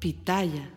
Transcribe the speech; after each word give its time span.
Pitaya. 0.00 0.70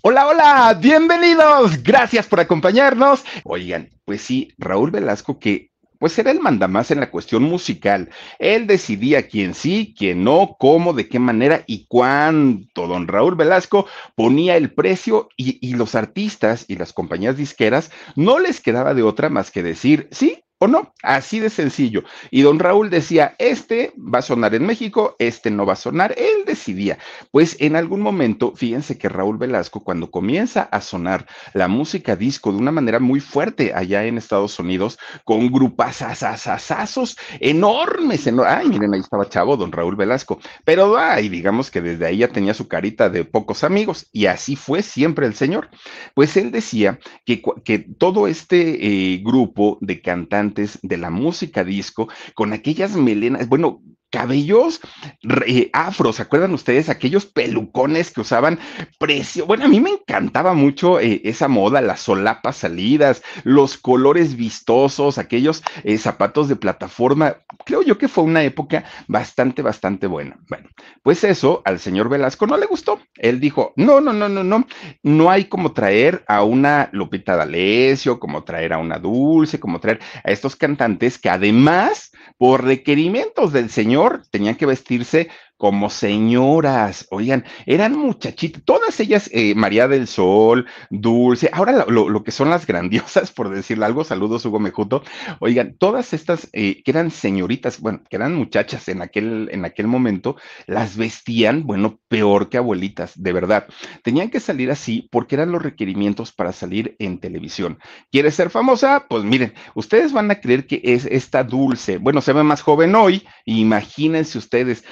Hola, 0.00 0.26
hola, 0.26 0.78
bienvenidos. 0.80 1.82
Gracias 1.82 2.26
por 2.26 2.40
acompañarnos. 2.40 3.22
Oigan, 3.44 3.90
pues 4.06 4.22
sí, 4.22 4.54
Raúl 4.56 4.90
Velasco 4.90 5.38
que 5.38 5.70
pues 5.98 6.18
era 6.18 6.30
el 6.30 6.40
mandamás 6.40 6.90
en 6.90 7.00
la 7.00 7.10
cuestión 7.10 7.42
musical. 7.42 8.10
Él 8.38 8.66
decidía 8.66 9.28
quién 9.28 9.54
sí, 9.54 9.94
quién 9.96 10.24
no, 10.24 10.56
cómo, 10.58 10.94
de 10.94 11.08
qué 11.08 11.18
manera 11.18 11.62
y 11.66 11.86
cuánto. 11.86 12.86
Don 12.86 13.06
Raúl 13.06 13.36
Velasco 13.36 13.86
ponía 14.14 14.56
el 14.56 14.72
precio 14.72 15.28
y, 15.36 15.58
y, 15.66 15.74
los 15.74 15.94
artistas 15.94 16.64
y 16.68 16.76
las 16.76 16.92
compañías 16.92 17.36
disqueras 17.36 17.90
no 18.16 18.38
les 18.38 18.60
quedaba 18.60 18.94
de 18.94 19.02
otra 19.02 19.28
más 19.28 19.50
que 19.50 19.62
decir, 19.62 20.08
sí, 20.10 20.43
o 20.64 20.68
no, 20.68 20.92
así 21.02 21.40
de 21.40 21.50
sencillo. 21.50 22.04
Y 22.30 22.42
don 22.42 22.58
Raúl 22.58 22.90
decía, 22.90 23.34
este 23.38 23.92
va 23.96 24.20
a 24.20 24.22
sonar 24.22 24.54
en 24.54 24.66
México, 24.66 25.14
este 25.18 25.50
no 25.50 25.66
va 25.66 25.74
a 25.74 25.76
sonar, 25.76 26.14
él 26.16 26.44
decidía. 26.46 26.98
Pues 27.30 27.56
en 27.60 27.76
algún 27.76 28.00
momento, 28.00 28.52
fíjense 28.56 28.98
que 28.98 29.08
Raúl 29.08 29.38
Velasco, 29.38 29.84
cuando 29.84 30.10
comienza 30.10 30.62
a 30.62 30.80
sonar 30.80 31.26
la 31.52 31.68
música 31.68 32.16
disco 32.16 32.50
de 32.50 32.58
una 32.58 32.72
manera 32.72 32.98
muy 32.98 33.20
fuerte 33.20 33.72
allá 33.74 34.04
en 34.04 34.18
Estados 34.18 34.58
Unidos, 34.58 34.98
con 35.24 35.50
grupasasasazos 35.52 37.16
enormes, 37.40 38.26
enormes. 38.26 38.54
Ay, 38.56 38.68
miren, 38.68 38.94
ahí 38.94 39.00
estaba 39.00 39.28
chavo, 39.28 39.56
don 39.56 39.72
Raúl 39.72 39.96
Velasco. 39.96 40.40
Pero, 40.64 40.96
ay, 40.96 41.28
digamos 41.28 41.70
que 41.70 41.82
desde 41.82 42.06
ahí 42.06 42.18
ya 42.18 42.28
tenía 42.28 42.54
su 42.54 42.68
carita 42.68 43.10
de 43.10 43.24
pocos 43.24 43.64
amigos, 43.64 44.06
y 44.12 44.26
así 44.26 44.56
fue 44.56 44.82
siempre 44.82 45.26
el 45.26 45.34
señor. 45.34 45.68
Pues 46.14 46.36
él 46.36 46.50
decía 46.50 46.98
que, 47.26 47.42
que 47.64 47.78
todo 47.78 48.28
este 48.28 49.14
eh, 49.14 49.20
grupo 49.22 49.78
de 49.80 50.00
cantantes 50.00 50.53
de 50.54 50.96
la 50.96 51.10
música 51.10 51.64
disco, 51.64 52.08
con 52.34 52.52
aquellas 52.52 52.96
melenas, 52.96 53.48
bueno, 53.48 53.82
cabellos 54.14 54.80
re, 55.24 55.70
afros, 55.72 56.16
¿se 56.16 56.22
acuerdan 56.22 56.54
ustedes? 56.54 56.88
Aquellos 56.88 57.26
pelucones 57.26 58.12
que 58.12 58.20
usaban 58.20 58.60
precio. 58.96 59.44
Bueno, 59.44 59.64
a 59.64 59.68
mí 59.68 59.80
me 59.80 59.90
encantaba 59.90 60.54
mucho 60.54 61.00
eh, 61.00 61.20
esa 61.24 61.48
moda, 61.48 61.80
las 61.80 62.02
solapas 62.02 62.58
salidas, 62.58 63.24
los 63.42 63.76
colores 63.76 64.36
vistosos, 64.36 65.18
aquellos 65.18 65.64
eh, 65.82 65.98
zapatos 65.98 66.48
de 66.48 66.54
plataforma. 66.54 67.38
Creo 67.66 67.82
yo 67.82 67.98
que 67.98 68.06
fue 68.06 68.22
una 68.22 68.44
época 68.44 68.84
bastante, 69.08 69.62
bastante 69.62 70.06
buena. 70.06 70.38
Bueno, 70.48 70.68
pues 71.02 71.24
eso 71.24 71.62
al 71.64 71.80
señor 71.80 72.08
Velasco 72.08 72.46
no 72.46 72.56
le 72.56 72.66
gustó. 72.66 73.00
Él 73.16 73.40
dijo, 73.40 73.72
no, 73.74 74.00
no, 74.00 74.12
no, 74.12 74.28
no, 74.28 74.44
no, 74.44 74.64
no 75.02 75.30
hay 75.30 75.46
como 75.46 75.72
traer 75.72 76.22
a 76.28 76.44
una 76.44 76.88
Lupita 76.92 77.34
D'Alessio, 77.34 78.20
como 78.20 78.44
traer 78.44 78.74
a 78.74 78.78
una 78.78 79.00
Dulce, 79.00 79.58
como 79.58 79.80
traer 79.80 79.98
a 80.22 80.30
estos 80.30 80.54
cantantes 80.54 81.18
que 81.18 81.30
además, 81.30 82.12
por 82.38 82.62
requerimientos 82.62 83.52
del 83.52 83.70
señor, 83.70 84.03
tenían 84.30 84.56
que 84.56 84.66
vestirse 84.66 85.28
como 85.64 85.88
señoras, 85.88 87.06
oigan, 87.10 87.42
eran 87.64 87.96
muchachitas, 87.96 88.62
todas 88.66 89.00
ellas, 89.00 89.30
eh, 89.32 89.54
María 89.54 89.88
del 89.88 90.06
Sol, 90.06 90.66
Dulce, 90.90 91.48
ahora 91.54 91.86
lo, 91.88 92.22
que 92.22 92.32
son 92.32 92.50
las 92.50 92.66
grandiosas, 92.66 93.32
por 93.32 93.48
decirle 93.48 93.86
algo, 93.86 94.04
saludos 94.04 94.44
Hugo 94.44 94.60
Mejuto, 94.60 95.02
oigan, 95.40 95.74
todas 95.78 96.12
estas 96.12 96.50
eh, 96.52 96.82
que 96.84 96.90
eran 96.90 97.10
señoritas, 97.10 97.80
bueno, 97.80 98.02
que 98.10 98.16
eran 98.16 98.34
muchachas 98.34 98.88
en 98.88 99.00
aquel, 99.00 99.48
en 99.52 99.64
aquel 99.64 99.86
momento, 99.86 100.36
las 100.66 100.98
vestían, 100.98 101.66
bueno, 101.66 101.98
peor 102.08 102.50
que 102.50 102.58
abuelitas, 102.58 103.14
de 103.14 103.32
verdad. 103.32 103.66
Tenían 104.02 104.28
que 104.28 104.40
salir 104.40 104.70
así 104.70 105.08
porque 105.10 105.36
eran 105.36 105.50
los 105.50 105.62
requerimientos 105.62 106.30
para 106.30 106.52
salir 106.52 106.94
en 106.98 107.20
televisión. 107.20 107.78
¿Quieres 108.12 108.34
ser 108.34 108.50
famosa? 108.50 109.06
Pues 109.08 109.24
miren, 109.24 109.54
ustedes 109.74 110.12
van 110.12 110.30
a 110.30 110.40
creer 110.40 110.66
que 110.66 110.82
es 110.84 111.06
esta 111.06 111.42
Dulce, 111.42 111.96
bueno, 111.96 112.20
se 112.20 112.34
ve 112.34 112.42
más 112.42 112.60
joven 112.60 112.94
hoy, 112.94 113.26
imagínense 113.46 114.36
ustedes, 114.36 114.84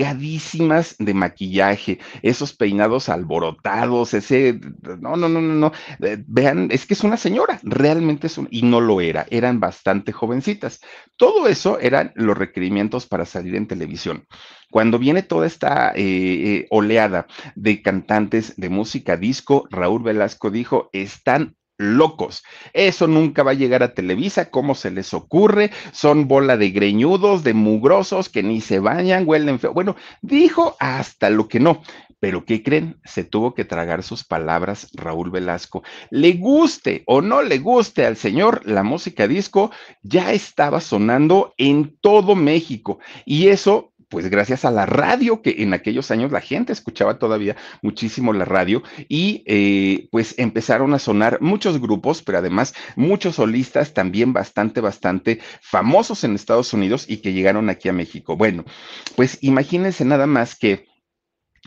cargadísimas 0.00 0.96
de 0.98 1.14
maquillaje, 1.14 1.98
esos 2.22 2.54
peinados 2.54 3.08
alborotados, 3.08 4.14
ese, 4.14 4.58
no, 5.00 5.16
no, 5.16 5.28
no, 5.28 5.40
no, 5.40 5.54
no, 5.54 5.72
eh, 6.00 6.22
vean, 6.26 6.68
es 6.70 6.86
que 6.86 6.94
es 6.94 7.04
una 7.04 7.16
señora, 7.16 7.60
realmente 7.62 8.26
es 8.26 8.38
un, 8.38 8.48
y 8.50 8.62
no 8.62 8.80
lo 8.80 9.00
era, 9.00 9.26
eran 9.30 9.60
bastante 9.60 10.12
jovencitas. 10.12 10.80
Todo 11.16 11.48
eso 11.48 11.78
eran 11.80 12.12
los 12.14 12.36
requerimientos 12.36 13.06
para 13.06 13.26
salir 13.26 13.54
en 13.56 13.66
televisión. 13.66 14.26
Cuando 14.70 14.98
viene 14.98 15.22
toda 15.22 15.46
esta 15.46 15.92
eh, 15.94 15.96
eh 15.96 16.66
oleada 16.70 17.26
de 17.54 17.82
cantantes 17.82 18.54
de 18.56 18.68
música 18.70 19.16
disco, 19.16 19.66
Raúl 19.70 20.02
Velasco 20.02 20.50
dijo, 20.50 20.88
están 20.92 21.56
locos. 21.80 22.44
Eso 22.72 23.06
nunca 23.06 23.42
va 23.42 23.52
a 23.52 23.54
llegar 23.54 23.82
a 23.82 23.94
Televisa, 23.94 24.50
¿cómo 24.50 24.74
se 24.74 24.90
les 24.90 25.14
ocurre? 25.14 25.70
Son 25.92 26.28
bola 26.28 26.56
de 26.56 26.70
greñudos, 26.70 27.42
de 27.42 27.54
mugrosos 27.54 28.28
que 28.28 28.42
ni 28.42 28.60
se 28.60 28.78
bañan, 28.78 29.24
huelen 29.26 29.58
feo. 29.58 29.72
Bueno, 29.72 29.96
dijo 30.20 30.76
hasta 30.78 31.30
lo 31.30 31.48
que 31.48 31.58
no. 31.58 31.82
Pero 32.20 32.44
¿qué 32.44 32.62
creen? 32.62 33.00
Se 33.04 33.24
tuvo 33.24 33.54
que 33.54 33.64
tragar 33.64 34.02
sus 34.02 34.24
palabras 34.24 34.88
Raúl 34.92 35.30
Velasco. 35.30 35.82
Le 36.10 36.34
guste 36.34 37.02
o 37.06 37.22
no 37.22 37.40
le 37.40 37.58
guste 37.58 38.04
al 38.04 38.16
señor, 38.18 38.60
la 38.66 38.82
música 38.82 39.26
disco 39.26 39.70
ya 40.02 40.32
estaba 40.32 40.82
sonando 40.82 41.54
en 41.56 41.96
todo 42.02 42.36
México. 42.36 42.98
Y 43.24 43.48
eso 43.48 43.89
pues 44.10 44.28
gracias 44.28 44.64
a 44.64 44.70
la 44.70 44.84
radio, 44.84 45.40
que 45.40 45.62
en 45.62 45.72
aquellos 45.72 46.10
años 46.10 46.32
la 46.32 46.40
gente 46.40 46.72
escuchaba 46.72 47.18
todavía 47.18 47.56
muchísimo 47.80 48.32
la 48.32 48.44
radio 48.44 48.82
y 49.08 49.42
eh, 49.46 50.08
pues 50.10 50.34
empezaron 50.36 50.92
a 50.92 50.98
sonar 50.98 51.40
muchos 51.40 51.80
grupos, 51.80 52.20
pero 52.22 52.38
además 52.38 52.74
muchos 52.96 53.36
solistas 53.36 53.94
también 53.94 54.32
bastante, 54.32 54.80
bastante 54.80 55.40
famosos 55.62 56.24
en 56.24 56.34
Estados 56.34 56.72
Unidos 56.74 57.06
y 57.08 57.18
que 57.18 57.32
llegaron 57.32 57.70
aquí 57.70 57.88
a 57.88 57.92
México. 57.92 58.36
Bueno, 58.36 58.64
pues 59.14 59.38
imagínense 59.42 60.04
nada 60.04 60.26
más 60.26 60.56
que 60.56 60.89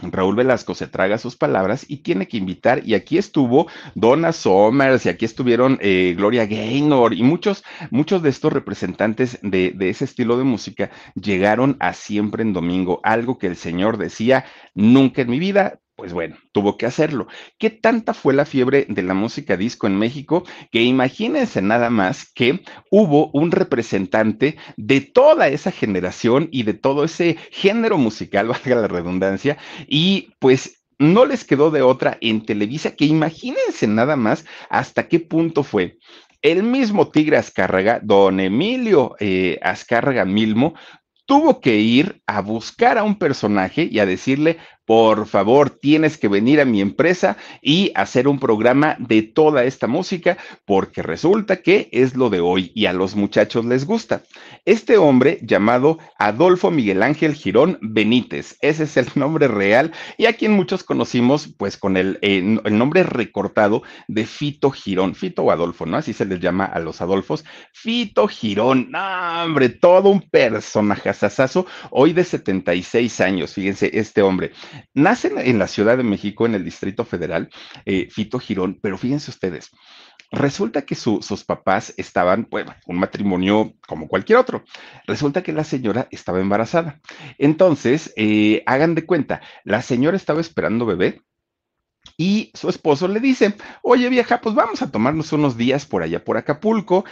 Raúl 0.02 0.36
Velasco 0.36 0.74
se 0.74 0.88
traga 0.88 1.18
sus 1.18 1.36
palabras 1.36 1.86
y 1.88 1.98
tiene 1.98 2.28
que 2.28 2.38
invitar, 2.38 2.82
y 2.86 2.96
aquí 2.96 3.18
estuvo 3.18 3.68
Donna 3.94 4.32
Somers, 4.32 5.06
y 5.06 5.10
aquí 5.10 5.26
estuvieron 5.26 5.78
eh, 5.82 6.16
Gloria 6.18 6.48
Gaynor, 6.48 7.14
y 7.14 7.22
muchos, 7.22 7.64
muchos 7.92 8.24
de 8.24 8.30
estos 8.30 8.52
representantes 8.52 9.40
de, 9.44 9.72
de 9.72 9.90
ese 9.90 10.06
estilo 10.06 10.38
de 10.38 10.46
música 10.46 10.90
llegaron 11.14 11.78
a 11.80 11.94
siempre 11.94 12.42
en 12.42 12.54
domingo, 12.54 13.02
algo 13.04 13.38
que 13.38 13.48
el 13.48 13.56
señor 13.56 13.98
decía, 13.98 14.46
nunca 14.74 15.22
en 15.22 15.30
mi 15.30 15.40
vida 15.40 15.80
pues 15.96 16.12
bueno, 16.12 16.38
tuvo 16.52 16.78
que 16.78 16.86
hacerlo. 16.86 17.28
¿Qué 17.60 17.70
tanta 17.70 18.14
fue 18.14 18.34
la 18.34 18.46
fiebre 18.46 18.86
de 18.90 19.04
la 19.04 19.14
música 19.14 19.58
disco 19.58 19.88
en 19.88 19.98
México? 19.98 20.44
Que 20.72 20.82
imagínense 20.82 21.62
nada 21.62 21.90
más 21.90 22.32
que 22.34 22.64
hubo 22.90 23.30
un 23.34 23.52
representante 23.52 24.58
de 24.76 25.02
toda 25.02 25.48
esa 25.50 25.72
generación 25.72 26.50
y 26.52 26.64
de 26.64 26.74
todo 26.74 27.04
ese 27.04 27.38
género 27.52 27.98
musical, 27.98 28.48
valga 28.50 28.76
la 28.76 28.88
redundancia, 28.88 29.58
y 29.88 30.32
pues 30.40 30.84
no 30.98 31.26
les 31.26 31.44
quedó 31.44 31.70
de 31.70 31.82
otra 31.82 32.18
en 32.22 32.46
Televisa, 32.46 32.96
que 32.96 33.06
imagínense 33.06 33.88
nada 33.88 34.16
más 34.16 34.46
hasta 34.70 35.08
qué 35.08 35.20
punto 35.20 35.64
fue. 35.64 35.98
El 36.42 36.64
mismo 36.64 37.10
Tigre 37.10 37.38
Azcárraga, 37.38 38.00
don 38.04 38.40
Emilio 38.40 39.16
eh, 39.20 39.60
Azcárraga 39.62 40.26
Milmo, 40.26 40.74
tuvo 41.26 41.62
que 41.62 41.78
ir 41.78 42.22
a 42.28 42.42
buscar 42.42 42.98
a 42.98 43.04
un 43.04 43.18
personaje 43.18 43.88
y 43.90 44.00
a 44.00 44.06
decirle, 44.06 44.58
por 44.86 45.28
favor, 45.28 45.70
tienes 45.70 46.18
que 46.18 46.28
venir 46.28 46.60
a 46.60 46.66
mi 46.66 46.82
empresa 46.82 47.38
y 47.62 47.92
hacer 47.96 48.28
un 48.28 48.40
programa 48.40 48.96
de 49.00 49.22
toda 49.22 49.64
esta 49.64 49.88
música, 49.88 50.38
porque 50.66 51.02
resulta 51.02 51.62
que 51.62 51.90
es 51.92 52.16
lo 52.16 52.30
de 52.30 52.40
hoy 52.40 52.72
y 52.76 52.86
a 52.86 52.94
los 52.94 53.16
muchachos 53.16 53.66
les 53.66 53.86
gusta. 53.86 54.24
Este 54.66 54.98
hombre 54.98 55.40
llamado 55.42 56.00
Adolfo 56.18 56.72
Miguel 56.72 57.04
Ángel 57.04 57.36
Girón 57.36 57.78
Benítez, 57.82 58.58
ese 58.62 58.84
es 58.84 58.98
el 58.98 59.08
nombre 59.16 59.48
real 59.48 59.92
y 60.18 60.26
a 60.26 60.34
quien 60.34 60.52
muchos 60.52 60.84
conocimos 60.84 61.48
pues 61.58 61.78
con 61.78 61.98
el, 61.98 62.20
eh, 62.22 62.60
el 62.64 62.78
nombre 62.78 63.04
recortado 63.04 63.84
de 64.08 64.26
Fito 64.26 64.72
Girón, 64.72 65.16
Fito 65.16 65.44
o 65.44 65.52
Adolfo, 65.52 65.86
¿no? 65.86 65.98
Así 65.98 66.14
se 66.14 66.26
les 66.26 66.40
llama 66.40 66.66
a 66.66 66.80
los 66.80 67.02
Adolfos. 67.02 67.46
Fito 67.72 68.28
Girón, 68.28 68.92
hombre, 68.94 69.70
todo 69.70 70.10
un 70.10 70.22
personaje 70.22 71.10
hoy 71.92 72.14
de 72.14 72.24
76 72.24 73.22
años, 73.22 73.54
fíjense, 73.54 73.90
este 73.94 74.22
hombre. 74.22 74.52
Nace 74.94 75.32
en 75.36 75.60
la 75.60 75.68
Ciudad 75.68 75.98
de 75.98 76.04
México, 76.04 76.46
en 76.46 76.56
el 76.56 76.64
Distrito 76.64 77.06
Federal, 77.06 77.50
eh, 77.86 78.08
Fito 78.10 78.40
Girón, 78.40 78.80
pero 78.82 78.98
fíjense 78.98 79.32
ustedes, 79.32 79.70
resulta 80.32 80.84
que 80.84 80.96
sus 80.96 81.44
papás 81.44 81.94
estaban, 81.98 82.48
bueno, 82.50 82.76
un 82.88 82.98
matrimonio 82.98 83.74
como 83.88 84.08
cualquier 84.08 84.40
otro. 84.40 84.64
Resulta 85.06 85.44
que 85.44 85.54
la 85.54 85.64
señora 85.64 86.08
estaba 86.12 86.40
embarazada. 86.40 87.00
Entonces, 87.38 88.14
eh, 88.18 88.64
hagan 88.66 88.96
de 88.96 89.06
cuenta, 89.06 89.42
la 89.64 89.82
señora 89.82 90.18
estaba 90.18 90.42
esperando 90.42 90.86
bebé 90.86 91.22
Y 92.18 92.52
su 92.54 92.70
esposo 92.70 93.08
le 93.08 93.20
dice, 93.20 93.56
oye 93.82 94.08
vieja, 94.10 94.40
pues 94.40 94.54
vamos 94.54 94.82
a 94.82 94.92
tomarnos 94.92 95.34
unos 95.34 95.58
días 95.58 95.86
por 95.86 96.04
allá 96.04 96.24
por 96.24 96.38
Acapulco, 96.38 97.06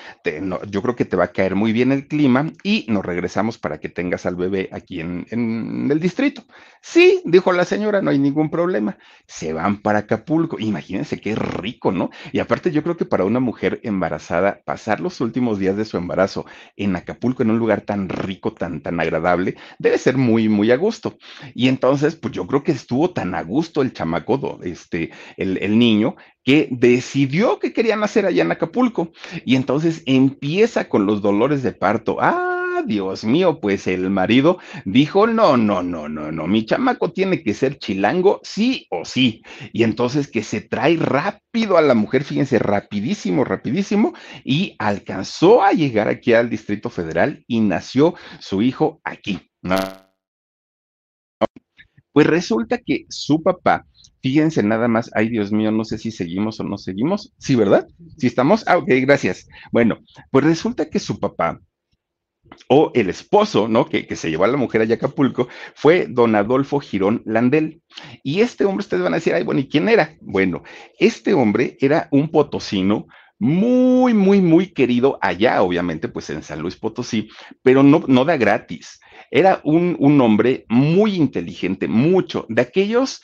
yo 0.69 0.81
creo 0.81 0.95
que 0.95 1.05
te 1.05 1.17
va 1.17 1.25
a 1.25 1.31
caer 1.31 1.55
muy 1.55 1.73
bien 1.73 1.91
el 1.91 2.07
clima 2.07 2.51
y 2.63 2.85
nos 2.87 3.03
regresamos 3.03 3.57
para 3.57 3.79
que 3.79 3.89
tengas 3.89 4.25
al 4.25 4.35
bebé 4.35 4.69
aquí 4.71 4.99
en, 4.99 5.25
en, 5.31 5.89
el 5.91 5.99
distrito. 5.99 6.43
Sí, 6.81 7.21
dijo 7.25 7.51
la 7.51 7.65
señora, 7.65 8.01
no 8.01 8.11
hay 8.11 8.19
ningún 8.19 8.49
problema. 8.49 8.97
Se 9.27 9.53
van 9.53 9.81
para 9.81 9.99
Acapulco. 9.99 10.59
Imagínense 10.59 11.19
qué 11.19 11.35
rico, 11.35 11.91
¿no? 11.91 12.09
Y 12.31 12.39
aparte 12.39 12.71
yo 12.71 12.83
creo 12.83 12.97
que 12.97 13.05
para 13.05 13.25
una 13.25 13.39
mujer 13.39 13.79
embarazada, 13.83 14.61
pasar 14.65 14.99
los 14.99 15.21
últimos 15.21 15.59
días 15.59 15.77
de 15.77 15.85
su 15.85 15.97
embarazo 15.97 16.45
en 16.75 16.95
Acapulco, 16.95 17.43
en 17.43 17.51
un 17.51 17.59
lugar 17.59 17.81
tan 17.81 18.09
rico, 18.09 18.53
tan, 18.53 18.81
tan 18.81 18.99
agradable, 18.99 19.55
debe 19.79 19.97
ser 19.97 20.17
muy, 20.17 20.49
muy 20.49 20.71
a 20.71 20.77
gusto. 20.77 21.17
Y 21.53 21.67
entonces, 21.67 22.15
pues 22.15 22.33
yo 22.33 22.47
creo 22.47 22.63
que 22.63 22.71
estuvo 22.71 23.11
tan 23.11 23.35
a 23.35 23.43
gusto 23.43 23.81
el 23.81 23.93
chamaco, 23.93 24.59
este, 24.81 25.11
el, 25.37 25.77
niño, 25.77 26.15
que 26.43 26.67
decidió 26.71 27.59
que 27.59 27.73
querían 27.73 28.03
hacer 28.03 28.25
allá 28.25 28.43
en 28.43 28.51
Acapulco. 28.51 29.11
Y 29.45 29.55
entonces 29.55 30.03
empieza 30.05 30.89
con 30.89 31.05
los 31.05 31.21
dolores 31.21 31.63
de 31.63 31.71
parto. 31.71 32.17
Ah, 32.19 32.83
Dios 32.85 33.23
mío, 33.23 33.59
pues 33.59 33.85
el 33.87 34.09
marido 34.09 34.57
dijo, 34.85 35.27
no, 35.27 35.55
no, 35.55 35.83
no, 35.83 36.09
no, 36.09 36.31
no, 36.31 36.47
mi 36.47 36.65
chamaco 36.65 37.11
tiene 37.11 37.43
que 37.43 37.53
ser 37.53 37.77
chilango, 37.77 38.39
sí 38.43 38.87
o 38.89 39.05
sí. 39.05 39.43
Y 39.71 39.83
entonces 39.83 40.27
que 40.27 40.43
se 40.43 40.61
trae 40.61 40.97
rápido 40.97 41.77
a 41.77 41.81
la 41.81 41.93
mujer, 41.93 42.23
fíjense, 42.23 42.57
rapidísimo, 42.59 43.43
rapidísimo, 43.43 44.13
y 44.43 44.75
alcanzó 44.79 45.63
a 45.63 45.73
llegar 45.73 46.07
aquí 46.07 46.33
al 46.33 46.49
Distrito 46.49 46.89
Federal 46.89 47.43
y 47.47 47.59
nació 47.59 48.15
su 48.39 48.61
hijo 48.61 48.99
aquí. 49.03 49.51
Pues 52.13 52.27
resulta 52.27 52.77
que 52.77 53.05
su 53.09 53.41
papá 53.41 53.85
Fíjense 54.21 54.61
nada 54.61 54.87
más, 54.87 55.09
ay 55.15 55.29
Dios 55.29 55.51
mío, 55.51 55.71
no 55.71 55.83
sé 55.83 55.97
si 55.97 56.11
seguimos 56.11 56.59
o 56.59 56.63
no 56.63 56.77
seguimos. 56.77 57.33
Sí, 57.39 57.55
¿verdad? 57.55 57.87
Sí 58.17 58.27
estamos. 58.27 58.63
Ah, 58.67 58.77
ok, 58.77 58.87
gracias. 59.01 59.47
Bueno, 59.71 59.99
pues 60.29 60.45
resulta 60.45 60.89
que 60.89 60.99
su 60.99 61.19
papá 61.19 61.59
o 62.67 62.91
el 62.93 63.09
esposo, 63.09 63.67
¿no? 63.67 63.87
Que, 63.87 64.05
que, 64.05 64.15
se 64.15 64.29
llevó 64.29 64.43
a 64.43 64.47
la 64.47 64.57
mujer 64.57 64.81
a 64.81 64.93
Acapulco, 64.93 65.47
fue 65.73 66.05
don 66.07 66.35
Adolfo 66.35 66.79
Girón 66.79 67.23
Landel. 67.25 67.81
Y 68.23 68.41
este 68.41 68.65
hombre, 68.65 68.83
ustedes 68.83 69.01
van 69.01 69.13
a 69.13 69.17
decir, 69.17 69.33
ay, 69.33 69.43
bueno, 69.43 69.61
¿y 69.61 69.67
quién 69.67 69.89
era? 69.89 70.15
Bueno, 70.21 70.63
este 70.99 71.33
hombre 71.33 71.77
era 71.79 72.07
un 72.11 72.29
potosino 72.29 73.07
muy, 73.41 74.13
muy, 74.13 74.39
muy 74.39 74.67
querido 74.67 75.17
allá, 75.19 75.63
obviamente, 75.63 76.07
pues 76.07 76.29
en 76.29 76.43
San 76.43 76.61
Luis 76.61 76.75
Potosí, 76.75 77.27
pero 77.63 77.81
no, 77.81 78.03
no 78.07 78.23
da 78.23 78.37
gratis. 78.37 78.99
Era 79.31 79.61
un, 79.63 79.95
un 79.97 80.21
hombre 80.21 80.67
muy 80.69 81.15
inteligente, 81.15 81.87
mucho, 81.87 82.45
de 82.49 82.61
aquellos 82.61 83.23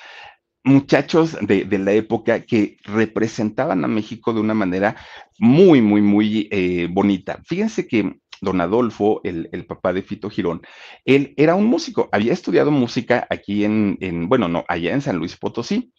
muchachos 0.63 1.37
de, 1.39 1.65
la 1.77 1.91
época 1.91 2.41
que 2.47 2.77
representaban 2.85 3.85
a 3.85 3.87
México 3.87 4.33
de 4.33 4.39
una 4.39 4.55
manera 4.55 4.95
muy, 5.37 5.83
muy, 5.83 6.01
muy 6.01 6.47
eh, 6.49 6.87
bonita. 6.89 7.39
Fíjense 7.45 7.87
que 7.87 8.17
don 8.41 8.59
Adolfo, 8.59 9.21
el, 9.23 9.65
papá 9.67 9.93
de 9.93 10.01
Fito 10.01 10.31
Girón, 10.31 10.63
él 11.05 11.35
era 11.37 11.53
un 11.53 11.65
músico, 11.65 12.09
había 12.11 12.33
estudiado 12.33 12.71
música 12.71 13.27
aquí 13.29 13.63
en, 13.63 13.99
en, 14.01 14.27
bueno, 14.27 14.47
no, 14.47 14.65
allá 14.67 14.93
en 14.93 15.01
San 15.01 15.17
Luis 15.17 15.37
Potosí. 15.37 15.93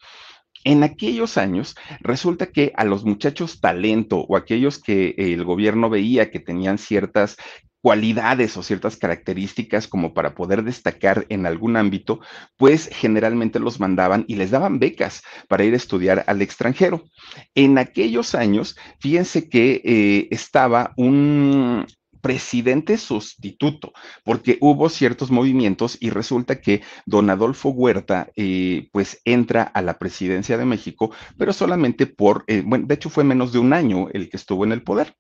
En 0.64 0.82
aquellos 0.82 1.38
años, 1.38 1.76
resulta 2.00 2.46
que 2.46 2.72
a 2.76 2.84
los 2.84 3.05
muchachos 3.05 3.60
talento 3.60 4.19
o 4.28 4.37
aquellos 4.37 4.78
que 4.78 5.14
el 5.16 5.44
gobierno 5.44 5.90
veía 5.90 6.31
que 6.31 6.40
tenían 6.40 6.78
ciertas 6.78 7.37
cualidades 7.81 8.56
o 8.56 8.62
ciertas 8.62 8.96
características 8.96 9.87
como 9.87 10.12
para 10.12 10.34
poder 10.34 10.64
destacar 10.64 11.26
en 11.28 11.46
algún 11.46 11.76
ámbito, 11.76 12.20
pues 12.56 12.90
generalmente 12.93 13.60
los 13.60 13.78
mandaban 13.78 14.25
y 14.26 14.34
les 14.34 14.50
daban 14.50 14.78
becas 14.78 15.22
para 15.49 15.64
ir 15.64 15.75
a 15.75 15.76
estudiar 15.76 16.25
al 16.26 16.43
extranjero. 16.43 17.04
En 17.54 17.78
aquellos 17.78 18.34
años, 18.34 18.76
fíjense 19.00 19.49
que 19.49 19.81
eh, 19.84 20.28
estaba 20.31 20.93
un, 20.96 21.87
presidente 22.20 22.98
sustituto, 22.98 23.92
porque 24.24 24.58
hubo 24.60 24.88
ciertos 24.88 25.30
movimientos 25.30 25.96
y 26.00 26.10
resulta 26.10 26.60
que 26.60 26.82
don 27.06 27.30
Adolfo 27.30 27.70
Huerta, 27.70 28.30
eh, 28.36 28.88
pues 28.92 29.20
entra 29.24 29.62
a 29.62 29.82
la 29.82 29.98
presidencia 29.98 30.58
de 30.58 30.64
México, 30.64 31.12
pero 31.36 31.52
solamente 31.52 32.06
por, 32.06 32.44
eh, 32.46 32.62
bueno, 32.64 32.86
de 32.86 32.94
hecho 32.94 33.10
fue 33.10 33.24
menos 33.24 33.52
de 33.52 33.58
un 33.58 33.72
año 33.72 34.08
el 34.12 34.28
que 34.28 34.36
estuvo 34.36 34.64
en 34.64 34.72
el 34.72 34.82
poder. 34.82 35.14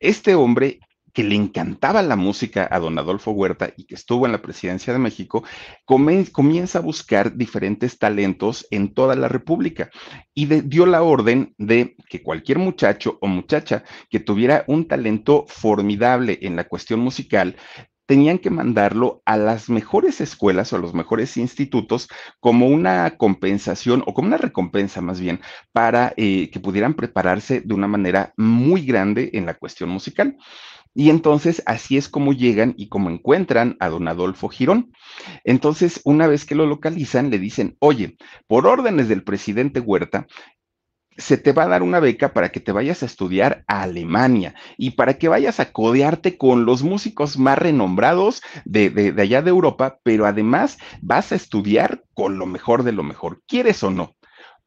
Este 0.00 0.34
hombre 0.34 0.80
que 1.12 1.24
le 1.24 1.34
encantaba 1.34 2.02
la 2.02 2.16
música 2.16 2.68
a 2.70 2.78
don 2.78 2.98
Adolfo 2.98 3.32
Huerta 3.32 3.72
y 3.76 3.84
que 3.84 3.94
estuvo 3.94 4.26
en 4.26 4.32
la 4.32 4.42
presidencia 4.42 4.92
de 4.92 4.98
México, 4.98 5.44
comienza 5.84 6.78
a 6.78 6.82
buscar 6.82 7.36
diferentes 7.36 7.98
talentos 7.98 8.66
en 8.70 8.94
toda 8.94 9.14
la 9.14 9.28
República 9.28 9.90
y 10.34 10.46
dio 10.46 10.86
la 10.86 11.02
orden 11.02 11.54
de 11.58 11.96
que 12.08 12.22
cualquier 12.22 12.58
muchacho 12.58 13.18
o 13.20 13.26
muchacha 13.26 13.84
que 14.10 14.20
tuviera 14.20 14.64
un 14.66 14.88
talento 14.88 15.44
formidable 15.48 16.38
en 16.42 16.56
la 16.56 16.64
cuestión 16.64 17.00
musical, 17.00 17.56
tenían 18.06 18.38
que 18.38 18.50
mandarlo 18.50 19.22
a 19.24 19.36
las 19.36 19.70
mejores 19.70 20.20
escuelas 20.20 20.72
o 20.72 20.76
a 20.76 20.78
los 20.78 20.92
mejores 20.92 21.36
institutos 21.36 22.08
como 22.40 22.66
una 22.66 23.16
compensación 23.16 24.02
o 24.06 24.12
como 24.12 24.28
una 24.28 24.36
recompensa 24.36 25.00
más 25.00 25.20
bien 25.20 25.40
para 25.72 26.12
eh, 26.16 26.50
que 26.50 26.60
pudieran 26.60 26.94
prepararse 26.94 27.60
de 27.60 27.74
una 27.74 27.88
manera 27.88 28.34
muy 28.36 28.84
grande 28.84 29.30
en 29.32 29.46
la 29.46 29.54
cuestión 29.54 29.88
musical. 29.88 30.36
Y 30.94 31.10
entonces 31.10 31.62
así 31.66 31.96
es 31.96 32.08
como 32.08 32.32
llegan 32.32 32.74
y 32.76 32.88
como 32.88 33.10
encuentran 33.10 33.76
a 33.80 33.88
don 33.88 34.08
Adolfo 34.08 34.48
Girón. 34.48 34.92
Entonces, 35.44 36.00
una 36.04 36.26
vez 36.26 36.44
que 36.44 36.54
lo 36.54 36.66
localizan, 36.66 37.30
le 37.30 37.38
dicen, 37.38 37.76
oye, 37.78 38.16
por 38.46 38.66
órdenes 38.66 39.08
del 39.08 39.24
presidente 39.24 39.80
Huerta, 39.80 40.26
se 41.16 41.36
te 41.36 41.52
va 41.52 41.64
a 41.64 41.68
dar 41.68 41.82
una 41.82 42.00
beca 42.00 42.32
para 42.32 42.50
que 42.50 42.60
te 42.60 42.72
vayas 42.72 43.02
a 43.02 43.06
estudiar 43.06 43.64
a 43.66 43.82
Alemania 43.82 44.54
y 44.78 44.92
para 44.92 45.14
que 45.14 45.28
vayas 45.28 45.60
a 45.60 45.72
codearte 45.72 46.38
con 46.38 46.64
los 46.64 46.82
músicos 46.82 47.38
más 47.38 47.58
renombrados 47.58 48.42
de, 48.64 48.90
de, 48.90 49.20
allá 49.20 49.42
de 49.42 49.50
Europa, 49.50 49.98
pero 50.02 50.26
además 50.26 50.78
vas 51.00 51.32
a 51.32 51.34
estudiar 51.34 52.04
con 52.14 52.38
lo 52.38 52.46
mejor 52.46 52.82
de 52.82 52.92
lo 52.92 53.02
mejor, 53.02 53.42
¿quieres 53.46 53.82
o 53.82 53.90
no? 53.90 54.16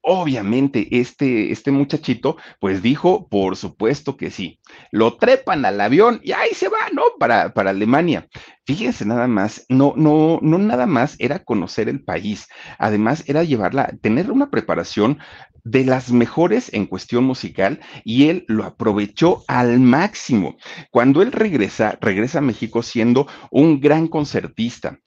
Obviamente, 0.07 1.00
este, 1.00 1.52
este 1.52 1.72
muchachito, 1.72 2.38
pues 2.60 2.84
dijo, 2.84 3.28
por 3.28 3.56
supuesto 3.56 4.18
que 4.18 4.30
sí. 4.30 4.60
Lo 4.92 5.18
trepan 5.18 5.66
al 5.66 5.81
avión 5.81 6.22
y 6.24 6.31
ahí 6.31 6.52
se 6.54 6.69
va, 6.69 6.78
¿no? 6.94 7.02
Para, 7.19 7.56
para 7.56 7.72
Alemania. 7.72 8.28
Fíjense 8.68 9.04
nada 9.04 9.28
más, 9.28 9.66
no, 9.68 9.94
no, 9.98 10.38
no 10.44 10.60
nada 10.60 10.86
más 10.86 11.16
era 11.18 11.44
conocer 11.44 11.90
el 11.90 12.04
país, 12.04 12.48
además 12.78 13.24
era 13.25 13.44
llevarla, 13.44 13.96
tener 14.00 14.30
una 14.30 14.52
preparación 14.52 15.18
de 15.63 15.86
las 15.86 16.12
mejores 16.12 16.72
en 16.72 16.86
cuestión 16.86 17.24
musical 17.24 17.80
y 18.04 18.30
él 18.30 18.46
lo 18.48 18.63
aprovechó 18.63 19.44
al 19.48 19.80
máximo. 19.80 20.56
Cuando 20.92 21.24
él 21.24 21.31
regresa, 21.31 21.98
regresa 22.00 22.38
a 22.38 22.42
México 22.42 22.84
siendo 22.84 23.28
un 23.50 23.80
gran 23.80 24.08
concertista 24.08 25.00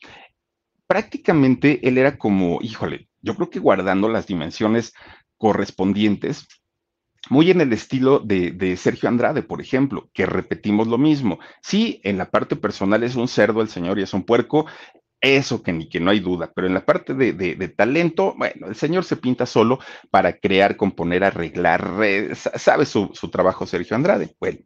prácticamente 0.88 1.86
él 1.86 1.98
era 1.98 2.16
como, 2.16 2.60
híjole, 2.62 3.08
yo 3.22 3.34
creo 3.34 3.50
que 3.50 3.58
guardando 3.58 4.08
las 4.08 4.26
dimensiones 4.26 4.92
correspondientes, 5.36 6.46
muy 7.30 7.50
en 7.50 7.60
el 7.60 7.72
estilo 7.72 8.20
de, 8.20 8.52
de, 8.52 8.76
Sergio 8.76 9.08
Andrade, 9.08 9.42
por 9.42 9.60
ejemplo, 9.60 10.08
que 10.12 10.24
repetimos 10.24 10.86
lo 10.86 10.98
mismo. 10.98 11.38
Sí, 11.62 12.00
en 12.04 12.16
la 12.16 12.30
parte 12.30 12.56
personal 12.56 13.02
es 13.02 13.16
un 13.16 13.28
cerdo 13.28 13.60
el 13.60 13.68
señor 13.68 13.98
y 13.98 14.02
es 14.02 14.14
un 14.14 14.22
puerco, 14.22 14.66
eso 15.20 15.62
que 15.62 15.72
ni 15.72 15.88
que 15.88 16.00
no 16.00 16.10
hay 16.10 16.20
duda, 16.20 16.52
pero 16.54 16.66
en 16.66 16.74
la 16.74 16.84
parte 16.84 17.14
de, 17.14 17.68
talento, 17.68 18.34
bueno, 18.36 18.68
el 18.68 18.76
señor 18.76 19.04
se 19.04 19.16
pinta 19.16 19.46
solo 19.46 19.78
para 20.10 20.34
crear, 20.34 20.76
componer, 20.76 21.24
arreglar, 21.24 21.84
sabe 22.34 22.86
su, 22.86 23.10
trabajo 23.30 23.66
Sergio 23.66 23.96
Andrade. 23.96 24.34
Bueno, 24.38 24.58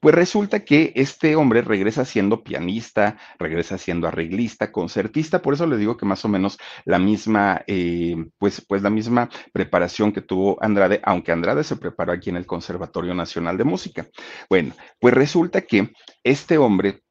pues 0.00 0.14
resulta 0.14 0.64
que 0.64 0.92
este 0.96 1.36
hombre 1.36 1.62
regresa 1.62 2.04
siendo 2.04 2.42
pianista, 2.42 3.18
regresa 3.38 3.78
siendo 3.78 4.08
arreglista, 4.08 4.72
concertista, 4.72 5.42
por 5.42 5.54
eso 5.54 5.66
le 5.66 5.76
digo 5.76 5.96
que 5.96 6.06
más 6.06 6.24
o 6.24 6.28
menos 6.28 6.58
la 6.84 6.98
misma, 6.98 7.62
eh, 7.66 8.16
pues, 8.38 8.64
pues 8.66 8.82
la 8.82 8.90
misma 8.90 9.28
preparación 9.52 10.12
que 10.12 10.22
tuvo 10.22 10.58
Andrade, 10.62 11.00
aunque 11.04 11.32
Andrade 11.32 11.64
se 11.64 11.76
preparó 11.76 12.12
aquí 12.12 12.30
en 12.30 12.36
el 12.36 12.46
Conservatorio 12.46 13.14
Nacional 13.14 13.56
de 13.56 13.64
Música. 13.64 14.06
Bueno, 14.48 14.74
pues 14.98 15.14
resulta 15.14 15.62
que 15.62 15.92
este 16.24 16.58
hombre 16.58 17.02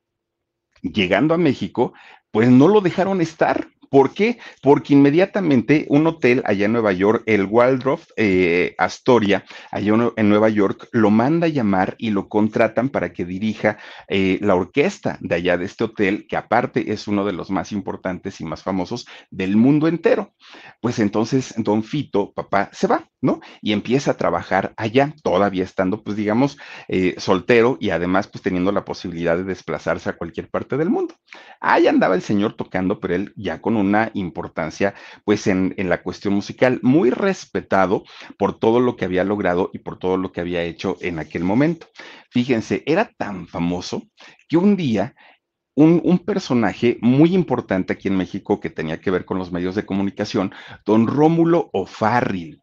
llegando 0.82 1.34
a 1.34 1.38
México, 1.38 1.94
pues 2.38 2.52
no 2.52 2.68
lo 2.68 2.82
dejaron 2.82 3.20
estar. 3.20 3.68
¿Por 3.90 4.14
qué? 4.14 4.40
Porque 4.62 4.94
inmediatamente 4.94 5.86
un 5.90 6.08
hotel 6.08 6.42
allá 6.46 6.66
en 6.66 6.74
Nueva 6.74 6.94
York, 6.94 7.24
el 7.26 7.46
Waldorf 7.46 8.06
eh, 8.16 8.76
Astoria, 8.78 9.46
allá 9.72 10.12
en 10.16 10.30
Nueva 10.30 10.50
York, 10.50 10.88
lo 10.92 11.10
manda 11.10 11.48
a 11.48 11.50
llamar 11.50 11.96
y 11.98 12.10
lo 12.10 12.28
contratan 12.28 12.90
para 12.90 13.14
que 13.14 13.26
dirija 13.26 13.78
eh, 14.08 14.40
la 14.42 14.56
orquesta 14.56 15.18
de 15.22 15.36
allá 15.36 15.58
de 15.58 15.66
este 15.66 15.86
hotel, 15.86 16.26
que 16.28 16.38
aparte 16.38 16.92
es 16.92 17.08
uno 17.08 17.26
de 17.26 17.34
los 17.34 17.50
más 17.50 17.72
importantes 17.72 18.42
y 18.42 18.46
más 18.46 18.64
famosos 18.64 19.08
del 19.30 19.56
mundo 19.56 19.88
entero. 19.88 20.34
Pues 20.82 21.00
entonces 21.00 21.54
don 21.58 21.84
Fito, 21.84 22.34
papá, 22.34 22.70
se 22.74 22.88
va, 22.88 23.08
¿no? 23.22 23.40
Y 23.62 23.74
empieza 23.74 24.12
a 24.12 24.18
trabajar 24.18 24.74
allá, 24.78 25.14
todavía 25.24 25.64
estando, 25.64 26.04
pues 26.04 26.18
digamos, 26.18 26.58
eh, 26.88 27.16
soltero 27.18 27.78
y 27.80 27.90
además, 27.92 28.28
pues 28.28 28.42
teniendo 28.42 28.72
la 28.72 28.86
posibilidad 28.86 29.38
de 29.38 29.44
desplazarse 29.44 30.10
a 30.10 30.18
cualquier 30.18 30.50
parte 30.50 30.78
del 30.78 30.90
mundo. 30.90 31.16
Ahí 31.60 31.88
andaba 31.88 32.16
el 32.16 32.22
señor 32.22 32.56
tocando, 32.56 33.00
pero 33.00 33.16
él 33.16 33.34
ya 33.36 33.62
con 33.62 33.77
una 33.78 34.12
importancia 34.14 34.94
pues 35.24 35.48
en, 35.48 35.74
la 35.78 36.02
cuestión 36.02 36.34
musical, 36.34 36.80
muy 36.82 37.10
respetado 37.10 38.04
por 38.38 38.60
todo 38.60 38.80
lo 38.80 38.96
que 38.96 39.06
había 39.06 39.24
logrado 39.24 39.70
y 39.74 39.80
por 39.80 39.98
todo 39.98 40.18
lo 40.18 40.32
que 40.32 40.42
había 40.42 40.64
hecho 40.64 40.98
en 41.02 41.20
aquel 41.20 41.44
momento. 41.44 41.88
Fíjense, 42.30 42.84
era 42.86 43.12
tan 43.18 43.48
famoso 43.48 44.04
que 44.50 44.58
un 44.58 44.76
día 44.76 45.16
un, 45.76 46.20
personaje 46.20 46.98
muy 47.02 47.36
importante 47.36 47.94
aquí 47.94 48.08
en 48.08 48.18
México 48.18 48.60
que 48.60 48.72
tenía 48.72 49.00
que 49.00 49.12
ver 49.12 49.26
con 49.26 49.38
los 49.38 49.52
medios 49.52 49.76
de 49.76 49.86
comunicación, 49.86 50.52
don 50.86 51.06
Rómulo 51.06 51.70
O'Farrill 51.72 52.62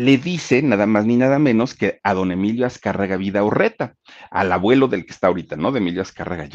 le 0.00 0.16
dice 0.16 0.62
nada 0.62 0.86
más 0.86 1.04
ni 1.04 1.16
nada 1.16 1.38
menos 1.38 1.74
que 1.74 2.00
a 2.02 2.14
don 2.14 2.32
Emilio 2.32 2.64
Azcárraga 2.64 3.18
Vida 3.18 3.44
Urreta, 3.44 3.96
al 4.30 4.50
abuelo 4.50 4.88
del 4.88 5.04
que 5.04 5.12
está 5.12 5.26
ahorita, 5.26 5.56
¿no? 5.56 5.72
De 5.72 5.78
Emilio 5.78 6.00
Azcárraga. 6.00 6.48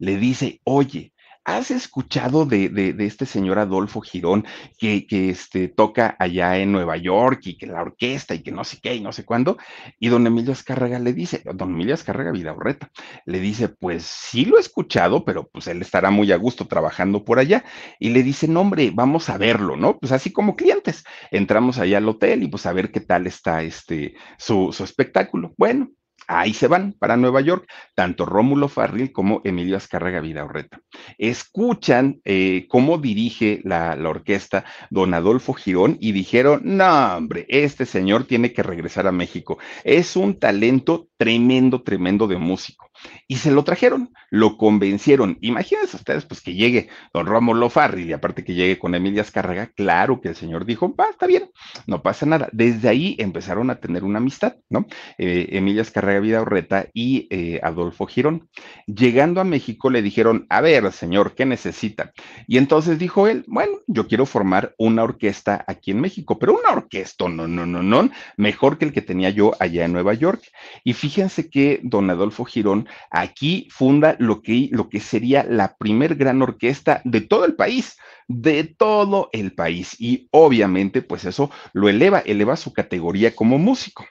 Le 0.00 0.16
dice, 0.16 0.60
oye, 0.64 1.12
¿Has 1.50 1.72
escuchado 1.72 2.46
de, 2.46 2.94
este 3.00 3.26
señor 3.26 3.58
Adolfo 3.58 4.00
Girón 4.00 4.46
que, 4.78 5.04
este, 5.10 5.66
toca 5.66 6.14
allá 6.20 6.56
en 6.58 6.70
Nueva 6.70 6.96
York 6.96 7.40
y 7.42 7.58
que 7.58 7.66
la 7.66 7.82
orquesta 7.82 8.36
y 8.36 8.42
que 8.44 8.52
no 8.52 8.62
sé 8.62 8.78
qué 8.80 8.94
y 8.94 9.00
no 9.00 9.12
sé 9.12 9.24
cuándo? 9.24 9.58
Y 9.98 10.08
don 10.08 10.24
Emilio 10.28 10.52
Azcárraga 10.52 11.00
le 11.00 11.12
dice, 11.12 11.42
don 11.44 11.72
Emilio 11.72 11.94
Azcárraga 11.94 12.30
Vidaurreta, 12.30 12.92
le 13.26 13.40
dice, 13.40 13.68
pues 13.68 14.04
sí 14.04 14.44
lo 14.44 14.58
he 14.58 14.60
escuchado, 14.60 15.24
pero 15.24 15.48
pues 15.48 15.66
él 15.66 15.82
estará 15.82 16.10
muy 16.12 16.30
a 16.30 16.36
gusto 16.36 16.68
trabajando 16.68 17.24
por 17.24 17.40
allá. 17.40 17.64
Y 17.98 18.10
le 18.10 18.22
dice, 18.22 18.46
no 18.46 18.60
hombre, 18.60 18.92
vamos 18.94 19.28
a 19.28 19.36
verlo, 19.36 19.76
¿no? 19.76 19.98
Pues 19.98 20.12
así 20.12 20.32
como 20.32 20.54
clientes. 20.54 21.02
Entramos 21.32 21.78
allá 21.78 21.98
al 21.98 22.08
hotel 22.08 22.44
y 22.44 22.48
pues 22.48 22.64
a 22.66 22.72
ver 22.72 22.92
qué 22.92 23.00
tal 23.00 23.26
está 23.26 23.64
este, 23.64 24.14
su 24.38 24.70
espectáculo. 24.84 25.52
Bueno, 25.56 25.90
ahí 26.30 26.54
se 26.54 26.68
van 26.68 26.92
para 26.92 27.16
Nueva 27.16 27.40
York, 27.40 27.66
tanto 27.94 28.24
Rómulo 28.24 28.68
Farril 28.68 29.12
como 29.12 29.40
Emilio 29.44 29.76
Azcárraga 29.76 30.20
Vidaurreta. 30.20 30.80
Escuchan 31.18 32.20
eh, 32.24 32.66
cómo 32.68 32.98
dirige 32.98 33.60
la, 33.64 33.96
la, 33.96 34.08
orquesta 34.08 34.64
don 34.90 35.14
Adolfo 35.14 35.52
Girón 35.54 35.96
y 36.00 36.12
dijeron, 36.12 36.60
no, 36.64 37.16
hombre, 37.16 37.46
este 37.48 37.86
señor 37.86 38.24
tiene 38.24 38.52
que 38.52 38.62
regresar 38.62 39.06
a 39.06 39.12
México. 39.12 39.58
Es 39.84 40.16
un 40.16 40.38
talento 40.38 41.08
tremendo, 41.16 41.82
tremendo 41.82 42.26
de 42.26 42.36
músico. 42.36 42.89
Y 43.26 43.36
se 43.36 43.50
lo 43.50 43.64
trajeron, 43.64 44.12
lo 44.30 44.56
convencieron. 44.56 45.38
Imagínense 45.40 45.96
ustedes, 45.96 46.24
pues 46.24 46.40
que 46.40 46.54
llegue 46.54 46.88
don 47.12 47.26
Rómulo 47.26 47.70
Farril 47.70 48.08
y 48.08 48.12
aparte 48.12 48.44
que 48.44 48.54
llegue 48.54 48.78
con 48.78 48.94
Emilia 48.94 49.22
Azcárraga, 49.22 49.70
claro 49.74 50.20
que 50.20 50.28
el 50.28 50.36
señor 50.36 50.64
dijo, 50.64 50.94
va, 50.94 51.10
está 51.10 51.26
bien, 51.26 51.50
no 51.86 52.02
pasa 52.02 52.26
nada. 52.26 52.48
Desde 52.52 52.88
ahí 52.88 53.16
empezaron 53.18 53.70
a 53.70 53.76
tener 53.76 54.04
una 54.04 54.18
amistad, 54.18 54.56
¿no? 54.68 54.86
Eh, 55.18 55.48
Emilia 55.52 55.82
Azcárraga 55.82 56.20
Vidaurreta 56.20 56.88
y 56.92 57.28
eh, 57.30 57.60
Adolfo 57.62 58.06
Girón. 58.06 58.48
Llegando 58.86 59.40
a 59.40 59.44
México 59.44 59.90
le 59.90 60.02
dijeron, 60.02 60.46
a 60.48 60.60
ver, 60.60 60.90
señor, 60.92 61.34
¿qué 61.34 61.46
necesita? 61.46 62.12
Y 62.46 62.58
entonces 62.58 62.98
dijo 62.98 63.26
él, 63.26 63.44
bueno, 63.46 63.78
yo 63.86 64.06
quiero 64.08 64.26
formar 64.26 64.74
una 64.78 65.02
orquesta 65.02 65.64
aquí 65.66 65.90
en 65.90 66.00
México, 66.00 66.38
pero 66.38 66.58
una 66.58 66.72
orquesta, 66.72 67.28
no, 67.28 67.46
no, 67.46 67.66
no, 67.66 67.82
no, 67.82 68.10
mejor 68.36 68.78
que 68.78 68.84
el 68.86 68.92
que 68.92 69.02
tenía 69.02 69.30
yo 69.30 69.52
allá 69.58 69.84
en 69.84 69.92
Nueva 69.92 70.14
York. 70.14 70.42
Y 70.84 70.92
fíjense 70.92 71.50
que 71.50 71.80
don 71.82 72.08
Adolfo 72.10 72.44
Girón 72.44 72.88
aquí 73.10 73.68
funda 73.70 74.16
lo 74.18 74.42
que, 74.42 74.68
lo 74.72 74.88
que 74.88 75.00
sería 75.00 75.44
la 75.44 75.76
primer 75.76 76.16
gran 76.16 76.42
orquesta 76.42 77.00
de 77.04 77.20
todo 77.20 77.44
el 77.44 77.54
país, 77.54 77.96
de 78.28 78.64
todo 78.64 79.28
el 79.32 79.52
país. 79.52 79.96
Y 79.98 80.28
obviamente, 80.30 81.02
pues 81.02 81.24
eso 81.24 81.50
lo 81.72 81.88
eleva, 81.88 82.20
eleva 82.20 82.56
su 82.56 82.72
categoría 82.72 83.34
como 83.34 83.58
músico. 83.58 84.06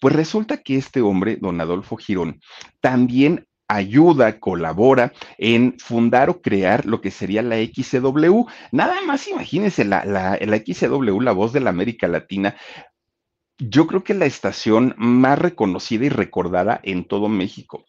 Pues 0.00 0.14
resulta 0.14 0.58
que 0.58 0.76
este 0.76 1.00
hombre, 1.00 1.36
don 1.40 1.60
Adolfo 1.60 1.96
Girón, 1.96 2.40
también 2.80 3.46
ayuda, 3.68 4.38
colabora 4.38 5.12
en 5.38 5.76
fundar 5.78 6.30
o 6.30 6.40
crear 6.40 6.86
lo 6.86 7.00
que 7.00 7.10
sería 7.10 7.42
la 7.42 7.56
XCW. 7.56 8.46
Nada 8.70 9.00
más 9.04 9.26
imagínense, 9.26 9.84
la, 9.84 10.04
la, 10.04 10.38
la 10.40 10.56
XCW, 10.58 11.20
la 11.20 11.32
voz 11.32 11.52
de 11.52 11.60
la 11.60 11.70
América 11.70 12.06
Latina, 12.06 12.56
yo 13.58 13.86
creo 13.86 14.04
que 14.04 14.14
la 14.14 14.26
estación 14.26 14.94
más 14.98 15.38
reconocida 15.38 16.04
y 16.04 16.08
recordada 16.08 16.80
en 16.82 17.04
todo 17.04 17.28
México. 17.28 17.84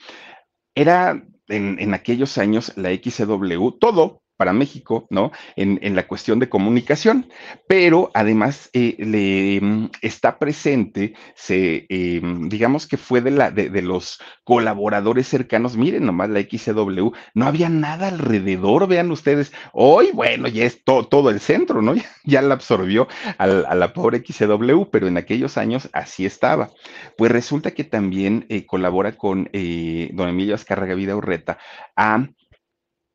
Era 0.76 1.24
en, 1.48 1.94
aquellos 1.94 2.38
años 2.38 2.74
la 2.76 2.90
XCW, 2.94 3.72
todo, 3.80 4.22
para 4.38 4.54
México, 4.54 5.08
¿no? 5.10 5.32
En, 5.56 5.80
en, 5.82 5.96
la 5.96 6.08
cuestión 6.08 6.40
de 6.40 6.48
comunicación, 6.48 7.28
pero 7.68 8.12
además 8.14 8.70
eh, 8.74 8.96
le 9.00 9.60
mm, 9.60 9.90
está 10.02 10.38
presente, 10.38 11.16
se, 11.36 11.88
eh, 11.90 12.22
digamos 12.44 12.88
que 12.88 12.98
fue 12.98 13.22
de, 13.22 13.32
la, 13.32 13.50
de, 13.50 13.70
de, 13.70 13.82
los 13.82 14.20
colaboradores 14.44 15.28
cercanos, 15.28 15.76
miren 15.76 16.06
nomás 16.06 16.30
la 16.30 16.42
XCW, 16.42 17.12
no 17.34 17.48
había 17.48 17.68
nada 17.70 18.10
alrededor, 18.10 18.88
vean 18.88 19.10
ustedes, 19.12 19.52
hoy, 19.74 20.12
bueno, 20.14 20.48
ya 20.48 20.66
es 20.66 20.84
to, 20.84 21.08
todo 21.08 21.32
el 21.32 21.40
centro, 21.40 21.82
¿no? 21.82 21.96
Ya, 22.24 22.42
la 22.42 22.56
absorbió 22.56 23.08
a, 23.38 23.48
la 23.48 23.94
pobre 23.94 24.22
XCW, 24.24 24.90
pero 24.92 25.08
en 25.08 25.16
aquellos 25.18 25.58
años 25.58 25.90
así 25.94 26.26
estaba. 26.26 26.72
Pues 27.18 27.32
resulta 27.32 27.72
que 27.72 27.86
también 27.86 28.46
eh, 28.50 28.66
colabora 28.66 29.14
con 29.14 29.46
don 29.46 30.30
Emilio 30.30 30.56
Azcárraga 30.56 30.94
Vida 30.94 31.16
Urreta 31.16 31.58
a 31.96 32.28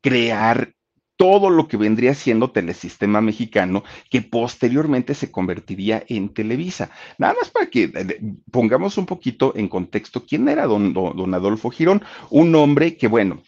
crear 0.01 0.73
todo 1.23 1.49
lo 1.49 1.69
que 1.69 1.77
vendría 1.77 2.13
siendo 2.15 2.51
Telesistema 2.51 3.21
Mexicano, 3.21 3.85
que 4.09 4.21
posteriormente 4.21 5.15
se 5.15 5.31
convertiría 5.31 6.03
en 6.09 6.33
Televisa. 6.33 6.89
Nada 7.17 7.33
más 7.39 7.49
para 7.49 7.67
que 7.67 8.19
pongamos 8.51 8.97
un 8.97 9.05
poquito 9.05 9.53
en 9.55 9.69
contexto 9.69 10.25
quién 10.25 10.49
era 10.49 10.65
don, 10.65 11.33
Adolfo 11.33 11.69
Girón, 11.69 12.03
un 12.29 12.53
hombre 12.55 12.97
que, 12.97 13.07
bueno, 13.07 13.41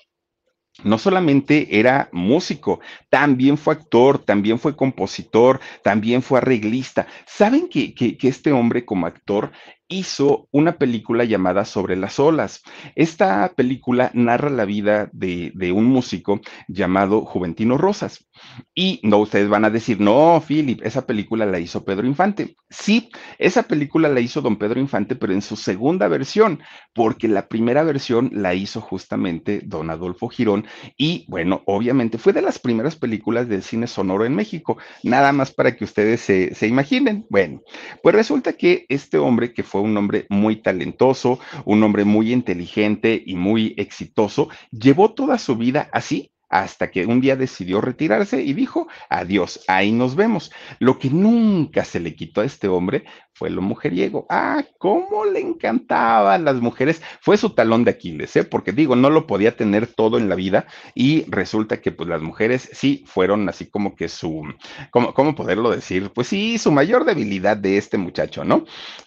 no 0.85 0.97
solamente 0.97 1.77
era 1.77 2.07
músico, 2.13 2.79
también 3.09 3.57
fue 3.57 3.73
actor, 3.73 4.19
también 4.19 4.57
fue 4.57 4.77
compositor, 4.77 5.59
también 5.83 6.21
fue 6.21 6.39
arreglista. 6.39 7.07
¿Saben 7.25 7.67
que, 7.67 7.93
este 8.21 8.53
hombre 8.53 8.85
como 8.85 9.05
actor 9.05 9.51
hizo 9.87 10.47
una 10.51 10.77
película 10.77 11.23
llamada 11.23 11.65
Sobre 11.65 11.95
las 11.95 12.19
olas. 12.19 12.63
Esta 12.95 13.53
película 13.55 14.11
narra 14.13 14.49
la 14.49 14.65
vida 14.65 15.09
de, 15.13 15.51
de, 15.55 15.71
un 15.71 15.85
músico 15.85 16.41
llamado 16.67 17.25
Juventino 17.25 17.77
Rosas. 17.77 18.24
Y 18.73 18.99
no, 19.03 19.19
ustedes 19.19 19.47
van 19.47 19.65
a 19.65 19.69
decir, 19.69 19.99
no, 19.99 20.43
Philip, 20.45 20.81
esa 20.83 21.05
película 21.05 21.45
la 21.45 21.59
hizo 21.59 21.85
Pedro 21.85 22.07
Infante. 22.07 22.55
Sí, 22.69 23.09
esa 23.37 23.63
película 23.63 24.09
la 24.09 24.19
hizo 24.19 24.41
don 24.41 24.57
Pedro 24.57 24.79
Infante, 24.79 25.15
pero 25.15 25.33
en 25.33 25.41
su 25.43 25.55
segunda 25.55 26.07
versión, 26.07 26.61
porque 26.93 27.27
la 27.27 27.47
primera 27.47 27.83
versión 27.83 28.31
la 28.33 28.55
hizo 28.55 28.81
justamente 28.81 29.61
don 29.63 29.91
Adolfo 29.91 30.29
Girón. 30.29 30.65
Y 30.97 31.25
bueno, 31.27 31.61
obviamente 31.65 32.17
fue 32.17 32.33
de 32.33 32.41
las 32.41 32.57
primeras 32.57 32.95
películas 32.95 33.47
del 33.47 33.61
cine 33.61 33.85
sonoro 33.85 34.25
en 34.25 34.35
México. 34.35 34.77
Nada 35.03 35.31
más 35.31 35.53
para 35.53 35.75
que 35.75 35.83
ustedes 35.83 36.21
se, 36.21 36.55
se 36.55 36.67
imaginen. 36.67 37.27
Bueno, 37.29 37.61
pues 38.01 38.15
resulta 38.15 38.53
que 38.53 38.85
este 38.89 39.19
hombre 39.19 39.53
que 39.53 39.63
fue 39.63 39.75
fue 39.75 39.81
un 39.81 39.97
hombre 39.97 40.25
muy 40.29 40.55
talentoso, 40.61 41.37
un 41.65 41.83
hombre 41.83 42.05
muy 42.05 42.31
inteligente 42.31 43.21
y 43.25 43.35
muy 43.35 43.73
exitoso, 43.75 44.47
llevó 44.71 45.13
toda 45.13 45.37
su 45.37 45.57
vida 45.57 45.89
así 45.91 46.31
hasta 46.49 46.91
que 46.91 47.05
un 47.05 47.21
día 47.21 47.35
decidió 47.35 47.81
retirarse 47.81 48.41
y 48.41 48.53
dijo, 48.53 48.87
adiós, 49.09 49.61
ahí 49.67 49.91
nos 49.91 50.15
vemos. 50.15 50.51
Lo 50.79 50.99
que 50.99 51.09
nunca 51.09 51.85
se 51.85 51.99
le 51.99 52.15
quitó 52.15 52.41
a 52.41 52.45
este 52.45 52.67
hombre 52.67 53.05
fue 53.33 53.49
lo 53.49 53.61
mujeriego. 53.61 54.25
Ah, 54.29 54.63
cómo 54.77 55.25
le 55.25 55.41
encantaban 55.41 56.45
las 56.45 56.55
mujeres. 56.55 57.01
Fue 57.21 57.37
su 57.37 57.49
talón 57.51 57.83
de 57.83 57.91
Aquiles, 57.91 58.35
¿eh? 58.35 58.43
Porque 58.43 58.71
digo, 58.71 58.95
no 58.95 59.09
lo 59.09 59.27
podía 59.27 59.55
tener 59.55 59.87
todo 59.87 60.17
en 60.17 60.29
la 60.29 60.35
vida 60.35 60.67
y 60.93 61.25
resulta 61.29 61.81
que 61.81 61.91
pues 61.91 62.07
las 62.07 62.21
mujeres 62.21 62.69
sí 62.73 63.03
fueron 63.05 63.47
así 63.49 63.65
como 63.65 63.95
que 63.95 64.07
su, 64.07 64.43
¿cómo, 64.91 65.13
cómo 65.13 65.35
poderlo 65.35 65.71
decir? 65.71 66.11
Pues 66.13 66.27
sí, 66.27 66.57
su 66.57 66.71
mayor 66.71 67.05
debilidad 67.05 67.57
de 67.57 67.77
este 67.77 67.97
muchacho, 67.97 68.45
¿no? 68.45 68.65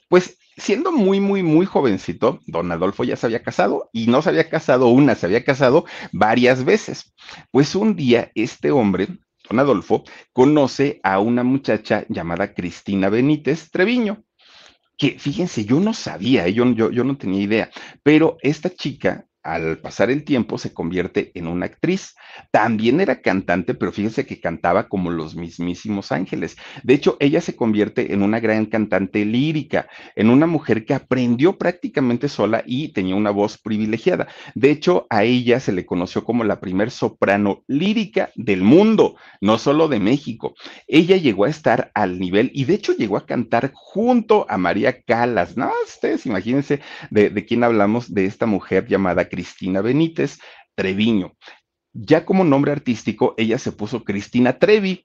Pues 0.09 0.39
siendo 0.59 0.93
muy, 0.93 1.21
muy, 1.21 1.43
muy 1.43 1.67
jovencito, 1.67 2.41
don 2.47 2.71
Adolfo 2.71 3.05
ya 3.05 3.17
se 3.17 3.27
había 3.27 3.43
casado 3.43 3.89
y 3.93 4.07
no 4.07 4.23
se 4.23 4.31
había 4.31 4.49
casado 4.49 4.89
una, 4.89 5.15
se 5.15 5.27
había 5.27 5.45
casado 5.45 5.85
varias 6.13 6.65
veces. 6.65 7.15
Pues 7.51 7.75
un 7.75 7.97
día 7.97 8.31
este 8.35 8.71
hombre, 8.71 9.09
don 9.49 9.59
Adolfo, 9.59 10.05
conoce 10.33 11.01
a 11.03 11.21
una 11.21 11.43
muchacha 11.45 12.05
llamada 12.09 12.55
Cristina 12.55 13.09
Benítez 13.09 13.71
Treviño 13.71 14.25
que 14.99 15.17
fíjense, 15.19 15.65
yo 15.65 15.79
no 15.79 15.95
sabía, 15.95 16.49
yo, 16.49 16.67
yo, 16.73 16.91
yo 16.91 17.05
no 17.05 17.17
tenía 17.17 17.41
idea, 17.41 17.71
pero 18.03 18.37
esta 18.43 18.69
chica 18.69 19.28
al 19.49 19.79
pasar 19.79 20.11
el 20.11 20.25
tiempo 20.25 20.59
se 20.59 20.75
convierte 20.75 21.33
en 21.35 21.47
una 21.47 21.67
actriz. 21.67 22.15
También 22.51 23.01
era 23.01 23.23
cantante, 23.23 23.75
pero 23.75 23.93
fíjense 23.93 24.27
que 24.27 24.41
cantaba 24.41 24.89
como 24.89 25.11
los 25.11 25.35
mismísimos 25.35 26.13
ángeles. 26.13 26.57
De 26.83 26.95
hecho, 26.95 27.17
ella 27.19 27.41
se 27.41 27.57
convierte 27.57 28.13
en 28.13 28.23
una 28.23 28.41
gran 28.41 28.67
cantante 28.67 29.25
lírica, 29.25 29.89
en 30.17 30.29
una 30.29 30.47
mujer 30.47 30.85
que 30.85 30.95
aprendió 30.95 31.57
prácticamente 31.57 32.29
sola 32.29 32.63
y 32.67 32.93
tenía 32.93 33.15
una 33.15 33.31
voz 33.31 33.57
privilegiada. 33.57 34.29
De 34.55 34.71
hecho, 34.71 35.07
a 35.09 35.25
ella 35.25 35.61
se 35.61 35.73
le 35.73 35.87
conoció 35.87 36.25
como 36.25 36.45
la 36.45 36.61
primer 36.61 36.91
soprano 36.91 37.63
lírica 37.67 38.31
del 38.35 38.63
mundo, 38.63 39.17
no 39.41 39.59
solo 39.59 39.89
de 39.89 39.99
México. 39.99 40.55
Ella 40.87 41.17
llegó 41.17 41.45
a 41.45 41.51
estar 41.51 41.91
al 41.95 42.19
nivel 42.19 42.51
y 42.53 42.65
de 42.65 42.75
hecho 42.75 42.93
llegó 42.93 43.17
a 43.17 43.27
cantar 43.27 43.73
junto 43.73 44.47
a 44.51 44.59
María 44.59 45.01
Calas. 45.03 45.57
No, 45.57 45.71
ustedes 45.87 46.27
imagínense 46.27 46.81
de, 47.11 47.31
de 47.31 47.47
quién 47.47 47.65
hablamos, 47.65 48.13
de 48.13 48.27
esta 48.27 48.45
mujer 48.45 48.87
llamada 48.87 49.29
Cristina 49.39 49.83
Benítez 49.83 50.41
Treviño. 50.75 51.37
Ya 51.93 52.25
como 52.25 52.43
nombre 52.43 52.73
artístico, 52.73 53.35
ella 53.37 53.57
se 53.59 53.71
puso 53.71 54.03
Cristina 54.03 54.59
Trevi. 54.59 55.05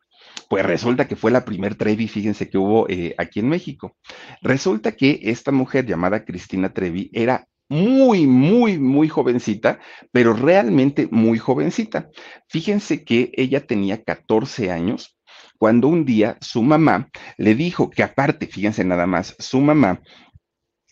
Pues 0.49 0.65
resulta 0.65 1.07
que 1.07 1.15
fue 1.15 1.29
la 1.29 1.45
primer 1.45 1.75
Trevi, 1.75 2.07
fíjense 2.07 2.49
que 2.49 2.57
hubo 2.57 2.89
eh, 2.89 3.13
aquí 3.19 3.41
en 3.41 3.49
México. 3.49 3.95
Resulta 4.41 4.93
que 4.93 5.19
esta 5.21 5.51
mujer 5.51 5.85
llamada 5.85 6.25
Cristina 6.25 6.73
Trevi 6.73 7.11
era 7.13 7.47
muy, 7.69 8.25
muy, 8.25 8.79
muy 8.79 9.07
jovencita, 9.07 9.79
pero 10.11 10.33
realmente 10.33 11.07
muy 11.11 11.37
jovencita. 11.37 12.09
Fíjense 12.49 13.03
que 13.03 13.29
ella 13.35 13.67
tenía 13.67 14.01
14 14.01 14.71
años 14.71 15.15
cuando 15.59 15.87
un 15.87 16.05
día 16.05 16.39
su 16.41 16.63
mamá 16.63 17.07
le 17.37 17.53
dijo 17.53 17.91
que 17.91 18.01
aparte, 18.01 18.47
fíjense 18.47 18.83
nada 18.83 19.05
más, 19.05 19.35
su 19.37 19.61
mamá 19.61 20.01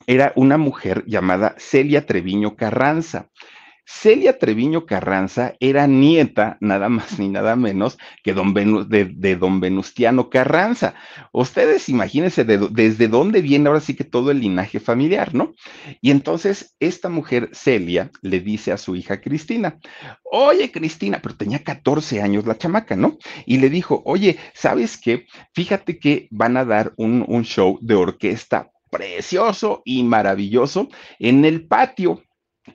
era 0.08 0.34
una 0.36 0.58
mujer 0.58 1.04
llamada 1.08 1.56
Celia 1.58 2.06
Treviño 2.06 2.56
Carranza. 2.56 3.30
Celia 3.86 4.40
Treviño 4.40 4.86
Carranza 4.86 5.56
era 5.60 5.86
nieta, 5.86 6.58
nada 6.62 6.88
más 6.90 7.20
ni 7.20 7.30
nada 7.30 7.56
menos, 7.56 7.98
que 8.24 8.34
don 8.34 8.54
de, 8.54 9.36
don 9.36 9.60
Venustiano 9.60 10.30
Carranza. 10.30 10.96
Ustedes 11.32 11.90
imagínense 11.90 12.44
desde 12.46 13.08
dónde 13.08 13.42
viene 13.42 13.68
ahora 13.68 13.82
sí 13.82 13.96
que 13.96 14.04
todo 14.04 14.32
el 14.32 14.40
linaje 14.40 14.80
familiar, 14.80 15.36
¿no? 15.36 15.54
Y 16.00 16.12
entonces 16.12 16.76
esta 16.80 17.10
mujer, 17.10 17.50
Celia, 17.54 18.12
le 18.22 18.40
dice 18.40 18.72
a 18.72 18.78
su 18.78 18.96
hija 18.96 19.20
Cristina, 19.20 19.80
oye 20.24 20.72
Cristina, 20.72 21.20
pero 21.22 21.36
tenía 21.36 21.64
14 21.64 22.22
años 22.22 22.46
la 22.46 22.58
chamaca, 22.58 22.96
¿no? 22.96 23.18
Y 23.46 23.58
le 23.58 23.70
dijo, 23.70 24.02
oye, 24.06 24.38
¿sabes 24.54 24.98
qué? 24.98 25.26
Fíjate 25.54 26.00
que 26.00 26.28
van 26.32 26.58
a 26.58 26.66
dar 26.66 26.94
un, 26.98 27.26
un 27.28 27.44
show 27.44 27.78
de 27.82 27.96
orquesta 27.96 28.72
precioso 28.92 29.82
y 29.86 30.04
maravilloso 30.04 30.90
en 31.18 31.46
el 31.46 31.68
patio 31.68 32.22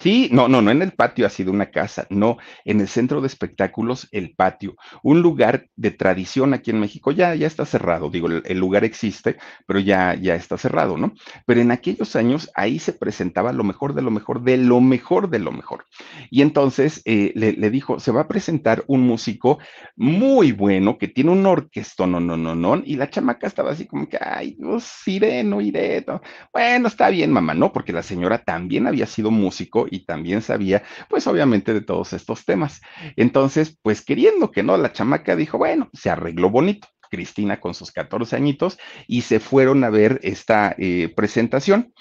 Sí, 0.00 0.28
no, 0.32 0.48
no, 0.48 0.60
no 0.60 0.72
en 0.72 0.82
el 0.82 0.90
patio 0.92 1.26
ha 1.26 1.30
sido 1.30 1.52
una 1.52 1.70
casa, 1.70 2.08
no, 2.10 2.38
en 2.64 2.80
el 2.80 2.88
centro 2.88 3.20
de 3.20 3.28
espectáculos, 3.28 4.08
el 4.10 4.34
patio, 4.34 4.74
un 5.04 5.22
lugar 5.22 5.68
de 5.76 5.92
tradición 5.92 6.54
aquí 6.54 6.72
en 6.72 6.80
México, 6.80 7.12
ya, 7.12 7.36
ya 7.36 7.46
está 7.46 7.64
cerrado, 7.64 8.10
digo, 8.10 8.26
el, 8.26 8.58
lugar 8.58 8.82
existe, 8.84 9.36
pero 9.64 9.78
ya, 9.78 10.14
ya 10.14 10.34
está 10.34 10.58
cerrado, 10.58 10.96
¿no? 10.96 11.14
Pero 11.46 11.60
en 11.60 11.70
aquellos 11.70 12.16
años 12.16 12.50
ahí 12.56 12.80
se 12.80 12.94
presentaba 12.94 13.52
lo 13.52 13.62
mejor 13.62 13.94
de 13.94 14.02
lo 14.02 14.10
mejor, 14.10 14.42
de 14.42 14.56
lo 14.56 14.80
mejor 14.80 15.30
de 15.30 15.38
lo 15.38 15.52
mejor. 15.52 15.86
Y 16.30 16.42
entonces 16.42 17.00
eh, 17.04 17.30
le, 17.36 17.70
dijo, 17.70 18.00
se 18.00 18.10
va 18.10 18.22
a 18.22 18.28
presentar 18.28 18.82
un 18.88 19.02
músico 19.02 19.60
muy 19.94 20.50
bueno 20.50 20.98
que 20.98 21.06
tiene 21.06 21.30
un 21.30 21.46
orquestón, 21.46 22.10
no, 22.10 22.18
no, 22.20 22.36
no, 22.36 22.56
no, 22.56 22.82
y 22.84 22.96
la 22.96 23.08
chamaca 23.08 23.46
estaba 23.46 23.70
así 23.70 23.86
como 23.86 24.08
que, 24.08 24.18
ay, 24.20 24.56
pues 24.60 24.90
iré, 25.06 25.44
no 25.44 25.60
iré, 25.60 26.04
no. 26.08 26.20
bueno, 26.52 26.88
está 26.88 27.08
bien, 27.08 27.30
mamá, 27.30 27.54
¿no? 27.54 27.72
Porque 27.72 27.92
la 27.92 28.02
señora 28.02 28.38
también 28.38 28.88
había 28.88 29.06
sido 29.06 29.30
músico 29.30 29.75
y 29.90 30.06
también 30.06 30.40
sabía, 30.40 30.82
pues 31.08 31.26
obviamente, 31.26 31.74
de 31.74 31.82
todos 31.82 32.14
estos 32.14 32.44
temas. 32.44 32.80
Entonces, 33.16 33.78
pues 33.82 34.02
queriendo 34.02 34.50
que 34.50 34.62
no, 34.62 34.76
la 34.78 34.92
chamaca 34.92 35.36
dijo, 35.36 35.58
bueno, 35.58 35.90
se 35.92 36.08
arregló 36.08 36.48
bonito. 36.48 36.88
Cristina 37.10 37.60
con 37.60 37.74
sus 37.74 37.92
14 37.92 38.36
añitos 38.36 38.78
y 39.06 39.22
se 39.22 39.40
fueron 39.40 39.84
a 39.84 39.90
ver 39.90 40.20
esta 40.22 40.74
eh, 40.78 41.12
presentación. 41.14 41.92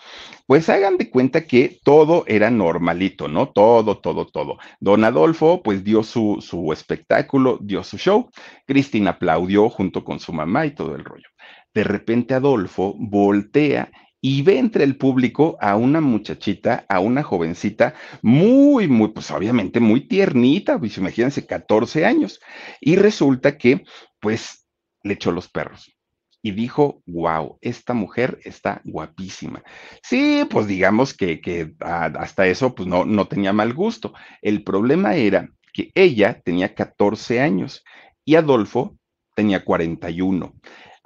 Pues 0.48 0.70
hagan 0.70 0.98
de 0.98 1.10
cuenta 1.10 1.46
que 1.48 1.79
todo 1.84 2.24
era 2.27 2.50
normalito, 2.50 3.27
¿no? 3.27 3.50
Todo, 3.50 4.00
todo, 4.00 4.27
todo. 4.27 4.58
Don 4.79 5.03
Adolfo 5.03 5.62
pues 5.63 5.84
dio 5.84 6.03
su, 6.03 6.38
su 6.41 6.72
espectáculo, 6.72 7.60
dio 7.62 7.84
su 7.84 7.98
show. 7.98 8.29
Cristina 8.65 9.12
aplaudió 9.12 9.70
junto 9.70 10.03
con 10.03 10.20
su 10.20 10.34
mamá 10.34 10.65
y 10.65 10.72
todo 10.72 10.96
el 10.96 11.03
rollo. 11.03 11.27
De 11.74 11.84
repente 11.84 12.34
Adolfo 12.34 12.96
voltea 12.98 13.91
y 14.27 14.41
ve 14.41 14.58
entre 14.58 14.84
el 14.84 14.98
público 14.98 15.55
a 15.62 15.75
una 15.75 16.01
muchachita, 16.01 16.84
a 16.89 17.00
una 17.00 17.22
jovencita 17.22 17.94
muy, 18.24 18.88
muy, 18.88 19.10
pues 19.10 19.29
obviamente 19.29 19.79
muy 19.79 20.08
tiernita, 20.08 20.79
pues 20.79 20.98
imagínense, 20.98 21.46
14 21.46 22.08
años. 22.08 22.39
Y 22.82 22.96
resulta 22.96 23.55
que, 23.55 23.84
pues, 24.20 24.65
le 25.03 25.13
echó 25.13 25.32
los 25.32 25.48
perros 25.48 25.96
y 26.41 26.53
dijo, 26.53 27.03
wow, 27.05 27.60
esta 27.62 27.94
mujer 27.94 28.39
está 28.44 28.82
guapísima. 28.84 29.62
Sí, 30.01 30.44
pues 30.50 30.65
digamos 30.65 31.13
que, 31.13 31.39
que 31.39 31.75
hasta 31.79 32.48
eso 32.48 32.74
pues 32.74 32.89
no, 32.89 33.05
no 33.05 33.27
tenía 33.27 33.53
mal 33.53 33.75
gusto. 33.75 34.15
El 34.41 34.63
problema 34.63 35.13
era 35.13 35.51
que 35.72 35.91
ella 35.94 36.41
tenía 36.44 36.74
14 36.74 37.41
años 37.41 37.84
y 38.25 38.38
Adolfo 38.38 38.98
tenía 39.36 39.63
41. 39.63 40.55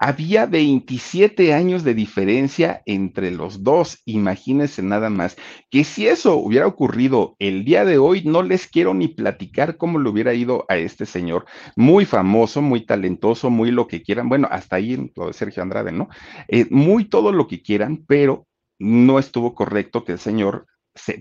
Había 0.01 0.45
27 0.45 1.53
años 1.53 1.83
de 1.83 1.93
diferencia 1.93 2.81
entre 2.85 3.31
los 3.31 3.63
dos. 3.63 4.01
Imagínense 4.05 4.81
nada 4.81 5.09
más 5.09 5.35
que 5.69 5.83
si 5.83 6.07
eso 6.07 6.37
hubiera 6.37 6.67
ocurrido 6.67 7.35
el 7.37 7.65
día 7.65 7.83
de 7.83 7.97
hoy, 7.97 8.23
no 8.23 8.41
les 8.41 8.65
quiero 8.67 8.93
ni 8.93 9.09
platicar 9.09 9.75
cómo 9.75 9.99
le 9.99 10.09
hubiera 10.09 10.33
ido 10.33 10.65
a 10.69 10.77
este 10.77 11.05
señor, 11.05 11.45
muy 11.75 12.05
famoso, 12.05 12.61
muy 12.61 12.85
talentoso, 12.85 13.49
muy 13.49 13.71
lo 13.71 13.87
que 13.87 14.01
quieran. 14.01 14.29
Bueno, 14.29 14.47
hasta 14.49 14.77
ahí 14.77 15.11
lo 15.17 15.27
de 15.27 15.33
Sergio 15.33 15.63
Andrade, 15.63 15.91
¿no? 15.91 16.07
Eh, 16.47 16.65
muy 16.69 17.03
todo 17.03 17.33
lo 17.33 17.47
que 17.47 17.61
quieran, 17.61 18.05
pero 18.07 18.47
no 18.79 19.19
estuvo 19.19 19.53
correcto 19.53 20.05
que 20.05 20.13
el 20.13 20.19
señor 20.19 20.65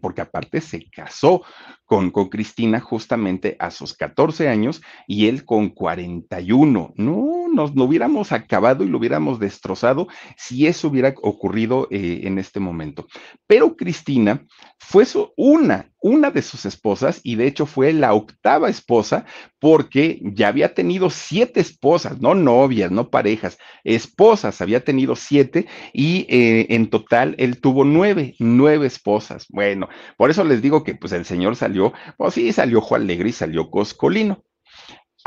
porque 0.01 0.21
aparte 0.21 0.61
se 0.61 0.89
casó 0.91 1.43
con, 1.85 2.11
con 2.11 2.29
Cristina 2.29 2.81
justamente 2.81 3.57
a 3.59 3.71
sus 3.71 3.95
14 3.95 4.49
años 4.49 4.83
y 5.07 5.29
él 5.29 5.45
con 5.45 5.71
41. 5.71 6.95
No, 6.97 7.49
nos 7.53 7.75
lo 7.75 7.85
hubiéramos 7.85 8.33
acabado 8.33 8.85
y 8.85 8.89
lo 8.89 8.99
hubiéramos 8.99 9.39
destrozado 9.39 10.09
si 10.37 10.67
eso 10.67 10.89
hubiera 10.89 11.15
ocurrido 11.23 11.89
eh, 11.91 12.21
en 12.25 12.39
este 12.39 12.61
momento. 12.61 13.07
Pero 13.47 13.77
Cristina 13.77 14.45
fue 14.79 15.05
su, 15.05 15.33
una, 15.37 15.91
una 16.01 16.31
de 16.31 16.43
sus 16.43 16.65
esposas 16.65 17.21
y 17.23 17.37
de 17.37 17.47
hecho 17.47 17.67
fue 17.67 17.93
la 17.93 18.15
octava 18.15 18.69
esposa 18.69 19.27
porque 19.59 20.21
ya 20.23 20.49
había 20.49 20.75
tenido 20.75 21.11
siete 21.11 21.61
esposas, 21.61 22.21
no 22.21 22.35
novias, 22.35 22.91
no 22.91 23.11
parejas, 23.11 23.59
esposas, 23.85 24.61
había 24.61 24.85
tenido 24.85 25.17
siete 25.17 25.67
y 25.93 26.27
eh, 26.29 26.67
en 26.71 26.91
total 26.91 27.35
él 27.39 27.61
tuvo 27.61 27.85
nueve, 27.85 28.35
nueve 28.39 28.87
esposas. 28.87 29.47
Bueno, 29.49 29.89
por 30.17 30.31
eso 30.31 30.45
les 30.45 30.63
digo 30.63 30.85
que 30.85 30.95
pues 30.95 31.13
el 31.13 31.25
señor 31.25 31.57
salió 31.57 31.93
pues 32.17 32.35
sí, 32.35 32.53
salió 32.53 32.81
Juan 32.81 33.03
Alegre 33.03 33.31
y 33.31 33.33
salió 33.33 33.71
Coscolino. 33.71 34.45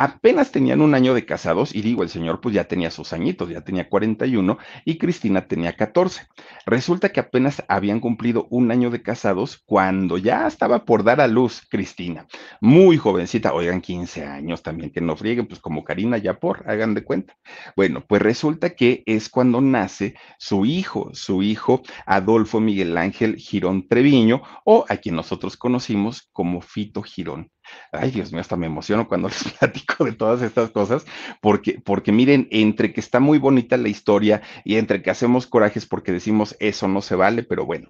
Apenas 0.02 0.52
tenían 0.52 0.82
un 0.82 0.96
año 0.96 1.14
de 1.14 1.28
casados 1.28 1.76
y 1.76 1.84
digo, 1.84 2.02
el 2.02 2.10
señor 2.10 2.42
pues 2.42 2.56
ya 2.56 2.64
tenía 2.64 2.90
sus 2.90 3.14
añitos, 3.14 3.48
ya 3.50 3.62
tenía 3.62 3.88
41 3.88 4.58
y 4.84 4.98
Cristina 4.98 5.46
tenía 5.46 5.74
14. 5.74 6.26
Resulta 6.66 7.10
que 7.10 7.20
apenas 7.20 7.64
habían 7.68 8.00
cumplido 8.00 8.48
un 8.50 8.72
año 8.72 8.90
de 8.90 9.04
casados 9.04 9.62
cuando 9.64 10.18
ya 10.18 10.48
estaba 10.48 10.86
por 10.86 11.04
dar 11.04 11.22
a 11.22 11.28
luz 11.28 11.62
Cristina. 11.70 12.26
Muy 12.62 12.98
jovencita, 12.98 13.54
oigan, 13.54 13.80
15 13.80 14.26
años 14.26 14.64
también, 14.64 14.90
que 14.90 15.02
no 15.02 15.16
frieguen, 15.16 15.46
pues 15.46 15.60
como 15.60 15.84
Karina 15.84 16.18
ya 16.18 16.40
por, 16.40 16.68
hagan 16.68 16.96
de 16.96 17.04
cuenta. 17.04 17.38
Bueno, 17.76 18.04
pues 18.08 18.24
resulta 18.24 18.72
que 18.72 19.04
es 19.06 19.30
cuando 19.30 19.62
nace 19.62 20.16
su 20.40 20.66
hijo, 20.66 21.12
su 21.14 21.44
hijo 21.44 21.84
Adolfo 22.08 22.60
Miguel 22.60 22.98
Ángel 22.98 23.36
Girón 23.36 23.88
Treviño 23.88 24.42
o 24.66 24.84
a 24.90 24.98
quien 24.98 25.16
nosotros 25.16 25.58
conocimos 25.58 26.28
como 26.34 26.60
Fito 26.62 27.04
Girón. 27.04 27.52
Ay, 27.92 28.12
Dios 28.12 28.32
mío, 28.32 28.42
hasta 28.42 28.56
me 28.56 28.68
emociono 28.68 29.08
cuando 29.08 29.28
les 29.30 29.44
platico 29.54 30.06
de 30.06 30.14
todas 30.14 30.42
estas 30.42 30.72
cosas, 30.72 31.06
porque, 31.42 31.80
porque 31.84 32.12
miren, 32.12 32.48
entre 32.52 32.94
que 32.94 33.00
está 33.00 33.20
muy 33.20 33.38
bonita 33.38 33.78
la 33.78 33.90
historia 33.90 34.42
y 34.64 34.76
entre 34.76 35.02
que 35.02 35.12
hacemos 35.12 35.48
corajes 35.48 35.86
porque 35.86 36.12
decimos 36.12 36.56
eso 36.60 36.88
no 36.88 37.02
se 37.02 37.16
vale, 37.16 37.44
pero 37.44 37.66
bueno, 37.66 37.90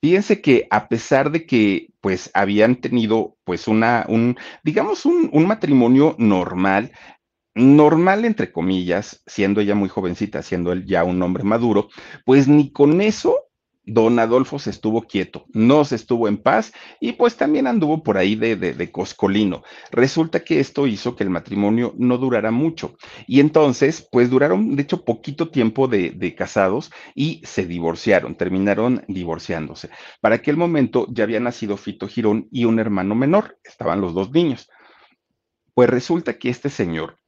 fíjense 0.00 0.40
que 0.40 0.66
a 0.70 0.88
pesar 0.88 1.30
de 1.30 1.46
que 1.46 1.88
pues 2.00 2.30
habían 2.34 2.76
tenido 2.76 3.36
pues 3.44 3.68
una, 3.68 4.04
un, 4.08 4.36
digamos, 4.62 5.06
un, 5.06 5.30
un 5.32 5.46
matrimonio 5.46 6.14
normal, 6.18 6.92
normal 7.54 8.24
entre 8.24 8.52
comillas, 8.52 9.22
siendo 9.26 9.60
ella 9.60 9.74
muy 9.74 9.88
jovencita, 9.88 10.42
siendo 10.42 10.72
él 10.72 10.86
ya 10.86 11.04
un 11.04 11.20
hombre 11.22 11.44
maduro, 11.44 11.88
pues 12.24 12.48
ni 12.48 12.72
con 12.72 13.00
eso 13.00 13.47
don 13.88 14.18
Adolfo 14.18 14.58
se 14.58 14.70
estuvo 14.70 15.02
quieto, 15.02 15.46
no 15.52 15.84
se 15.84 15.96
estuvo 15.96 16.28
en 16.28 16.38
paz 16.38 16.72
y 17.00 17.12
pues 17.12 17.36
también 17.36 17.66
anduvo 17.66 18.02
por 18.02 18.18
ahí 18.18 18.36
de, 18.36 18.56
de, 18.56 18.90
coscolino. 18.92 19.62
Resulta 19.90 20.44
que 20.44 20.60
esto 20.60 20.86
hizo 20.86 21.16
que 21.16 21.24
el 21.24 21.30
matrimonio 21.30 21.94
no 21.98 22.18
durara 22.18 22.50
mucho 22.50 22.96
y 23.26 23.40
entonces 23.40 24.06
pues 24.10 24.30
duraron 24.30 24.76
de 24.76 24.82
hecho 24.82 25.04
poquito 25.04 25.50
tiempo 25.50 25.88
de, 25.88 26.10
de 26.10 26.34
casados 26.34 26.90
y 27.14 27.40
se 27.44 27.66
divorciaron, 27.66 28.36
terminaron 28.36 29.04
divorciándose. 29.08 29.90
Para 30.20 30.36
aquel 30.36 30.56
momento 30.56 31.06
ya 31.10 31.24
había 31.24 31.40
nacido 31.40 31.76
Fito 31.76 32.08
Girón 32.08 32.48
y 32.50 32.64
un 32.64 32.78
hermano 32.78 33.14
menor, 33.14 33.58
estaban 33.64 34.00
los 34.00 34.14
dos 34.14 34.30
niños. 34.30 34.68
Pues 35.74 35.88
resulta 35.88 36.38
que 36.38 36.50
este 36.50 36.70
señor 36.70 37.18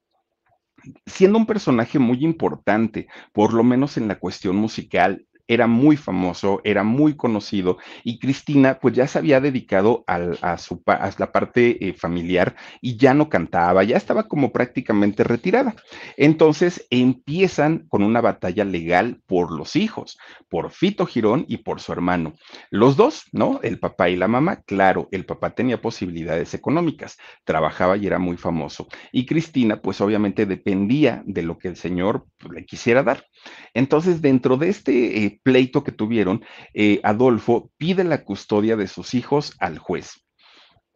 siendo 1.07 1.39
un 1.39 1.47
personaje 1.47 1.99
muy 1.99 2.25
importante, 2.25 3.07
por 3.33 3.53
lo 3.53 3.63
menos 3.63 3.97
en 3.97 4.09
la 4.09 4.19
cuestión 4.19 4.57
musical, 4.57 5.27
era 5.51 5.67
muy 5.67 5.97
famoso, 5.97 6.61
era 6.63 6.85
muy 6.85 7.17
conocido 7.17 7.79
y 8.05 8.21
Cristina 8.21 8.79
pues 8.81 8.95
ya 8.95 9.09
se 9.09 9.19
había 9.19 9.41
dedicado 9.41 10.05
a, 10.07 10.57
su, 10.59 10.81
la 10.87 11.33
parte 11.33 11.89
eh, 11.89 11.93
familiar 11.93 12.55
y 12.81 12.97
ya 12.97 13.15
no 13.15 13.29
cantaba, 13.29 13.83
ya 13.83 13.97
estaba 13.97 14.29
como 14.29 14.53
prácticamente 14.53 15.25
retirada. 15.25 15.75
Entonces 16.17 16.87
empiezan 16.89 17.87
con 17.89 18.05
una 18.05 18.21
batalla 18.21 18.65
legal 18.65 19.21
por 19.27 19.51
los 19.51 19.75
hijos, 19.75 20.19
por 20.49 20.71
Fito 20.71 21.05
Girón 21.05 21.45
y 21.49 21.59
por 21.59 21.81
su 21.81 21.91
hermano. 21.91 22.35
Los 22.71 22.97
dos, 22.97 23.25
¿no? 23.33 23.59
El 23.65 23.81
papá 23.81 24.09
y 24.09 24.15
la 24.15 24.29
mamá, 24.29 24.63
claro, 24.63 25.09
el 25.11 25.27
papá 25.27 25.51
tenía 25.51 25.83
posibilidades 25.83 26.55
económicas, 26.55 27.17
trabajaba 27.43 27.97
y 27.97 28.07
era 28.07 28.21
muy 28.21 28.37
famoso. 28.37 28.87
Y 29.11 29.27
Cristina 29.27 29.83
pues 29.83 30.01
obviamente 30.01 30.47
dependía 30.47 31.25
de 31.27 31.43
lo 31.43 31.59
que 31.59 31.67
el 31.67 31.77
señor 31.77 32.27
le 32.49 32.65
quisiera 32.65 33.03
dar. 33.03 33.27
Entonces 33.75 34.23
dentro 34.23 34.57
de 34.57 34.69
este 34.69 35.25
eh, 35.25 35.40
pleito 35.43 35.85
que 35.85 35.93
tuvieron, 35.93 36.45
eh, 36.75 37.01
Adolfo 37.03 37.71
pide 37.77 38.05
la 38.05 38.25
custodia 38.25 38.77
de 38.77 38.87
sus 38.87 39.15
hijos 39.15 39.55
al 39.59 39.79
juez. 39.79 40.25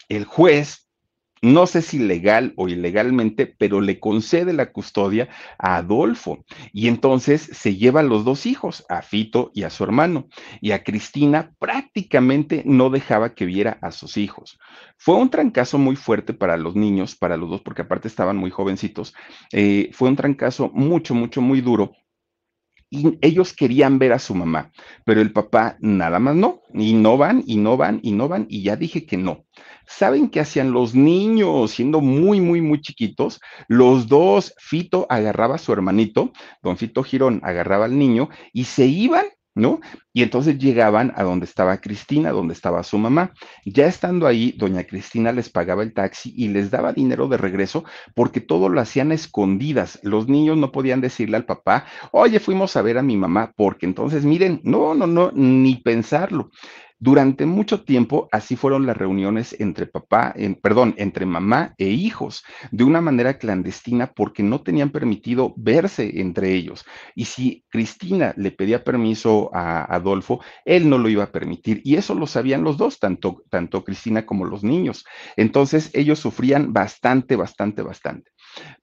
El 0.09 0.25
juez 0.25 0.85
no 1.45 1.67
sé 1.67 1.83
si 1.83 1.99
legal 1.99 2.55
o 2.57 2.69
ilegalmente, 2.69 3.47
pero 3.47 3.83
le 3.83 4.01
concede 4.01 4.55
la 4.55 4.73
custodia 4.73 5.29
a 5.59 5.77
Adolfo. 5.77 6.43
Y 6.73 6.89
entonces 6.89 7.43
se 7.53 7.77
lleva 7.77 8.01
a 8.01 8.03
los 8.03 8.25
dos 8.25 8.47
hijos, 8.47 8.87
a 8.89 9.03
Fito 9.03 9.51
y 9.53 9.65
a 9.65 9.71
su 9.71 9.85
hermano. 9.85 10.27
Y 10.63 10.71
a 10.71 10.83
Cristina 10.83 11.53
prácticamente 11.59 12.63
no 12.65 12.89
dejaba 12.89 13.35
que 13.35 13.45
viera 13.45 13.79
a 13.83 13.91
sus 13.91 14.17
hijos. 14.17 14.59
Fue 14.97 15.17
un 15.17 15.29
trancazo 15.29 15.77
muy 15.77 15.97
fuerte 15.97 16.33
para 16.33 16.57
los 16.57 16.77
niños, 16.77 17.15
para 17.15 17.37
los 17.37 17.51
dos, 17.51 17.61
porque 17.61 17.83
aparte 17.83 18.09
estaban 18.09 18.39
muy 18.39 18.51
jovencitos. 18.51 19.13
Eh, 19.53 19.91
fue 19.93 20.09
un 20.09 20.17
trancazo 20.17 20.71
mucho, 20.73 21.15
mucho, 21.15 21.43
muy 21.43 21.61
duro 21.61 21.93
ellos 23.21 23.53
querían 23.53 23.99
ver 23.99 24.13
a 24.13 24.19
su 24.19 24.35
mamá, 24.35 24.73
pero 25.05 25.21
el 25.21 25.33
papá 25.33 25.77
nada 25.81 26.19
más 26.19 26.35
no, 26.35 26.63
y 26.73 26.95
no 26.95 27.17
van, 27.17 27.43
y 27.47 27.57
no 27.57 27.77
van, 27.77 28.01
y 28.03 28.13
no 28.13 28.29
van, 28.29 28.47
y 28.49 28.63
ya 28.63 28.77
dije 28.77 29.07
que 29.07 29.17
no. 29.17 29.45
¿Saben 29.87 30.31
qué 30.31 30.41
hacían 30.41 30.73
los 30.73 30.95
niños 30.95 31.73
siendo 31.73 32.01
muy, 32.01 32.41
muy, 32.41 32.61
muy 32.61 32.81
chiquitos? 32.81 33.41
Los 33.69 34.09
dos, 34.09 34.55
Fito 34.59 35.07
agarraba 35.11 35.57
a 35.57 35.59
su 35.59 35.73
hermanito, 35.73 36.33
don 36.63 36.77
Fito 36.77 37.03
Girón 37.03 37.41
agarraba 37.45 37.85
al 37.85 37.99
niño 37.99 38.29
y 38.53 38.65
se 38.65 38.87
iban 38.87 39.27
¿no? 39.55 39.81
Y 40.13 40.23
entonces 40.23 40.59
llegaban 40.59 41.13
a 41.17 41.23
donde 41.23 41.45
estaba 41.47 41.81
Cristina, 41.81 42.31
donde 42.31 42.55
estaba 42.55 42.83
su 42.83 42.99
mamá. 42.99 43.33
Ya 43.65 43.87
estando 43.87 44.27
ahí, 44.27 44.53
doña 44.57 44.85
Cristina 44.85 45.33
les 45.33 45.51
pagaba 45.51 45.83
el 45.83 45.93
taxi 45.93 46.33
y 46.37 46.49
les 46.49 46.71
daba 46.71 46.93
dinero 46.93 47.29
de 47.29 47.37
regreso 47.37 47.85
porque 48.15 48.41
todo 48.41 48.69
lo 48.69 48.81
hacían 48.81 49.13
escondidas. 49.13 49.99
Los 50.03 50.29
niños 50.29 50.57
no 50.57 50.73
podían 50.73 51.01
decirle 51.01 51.37
al 51.37 51.47
papá, 51.47 51.87
oye, 52.13 52.41
fuimos 52.41 52.77
a 52.77 52.83
ver 52.83 52.99
a 52.99 53.03
mi 53.03 53.17
mamá, 53.17 53.53
porque 53.57 53.87
entonces, 53.87 54.25
miren, 54.25 54.61
no, 54.65 54.95
no, 54.95 55.07
no, 55.07 55.31
ni 55.33 55.77
pensarlo. 55.77 56.51
Durante 57.05 57.45
mucho 57.45 57.83
tiempo, 57.85 58.31
así 58.33 58.57
fueron 58.57 58.87
las 58.87 58.97
reuniones 58.97 59.55
entre 59.61 59.85
papá, 59.85 60.33
en, 60.35 60.55
perdón, 60.55 60.95
entre 60.97 61.27
mamá 61.27 61.75
e 61.77 61.89
hijos, 61.89 62.43
de 62.71 62.83
una 62.83 63.03
manera 63.03 63.37
clandestina 63.37 64.15
porque 64.15 64.43
no 64.43 64.63
tenían 64.63 64.89
permitido 64.89 65.53
verse 65.59 66.23
entre 66.23 66.55
ellos. 66.55 66.87
Y 67.15 67.27
si 67.27 67.63
Cristina 67.69 68.33
le 68.39 68.53
pedía 68.53 68.85
permiso 68.85 69.51
a 69.55 69.85
Adolfo, 69.95 70.41
él 70.65 70.89
no 70.89 70.97
lo 70.97 71.11
iba 71.11 71.25
a 71.25 71.31
permitir. 71.31 71.83
Y 71.85 71.97
eso 71.97 72.15
lo 72.15 72.27
sabían 72.27 72.65
los 72.65 72.79
dos, 72.79 72.99
tanto, 72.99 73.45
tanto 73.51 73.85
Cristina 73.85 74.25
como 74.25 74.47
los 74.47 74.65
niños. 74.65 75.05
Entonces 75.37 75.91
ellos 75.93 76.19
sufrían 76.19 76.73
bastante, 76.73 77.37
bastante, 77.37 77.83
bastante. 77.83 78.31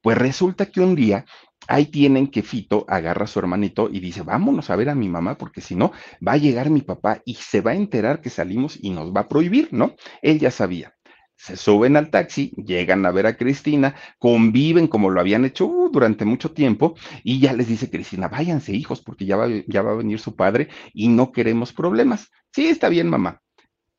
Pues 0.02 0.18
resulta 0.18 0.66
que 0.68 0.82
un 0.82 0.96
día 0.96 1.26
ahí 1.68 1.86
tienen 1.86 2.28
que 2.28 2.44
Fito 2.44 2.86
agarra 2.88 3.26
a 3.26 3.28
su 3.28 3.40
hermanito 3.40 3.90
y 3.92 4.00
dice, 4.00 4.24
vámonos 4.24 4.70
a 4.70 4.76
ver 4.76 4.90
a 4.90 4.96
mi 4.96 5.10
mamá, 5.10 5.38
porque 5.38 5.62
si 5.62 5.76
no, 5.76 5.92
va 6.26 6.34
a 6.34 6.38
llegar 6.38 6.70
mi 6.70 6.82
papá 6.82 7.22
y 7.26 7.36
se 7.36 7.62
va 7.62 7.72
a 7.72 7.76
enterar 7.76 8.22
que 8.22 8.30
salimos 8.30 8.78
y 8.82 8.90
nos 8.90 9.14
va 9.14 9.22
a 9.22 9.28
prohibir, 9.28 9.70
¿no? 9.72 9.96
Él 10.22 10.40
ya 10.40 10.52
sabía. 10.52 10.94
Se 11.36 11.58
suben 11.58 11.98
al 11.98 12.12
taxi, 12.12 12.52
llegan 12.56 13.04
a 13.06 13.12
ver 13.12 13.26
a 13.26 13.36
Cristina, 13.36 13.96
conviven 14.20 14.88
como 14.88 15.10
lo 15.10 15.20
habían 15.20 15.44
hecho 15.44 15.66
uh, 15.66 15.90
durante 15.90 16.24
mucho 16.24 16.52
tiempo 16.52 16.96
y 17.24 17.40
ya 17.40 17.54
les 17.54 17.68
dice 17.68 17.90
Cristina, 17.90 18.28
váyanse 18.28 18.74
hijos 18.74 19.02
porque 19.02 19.26
ya 19.26 19.38
va, 19.38 19.48
ya 19.68 19.82
va 19.82 19.92
a 19.92 19.96
venir 19.96 20.20
su 20.20 20.36
padre 20.36 20.68
y 20.94 21.08
no 21.08 21.32
queremos 21.32 21.74
problemas. 21.74 22.30
Sí, 22.52 22.68
está 22.68 22.90
bien, 22.90 23.10
mamá 23.10 23.42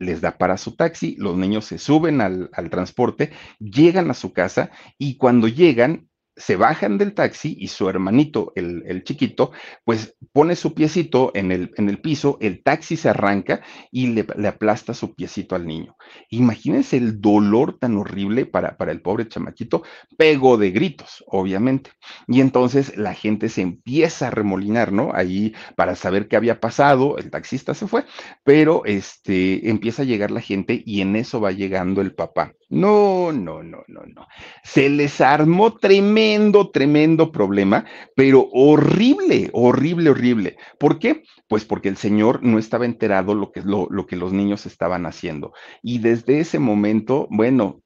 les 0.03 0.21
da 0.21 0.37
para 0.37 0.59
su 0.59 0.77
taxi, 0.77 1.17
los 1.19 1.37
niños 1.37 1.65
se 1.65 1.79
suben 1.79 2.21
al, 2.21 2.51
transporte, 2.71 3.33
llegan 3.59 4.11
a 4.11 4.15
su 4.15 4.33
casa 4.33 4.71
y 4.99 5.17
cuando 5.17 5.49
llegan, 5.49 6.09
se 6.37 6.57
bajan 6.57 6.99
del 6.99 7.15
taxi 7.15 7.57
y 7.59 7.69
su 7.69 7.89
hermanito, 7.89 8.53
el, 8.57 9.05
chiquito, 9.05 9.53
pues 9.85 10.17
pone 10.33 10.57
su 10.57 10.75
piecito 10.75 11.31
en 11.35 11.53
el, 11.53 11.71
el, 11.77 11.99
piso, 12.01 12.39
el 12.41 12.63
taxi 12.63 12.97
se 12.97 13.11
arranca 13.11 13.63
y 13.91 14.09
le, 14.09 14.27
aplasta 14.49 14.95
su 14.95 15.15
piecito 15.15 15.55
al 15.55 15.67
niño. 15.67 15.97
Imagínense 16.31 16.97
el 16.97 17.21
dolor 17.21 17.79
tan 17.79 17.97
horrible 17.97 18.47
para, 18.47 18.77
para 18.77 18.93
el 18.93 19.03
pobre 19.03 19.29
chamaquito, 19.29 19.83
pegó 20.17 20.57
de 20.57 20.71
gritos, 20.71 21.23
obviamente. 21.27 21.91
Y 22.27 22.41
entonces 22.41 22.97
la 22.97 23.15
gente 23.15 23.49
se 23.49 23.61
empieza 23.61 24.29
a 24.29 24.31
remolinar, 24.31 24.93
¿no? 24.93 25.11
Ahí 25.15 25.55
para 25.77 25.97
saber 25.97 26.29
qué 26.29 26.37
había 26.37 26.61
pasado, 26.61 27.19
el 27.19 27.31
taxista 27.31 27.75
se 27.75 27.87
fue, 27.87 28.05
pero 28.43 28.85
este, 28.85 29.69
empieza 29.69 30.03
a 30.03 30.07
llegar 30.07 30.31
la 30.31 30.41
gente 30.41 30.83
y 30.85 31.03
en 31.03 31.17
eso 31.17 31.41
va 31.41 31.53
llegando 31.53 32.01
el 32.01 32.15
papá. 32.15 32.55
No, 32.73 33.33
no, 33.33 33.63
no, 33.63 33.85
no, 33.87 34.01
no. 34.07 34.27
Se 34.65 34.89
les 34.89 35.21
armó 35.21 35.77
tremendo, 35.77 36.71
tremendo 36.71 37.31
problema, 37.31 37.85
pero 38.17 38.49
horrible, 38.51 39.51
horrible, 39.53 40.09
horrible. 40.09 40.57
¿Por 40.79 40.99
qué? 40.99 41.23
Pues 41.49 41.67
porque 41.67 41.91
el 41.91 41.99
señor 41.99 42.43
no 42.43 42.59
estaba 42.59 42.87
enterado 42.87 43.35
lo 43.35 43.53
que, 43.53 43.61
lo, 43.61 43.89
lo 43.91 44.07
que 44.07 44.17
los 44.17 44.33
niños 44.33 44.65
estaban 44.65 45.05
haciendo. 45.05 45.53
Y 45.83 45.99
desde 45.99 46.41
ese 46.41 46.59
momento, 46.59 47.29
bueno, 47.31 47.83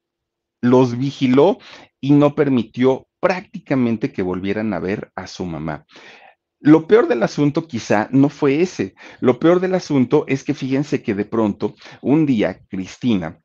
los 0.61 0.97
vigiló 0.97 1.57
y 1.99 2.13
no 2.13 2.33
permitió 2.33 3.09
prácticamente 3.19 4.13
que 4.13 4.21
volvieran 4.21 4.73
a 4.73 4.79
ver 4.79 5.11
a 5.15 5.27
su 5.27 5.45
mamá. 5.45 5.85
Lo 6.61 6.87
peor 6.87 7.09
del 7.09 7.23
asunto 7.23 7.67
quizá 7.67 8.07
no 8.13 8.29
fue 8.29 8.61
ese. 8.61 8.95
Lo 9.19 9.37
peor 9.37 9.59
del 9.59 9.75
asunto 9.75 10.23
es 10.29 10.45
que 10.45 10.53
fíjense 10.53 11.03
que 11.03 11.13
de 11.13 11.25
pronto, 11.25 11.75
un 12.01 12.25
día, 12.25 12.61
Cristina, 12.69 13.41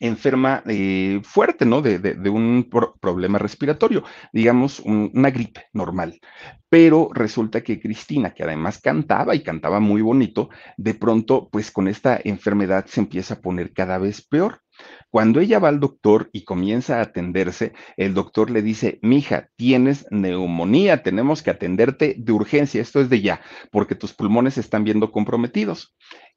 enferma 0.00 0.62
eh, 0.66 1.20
fuerte, 1.22 1.64
¿no? 1.64 1.82
De, 1.82 2.16
un 2.30 2.68
problema 3.00 3.38
respiratorio, 3.38 4.04
digamos, 4.32 4.80
una 4.80 5.30
gripe 5.30 5.66
normal. 5.72 6.20
Pero 6.68 7.10
resulta 7.12 7.62
que 7.62 7.80
Cristina, 7.80 8.34
que 8.34 8.42
además 8.42 8.80
cantaba 8.80 9.34
y 9.34 9.42
cantaba 9.42 9.80
muy 9.80 10.02
bonito, 10.02 10.50
de 10.76 10.94
pronto, 10.94 11.48
pues 11.50 11.70
con 11.70 11.88
esta 11.88 12.20
enfermedad 12.22 12.86
se 12.86 13.00
empieza 13.00 13.34
a 13.34 13.40
poner 13.40 13.72
cada 13.72 13.98
vez 13.98 14.26
peor. 14.26 14.62
Cuando 15.10 15.40
ella 15.40 15.58
va 15.58 15.68
al 15.68 15.80
doctor 15.80 16.28
y 16.32 16.44
comienza 16.44 16.98
a 16.98 17.02
atenderse, 17.02 17.72
el 17.96 18.12
doctor 18.12 18.50
le 18.50 18.60
dice, 18.60 18.98
mija, 19.00 19.48
tienes 19.56 20.06
neumonía, 20.10 21.02
tenemos 21.02 21.42
que 21.42 21.50
atenderte 21.50 22.16
de 22.18 22.32
urgencia, 22.32 22.82
esto 22.82 23.00
es 23.00 23.08
de 23.08 23.22
ya, 23.22 23.40
porque 23.70 23.94
tus 23.94 24.12
pulmones 24.12 24.54
se 24.54 24.60
están 24.60 24.84
viendo 24.84 25.12
comprometidos 25.12 25.94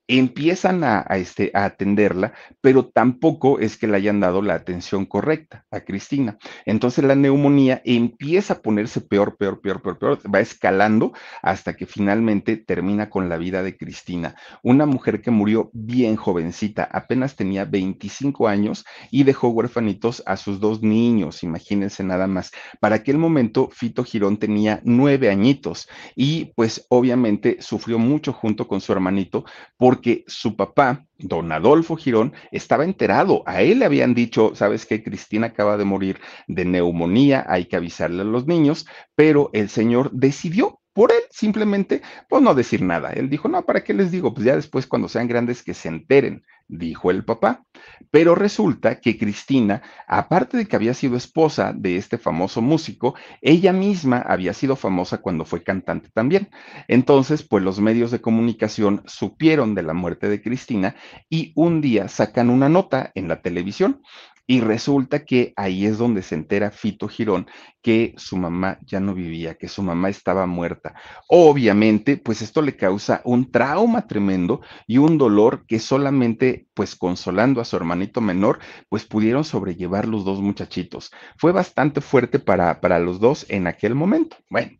empiezan 0.09 0.83
a, 0.83 1.01
este, 1.11 1.51
a 1.53 1.65
atenderla, 1.65 2.33
pero 2.61 2.87
tampoco 2.87 3.59
es 3.59 3.77
que 3.77 3.87
le 3.87 3.95
hayan 3.97 4.19
dado 4.19 4.41
la 4.41 4.55
atención 4.55 5.05
correcta 5.05 5.65
a 5.69 5.81
Cristina. 5.81 6.39
Entonces 6.65 7.05
la 7.05 7.13
neumonía 7.13 7.79
empieza 7.85 8.55
a 8.55 8.61
ponerse 8.61 9.01
peor, 9.01 9.37
peor, 9.37 9.61
peor, 9.61 9.83
peor, 9.83 9.99
peor, 9.99 10.19
va 10.33 10.39
escalando 10.39 11.13
hasta 11.43 11.75
que 11.75 11.85
finalmente 11.85 12.57
termina 12.57 13.11
con 13.11 13.29
la 13.29 13.37
vida 13.37 13.61
de 13.61 13.77
Cristina, 13.77 14.35
una 14.63 14.87
mujer 14.87 15.21
que 15.21 15.29
murió 15.29 15.69
bien 15.73 16.15
jovencita, 16.15 16.89
apenas 16.91 17.35
tenía 17.35 17.65
25 17.65 18.47
años 18.47 18.85
y 19.11 19.23
dejó 19.25 19.49
huérfanitos 19.49 20.23
a 20.25 20.37
sus 20.37 20.59
dos 20.59 20.81
niños, 20.81 21.43
imagínense 21.43 22.03
nada 22.03 22.25
más. 22.25 22.51
Para 22.79 22.95
aquel 22.95 23.19
momento, 23.19 23.69
Fito 23.71 24.03
Girón 24.03 24.37
tenía 24.37 24.81
nueve 24.83 25.29
añitos 25.29 25.87
y 26.15 26.45
pues 26.55 26.87
obviamente 26.89 27.57
sufrió 27.59 27.99
mucho 27.99 28.33
junto 28.33 28.67
con 28.67 28.81
su 28.81 28.91
hermanito 28.91 29.45
porque 29.77 29.98
porque 29.99 30.23
su 30.27 30.55
papá, 30.55 31.05
don 31.17 31.51
Adolfo 31.51 31.97
Girón, 31.97 32.31
estaba 32.53 32.85
enterado. 32.85 33.43
A 33.45 33.61
él 33.63 33.79
le 33.79 33.85
habían 33.85 34.13
dicho, 34.13 34.55
sabes 34.55 34.85
que 34.85 35.03
Cristina 35.03 35.47
acaba 35.47 35.75
de 35.75 35.83
morir 35.83 36.21
de 36.47 36.63
neumonía, 36.63 37.45
hay 37.49 37.65
que 37.65 37.75
avisarle 37.75 38.21
a 38.21 38.25
los 38.25 38.47
niños, 38.47 38.87
pero 39.13 39.49
el 39.51 39.67
señor 39.67 40.09
decidió 40.13 40.78
por 40.99 41.13
él 41.13 41.21
simplemente, 41.31 42.01
pues 42.27 42.43
no 42.43 42.53
decir 42.53 42.81
nada. 42.81 43.13
Él 43.13 43.29
dijo, 43.29 43.47
no, 43.47 43.63
¿para 43.63 43.85
qué 43.85 43.93
les 43.93 44.11
digo? 44.11 44.33
Pues 44.33 44.45
ya 44.45 44.57
después 44.57 44.85
cuando 44.85 45.07
sean 45.07 45.29
grandes 45.29 45.63
que 45.63 45.73
se 45.73 45.87
enteren, 45.87 46.43
dijo 46.67 47.09
el 47.09 47.23
papá. 47.23 47.63
Pero 48.11 48.35
resulta 48.35 48.99
que 48.99 49.17
Cristina, 49.17 49.81
aparte 50.09 50.57
de 50.57 50.65
que 50.65 50.75
había 50.75 50.93
sido 50.93 51.15
esposa 51.15 51.71
de 51.73 51.95
este 51.95 52.17
famoso 52.17 52.61
músico, 52.61 53.15
ella 53.41 53.71
misma 53.71 54.17
había 54.17 54.53
sido 54.53 54.75
famosa 54.75 55.19
cuando 55.19 55.45
fue 55.45 55.63
cantante 55.63 56.09
también. 56.13 56.49
Entonces, 56.89 57.43
pues 57.43 57.63
los 57.63 57.79
medios 57.79 58.11
de 58.11 58.19
comunicación 58.19 59.01
supieron 59.05 59.75
de 59.75 59.83
la 59.83 59.93
muerte 59.93 60.27
de 60.27 60.41
Cristina 60.41 60.97
y 61.29 61.53
un 61.55 61.79
día 61.79 62.09
sacan 62.09 62.49
una 62.49 62.67
nota 62.67 63.13
en 63.15 63.29
la 63.29 63.41
televisión 63.41 64.01
Y 64.49 64.61
resulta 64.61 65.25
que 65.25 65.53
ahí 65.55 65.85
es 65.85 65.99
donde 65.99 66.23
se 66.23 66.33
entera 66.33 66.71
Fito 66.71 67.07
Girón 67.07 67.45
que 67.83 68.13
su 68.17 68.35
mamá 68.35 68.79
ya 68.85 68.99
no 68.99 69.13
vivía, 69.13 69.55
que 69.55 69.67
su 69.67 69.83
mamá 69.83 70.09
estaba 70.09 70.45
muerta. 70.47 70.95
Obviamente, 71.27 72.17
pues 72.17 72.41
esto 72.41 72.61
le 72.61 72.75
causa 72.75 73.21
un 73.23 73.51
trauma 73.51 74.07
tremendo 74.07 74.61
y 74.87 74.97
un 74.97 75.17
dolor 75.17 75.65
que 75.67 75.79
solamente, 75.79 76.67
pues 76.73 76.95
consolando 76.95 77.61
a 77.61 77.65
su 77.65 77.75
hermanito 77.75 78.21
menor, 78.21 78.59
pues 78.89 79.05
pudieron 79.05 79.43
sobrellevar 79.43 80.07
los 80.07 80.25
dos 80.25 80.41
muchachitos. 80.41 81.11
Fue 81.37 81.51
bastante 81.51 82.01
fuerte 82.01 82.39
para, 82.39 82.81
para 82.81 82.99
los 82.99 83.19
dos 83.19 83.45
en 83.49 83.67
aquel 83.67 83.95
momento. 83.95 84.37
Bueno, 84.49 84.71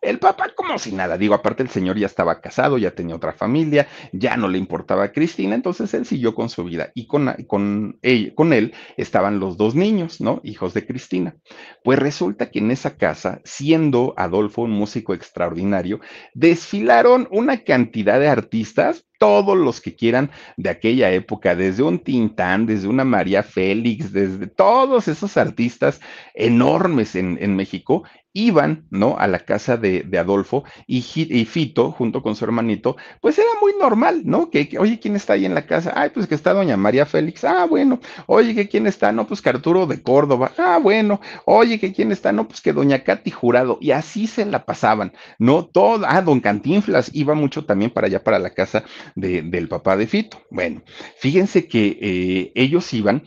el 0.00 0.18
papá 0.18 0.50
como 0.54 0.78
si 0.78 0.92
nada, 0.92 1.16
digo, 1.16 1.34
aparte 1.34 1.62
el 1.62 1.70
señor 1.70 1.98
ya 1.98 2.06
estaba 2.06 2.40
casado, 2.40 2.78
ya 2.78 2.94
tenía 2.94 3.16
otra 3.16 3.32
familia, 3.32 3.88
ya 4.12 4.36
no 4.36 4.48
le 4.48 4.58
importaba 4.58 5.04
a 5.04 5.12
Cristina, 5.12 5.54
entonces 5.54 5.92
él 5.94 6.06
siguió 6.06 6.34
con 6.34 6.48
su 6.48 6.64
vida 6.64 6.90
y 6.94 7.06
con, 7.06 7.32
con, 7.48 7.98
con 8.34 8.52
él 8.52 8.74
estaban 9.14 9.38
los 9.38 9.56
dos 9.56 9.76
niños, 9.76 10.20
¿no? 10.20 10.40
Hijos 10.42 10.74
de 10.74 10.84
Cristina. 10.84 11.36
Pues 11.84 12.00
resulta 12.00 12.50
que 12.50 12.58
en 12.58 12.72
esa 12.72 12.96
casa, 12.96 13.40
siendo 13.44 14.12
Adolfo 14.16 14.62
un 14.62 14.72
músico 14.72 15.14
extraordinario, 15.14 16.00
desfilaron 16.32 17.28
una 17.30 17.62
cantidad 17.62 18.18
de 18.18 18.26
artistas 18.26 19.06
todos 19.18 19.56
los 19.56 19.80
que 19.80 19.94
quieran 19.94 20.30
de 20.56 20.70
aquella 20.70 21.10
época, 21.10 21.54
desde 21.54 21.82
un 21.82 21.98
Tintán, 21.98 22.66
desde 22.66 22.88
una 22.88 23.04
María 23.04 23.42
Félix, 23.42 24.12
desde 24.12 24.46
todos 24.46 25.08
esos 25.08 25.36
artistas 25.36 26.00
enormes 26.34 27.14
en, 27.14 27.56
México, 27.56 28.04
iban, 28.32 28.84
¿no? 28.90 29.16
A 29.16 29.28
la 29.28 29.38
casa 29.38 29.76
de, 29.76 30.04
Adolfo 30.18 30.64
y, 30.86 31.02
Fito, 31.44 31.92
junto 31.92 32.22
con 32.22 32.34
su 32.34 32.44
hermanito, 32.44 32.96
pues 33.20 33.38
era 33.38 33.48
muy 33.60 33.72
normal, 33.78 34.22
¿no? 34.24 34.50
Que, 34.50 34.68
que, 34.68 34.78
oye, 34.78 34.98
¿quién 34.98 35.14
está 35.14 35.34
ahí 35.34 35.44
en 35.44 35.54
la 35.54 35.66
casa? 35.66 35.92
Ay, 35.94 36.10
pues 36.10 36.26
que 36.26 36.34
está 36.34 36.52
doña 36.52 36.76
María 36.76 37.06
Félix. 37.06 37.44
Ah, 37.44 37.66
bueno. 37.66 38.00
Oye, 38.26 38.54
¿que 38.54 38.68
quién 38.68 38.86
está? 38.86 39.12
No, 39.12 39.26
pues 39.26 39.40
que 39.40 39.50
Arturo 39.50 39.86
de 39.86 40.02
Córdoba. 40.02 40.52
Ah, 40.58 40.78
bueno. 40.82 41.20
Oye, 41.44 41.78
¿que 41.78 41.92
quién 41.92 42.10
está? 42.10 42.32
No, 42.32 42.48
pues 42.48 42.60
que 42.60 42.72
doña 42.72 43.04
Katy 43.04 43.30
Jurado. 43.30 43.78
Y 43.80 43.92
así 43.92 44.26
se 44.26 44.44
la 44.44 44.64
pasaban, 44.64 45.12
¿no? 45.38 45.66
Todo, 45.66 46.04
ah, 46.08 46.20
don 46.20 46.40
Cantinflas 46.40 47.10
iba 47.14 47.34
mucho 47.34 47.64
también 47.64 47.92
para 47.92 48.08
allá, 48.08 48.22
para 48.22 48.38
la 48.40 48.50
casa 48.50 48.84
de, 49.14 49.42
del 49.42 49.68
papá 49.68 49.96
de 49.96 50.06
Fito. 50.06 50.42
Bueno, 50.50 50.82
fíjense 51.18 51.68
que 51.68 51.98
eh, 52.00 52.52
ellos 52.54 52.92
iban 52.94 53.24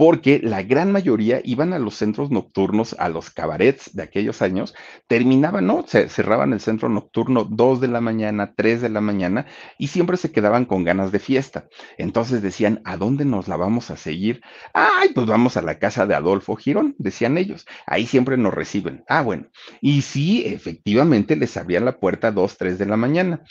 porque 0.00 0.40
la 0.42 0.62
gran 0.62 0.92
mayoría 0.92 1.42
iban 1.44 1.74
a 1.74 1.78
los 1.78 1.94
centros 1.94 2.30
nocturnos, 2.30 2.96
a 2.98 3.10
los 3.10 3.28
cabarets 3.28 3.94
de 3.94 4.02
aquellos 4.02 4.40
años, 4.40 4.74
terminaban, 5.08 5.66
¿no? 5.66 5.84
Se 5.86 6.08
cerraban 6.08 6.54
el 6.54 6.60
centro 6.60 6.88
nocturno 6.88 7.44
dos 7.44 7.82
de 7.82 7.88
la 7.88 8.00
mañana, 8.00 8.54
tres 8.56 8.80
de 8.80 8.88
la 8.88 9.02
mañana, 9.02 9.44
y 9.76 9.88
siempre 9.88 10.16
se 10.16 10.32
quedaban 10.32 10.64
con 10.64 10.84
ganas 10.84 11.12
de 11.12 11.18
fiesta. 11.18 11.68
Entonces 11.98 12.40
decían, 12.40 12.80
¿a 12.86 12.96
dónde 12.96 13.26
nos 13.26 13.46
la 13.46 13.58
vamos 13.58 13.90
a 13.90 13.98
seguir? 13.98 14.40
Ay, 14.72 15.10
pues 15.14 15.26
vamos 15.26 15.58
a 15.58 15.62
la 15.62 15.78
casa 15.78 16.06
de 16.06 16.14
Adolfo 16.14 16.56
Girón, 16.56 16.94
decían 16.96 17.36
ellos. 17.36 17.66
Ahí 17.84 18.06
siempre 18.06 18.38
nos 18.38 18.54
reciben. 18.54 19.04
Ah, 19.06 19.20
bueno. 19.20 19.48
Y 19.82 20.00
sí, 20.00 20.44
efectivamente 20.46 21.36
les 21.36 21.58
abrían 21.58 21.84
la 21.84 22.00
puerta 22.00 22.32
dos, 22.32 22.56
tres 22.56 22.78
de 22.78 22.86
la 22.86 22.96
mañana 22.96 23.42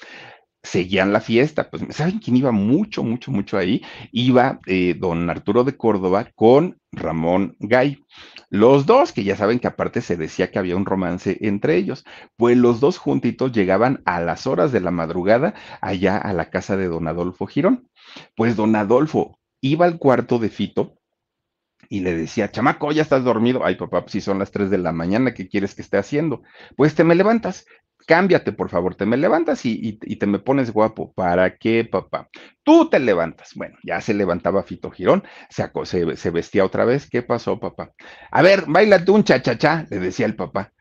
seguían 0.64 1.14
la 1.14 1.22
fiesta. 1.22 1.70
Pues, 1.70 1.84
¿saben 1.96 2.20
quién 2.20 2.38
iba 2.38 2.52
mucho, 2.52 3.04
mucho, 3.04 3.32
mucho 3.32 3.58
ahí? 3.58 3.82
Iba 4.12 4.60
eh, 4.68 4.96
don 4.98 5.30
Arturo 5.30 5.64
de 5.64 5.78
Córdoba 5.78 6.30
con 6.36 6.80
Ramón 6.92 7.56
Gay. 7.60 8.04
Los 8.50 8.86
dos, 8.86 9.14
que 9.14 9.24
ya 9.24 9.36
saben 9.36 9.60
que 9.60 9.68
aparte 9.68 10.02
se 10.02 10.18
decía 10.18 10.50
que 10.50 10.60
había 10.60 10.76
un 10.76 10.86
romance 10.86 11.38
entre 11.42 11.76
ellos, 11.76 12.04
pues 12.36 12.58
los 12.58 12.80
dos 12.80 12.98
juntitos 12.98 13.52
llegaban 13.52 14.02
a 14.06 14.20
las 14.20 14.48
horas 14.48 14.72
de 14.72 14.82
la 14.82 14.92
madrugada 14.92 15.54
allá 15.82 16.18
a 16.18 16.34
la 16.34 16.50
casa 16.50 16.76
de 16.76 16.88
don 16.88 17.08
Adolfo 17.08 17.46
Girón. 17.46 17.90
Pues 18.36 18.56
don 18.56 18.76
Adolfo 18.76 19.40
iba 19.62 19.86
al 19.86 20.00
cuarto 20.00 20.40
de 20.40 20.50
Fito 20.50 20.96
y 21.90 22.02
le 22.02 22.16
decía, 22.16 22.52
chamaco, 22.52 22.92
ya 22.92 23.02
estás 23.02 23.24
dormido. 23.24 23.66
Ay, 23.66 23.76
papá, 23.76 24.02
pues 24.02 24.14
si 24.14 24.22
son 24.22 24.40
las 24.40 24.52
3 24.52 24.70
de 24.70 24.78
la 24.78 24.92
mañana, 24.92 25.34
¿qué 25.34 25.48
quieres 25.48 25.76
que 25.76 25.82
esté 25.82 25.98
haciendo? 25.98 26.42
Pues 26.76 26.96
te 26.96 27.04
me 27.04 27.16
levantas 27.16 27.66
cámbiate, 28.08 28.52
por 28.52 28.70
favor, 28.70 28.96
te 28.96 29.06
me 29.06 29.18
levantas 29.18 29.66
y, 29.66 29.94
te 29.98 30.26
me 30.26 30.40
pones 30.40 30.72
guapo. 30.72 31.14
¿Para 31.14 31.58
qué, 31.58 31.86
papá? 31.86 32.30
Tú 32.64 32.90
te 32.90 33.00
levantas. 33.00 33.52
Bueno, 33.56 33.78
ya 33.84 34.02
se 34.02 34.14
levantaba 34.14 34.64
Fito 34.64 34.92
Girón, 34.92 35.24
se, 35.50 35.70
se, 35.84 36.16
se 36.18 36.30
vestía 36.32 36.66
otra 36.66 36.86
vez. 36.86 37.10
¿Qué 37.10 37.22
pasó, 37.22 37.60
papá? 37.60 37.92
A 38.32 38.42
ver, 38.42 38.66
bailate 38.68 39.12
un 39.12 39.24
cha-cha-cha, 39.24 39.86
le 39.90 40.00
decía 40.00 40.26
el 40.26 40.36
papá. 40.36 40.72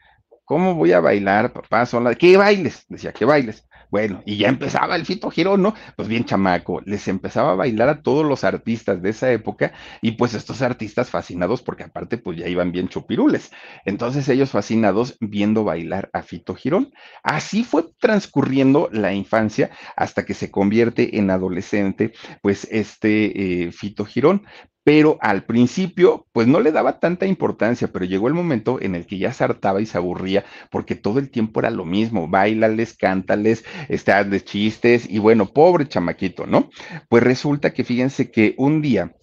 ¿Cómo 0.44 0.74
voy 0.74 0.92
a 0.92 1.00
bailar, 1.00 1.52
papá? 1.52 1.84
Son 1.84 2.04
las... 2.04 2.16
¿Qué 2.16 2.38
bailes? 2.38 2.86
Decía, 2.88 3.12
¿qué 3.12 3.26
bailes? 3.26 3.67
Bueno, 3.90 4.22
y 4.26 4.36
ya 4.36 4.48
empezaba 4.48 4.96
el 4.96 5.06
Fito 5.06 5.30
Girón, 5.30 5.62
¿no? 5.62 5.74
Pues 5.96 6.08
bien 6.08 6.24
chamaco, 6.24 6.82
les 6.84 7.08
empezaba 7.08 7.52
a 7.52 7.54
bailar 7.54 7.88
a 7.88 8.02
todos 8.02 8.24
los 8.26 8.44
artistas 8.44 9.00
de 9.00 9.10
esa 9.10 9.32
época 9.32 9.72
y 10.02 10.12
pues 10.12 10.34
estos 10.34 10.60
artistas 10.60 11.10
fascinados 11.10 11.62
porque 11.62 11.84
aparte 11.84 12.18
pues 12.18 12.38
ya 12.38 12.48
iban 12.48 12.70
bien 12.70 12.88
chupirules. 12.88 13.50
Entonces 13.86 14.28
ellos 14.28 14.50
fascinados 14.50 15.16
viendo 15.20 15.64
bailar 15.64 16.10
a 16.12 16.22
Fito 16.22 16.54
Girón. 16.54 16.92
Así 17.22 17.64
fue 17.64 17.84
transcurriendo 17.98 18.88
la 18.92 19.14
infancia 19.14 19.70
hasta 19.96 20.24
que 20.26 20.34
se 20.34 20.50
convierte 20.50 21.18
en 21.18 21.30
adolescente, 21.30 22.12
pues 22.42 22.68
este 22.70 23.64
eh, 23.64 23.72
Fito 23.72 24.04
Girón 24.04 24.46
pero 24.84 25.18
al 25.20 25.44
principio, 25.44 26.26
pues 26.32 26.46
no 26.46 26.60
le 26.60 26.72
daba 26.72 26.98
tanta 26.98 27.26
importancia, 27.26 27.88
pero 27.88 28.06
llegó 28.06 28.28
el 28.28 28.34
momento 28.34 28.80
en 28.80 28.94
el 28.94 29.06
que 29.06 29.18
ya 29.18 29.32
se 29.32 29.44
hartaba 29.44 29.82
y 29.82 29.86
se 29.86 29.98
aburría, 29.98 30.44
porque 30.70 30.94
todo 30.94 31.18
el 31.18 31.30
tiempo 31.30 31.60
era 31.60 31.70
lo 31.70 31.84
mismo, 31.84 32.28
bailales, 32.28 32.96
cántales, 32.96 33.64
de 33.88 34.44
chistes, 34.44 35.08
y 35.08 35.18
bueno, 35.18 35.46
pobre 35.46 35.86
chamaquito, 35.86 36.46
¿no? 36.46 36.70
Pues 37.08 37.22
resulta 37.22 37.72
que 37.74 37.84
fíjense 37.84 38.30
que 38.30 38.54
un 38.56 38.80
día 38.80 39.14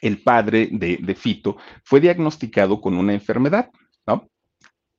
el 0.00 0.22
padre 0.22 0.68
de, 0.70 1.14
Fito 1.14 1.56
fue 1.82 2.00
diagnosticado 2.00 2.80
con 2.80 2.96
una 2.96 3.14
enfermedad, 3.14 3.70
¿no? 4.06 4.28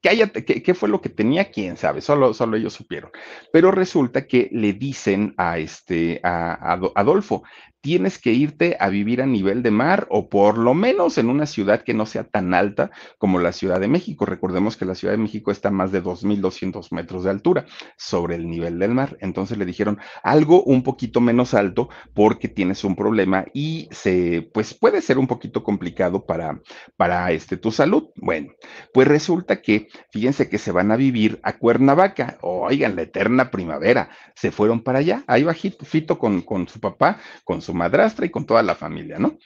¿Qué, 0.01 0.73
fue 0.75 0.89
lo 0.89 1.01
que 1.01 1.09
tenía? 1.09 1.49
¿Quién 1.49 1.77
sabe? 1.77 2.01
Solo, 2.01 2.35
solo 2.35 2.57
ellos 2.57 2.73
supieron. 2.73 3.09
Pero 3.51 3.71
resulta 3.71 4.27
que 4.27 4.49
le 4.51 4.73
dicen 4.73 5.33
a, 5.37 5.57
este, 5.57 6.19
a 6.23 6.77
Adolfo, 6.93 7.43
tienes 7.85 8.17
que 8.17 8.33
irte 8.33 8.77
a 8.79 8.89
vivir 8.89 9.21
a 9.21 9.27
nivel 9.27 9.61
de 9.61 9.69
mar 9.69 10.07
o 10.09 10.27
por 10.27 10.57
lo 10.57 10.73
menos 10.73 11.19
en 11.19 11.29
una 11.29 11.45
ciudad 11.45 11.83
que 11.83 11.93
no 11.93 12.07
sea 12.07 12.23
tan 12.23 12.55
alta 12.55 12.89
como 13.19 13.37
la 13.37 13.51
Ciudad 13.51 13.79
de 13.79 13.87
México. 13.87 14.25
Recordemos 14.25 14.75
que 14.75 14.85
la 14.85 14.95
Ciudad 14.95 15.13
de 15.13 15.19
México 15.19 15.51
está 15.51 15.67
a 15.67 15.71
más 15.71 15.91
de 15.91 16.01
2.200 16.01 16.91
metros 16.91 17.23
de 17.23 17.29
altura 17.29 17.67
sobre 17.95 18.37
el 18.37 18.49
nivel 18.49 18.79
del 18.79 18.95
mar. 18.95 19.17
Entonces 19.21 19.59
le 19.59 19.67
dijeron 19.67 19.99
algo 20.23 20.63
un 20.63 20.81
poquito 20.81 21.21
menos 21.21 21.53
alto 21.53 21.89
porque 22.15 22.47
tienes 22.47 22.83
un 22.83 22.95
problema 22.95 23.45
y 23.53 23.87
se, 23.91 24.49
pues 24.51 24.73
puede 24.73 24.99
ser 25.03 25.19
un 25.19 25.27
poquito 25.27 25.63
complicado 25.63 26.25
para, 26.25 26.59
para 26.97 27.31
este, 27.33 27.55
tu 27.55 27.71
salud. 27.71 28.09
Bueno, 28.15 28.53
pues 28.95 29.07
resulta 29.07 29.61
que, 29.61 29.89
fíjense 30.09 30.49
que 30.49 30.57
se 30.57 30.71
van 30.71 30.91
a 30.91 30.95
vivir 30.95 31.39
a 31.43 31.59
Cuernavaca. 31.59 32.39
Oigan, 32.41 32.95
la 32.95 33.03
eterna 33.03 33.51
primavera. 33.51 34.09
Se 34.33 34.51
fueron 34.51 34.81
para 34.81 34.97
allá. 34.97 35.23
Ahí 35.27 35.43
va 35.43 35.53
Fito 35.53 36.17
con, 36.17 36.41
con 36.41 36.67
su 36.67 36.79
papá, 36.79 37.19
con 37.43 37.61
su 37.61 37.74
madrastra 37.75 38.25
y 38.25 38.29
con 38.29 38.45
toda 38.45 38.63
la 38.63 38.75
familia, 38.75 39.19
¿no? 39.19 39.37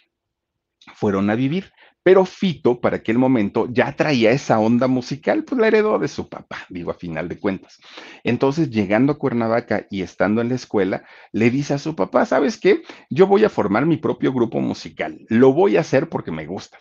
Fueron 0.96 1.30
a 1.30 1.36
vivir. 1.36 1.72
Pero 2.02 2.24
Fito, 2.26 2.80
para 2.80 2.98
aquel 2.98 3.18
momento, 3.18 3.68
ya 3.70 3.96
traía 3.96 4.32
esa 4.32 4.58
onda 4.60 4.88
musical, 4.88 5.44
pues 5.44 5.60
la 5.60 5.68
heredó 5.68 6.00
de 6.00 6.08
su 6.08 6.30
papá, 6.30 6.66
digo, 6.70 6.92
a 6.92 6.94
final 6.94 7.28
de 7.28 7.38
cuentas. 7.38 7.78
Entonces, 8.24 8.70
llegando 8.70 9.12
a 9.12 9.18
Cuernavaca 9.18 9.86
y 9.90 10.02
estando 10.02 10.42
en 10.42 10.50
la 10.50 10.56
escuela, 10.56 11.04
le 11.34 11.50
dice 11.52 11.74
a 11.74 11.78
su 11.78 11.96
papá, 11.96 12.26
¿sabes 12.26 12.58
qué? 12.58 12.84
Yo 13.10 13.28
voy 13.28 13.44
a 13.44 13.50
formar 13.50 13.86
mi 13.86 13.98
propio 13.98 14.32
grupo 14.32 14.62
musical. 14.62 15.20
Lo 15.28 15.52
voy 15.52 15.76
a 15.76 15.82
hacer 15.82 16.08
porque 16.08 16.32
me 16.32 16.46
gusta. 16.46 16.80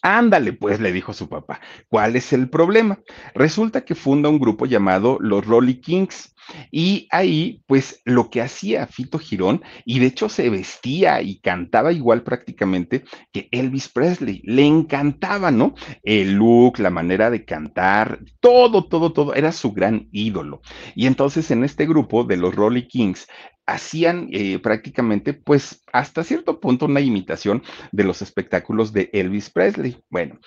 Ándale, 0.00 0.52
pues, 0.52 0.80
le 0.80 0.92
dijo 0.92 1.12
su 1.12 1.28
papá. 1.28 1.60
¿Cuál 1.88 2.16
es 2.16 2.32
el 2.32 2.50
problema? 2.50 2.98
Resulta 3.34 3.84
que 3.84 3.94
funda 3.94 4.28
un 4.28 4.38
grupo 4.38 4.66
llamado 4.66 5.18
los 5.20 5.46
Rolly 5.46 5.80
Kings. 5.80 6.33
Y 6.70 7.08
ahí, 7.10 7.62
pues, 7.66 8.00
lo 8.04 8.30
que 8.30 8.42
hacía 8.42 8.86
Fito 8.86 9.18
Girón, 9.18 9.62
y 9.84 9.98
de 9.98 10.06
hecho 10.06 10.28
se 10.28 10.50
vestía 10.50 11.22
y 11.22 11.40
cantaba 11.40 11.92
igual 11.92 12.22
prácticamente 12.22 13.04
que 13.32 13.48
Elvis 13.50 13.88
Presley. 13.88 14.42
Le 14.44 14.64
encantaba, 14.66 15.50
¿no? 15.50 15.74
El 16.02 16.34
look, 16.34 16.78
la 16.78 16.90
manera 16.90 17.30
de 17.30 17.44
cantar, 17.44 18.20
todo, 18.40 18.86
todo, 18.86 19.12
todo. 19.12 19.34
Era 19.34 19.52
su 19.52 19.72
gran 19.72 20.08
ídolo. 20.12 20.60
Y 20.94 21.06
entonces 21.06 21.50
en 21.50 21.64
este 21.64 21.86
grupo 21.86 22.24
de 22.24 22.36
los 22.36 22.54
Rolly 22.54 22.86
Kings, 22.86 23.26
hacían 23.66 24.28
eh, 24.32 24.58
prácticamente, 24.58 25.32
pues, 25.32 25.82
hasta 25.92 26.24
cierto 26.24 26.60
punto 26.60 26.86
una 26.86 27.00
imitación 27.00 27.62
de 27.92 28.04
los 28.04 28.22
espectáculos 28.22 28.92
de 28.92 29.10
Elvis 29.12 29.50
Presley. 29.50 29.96
Bueno, 30.10 30.38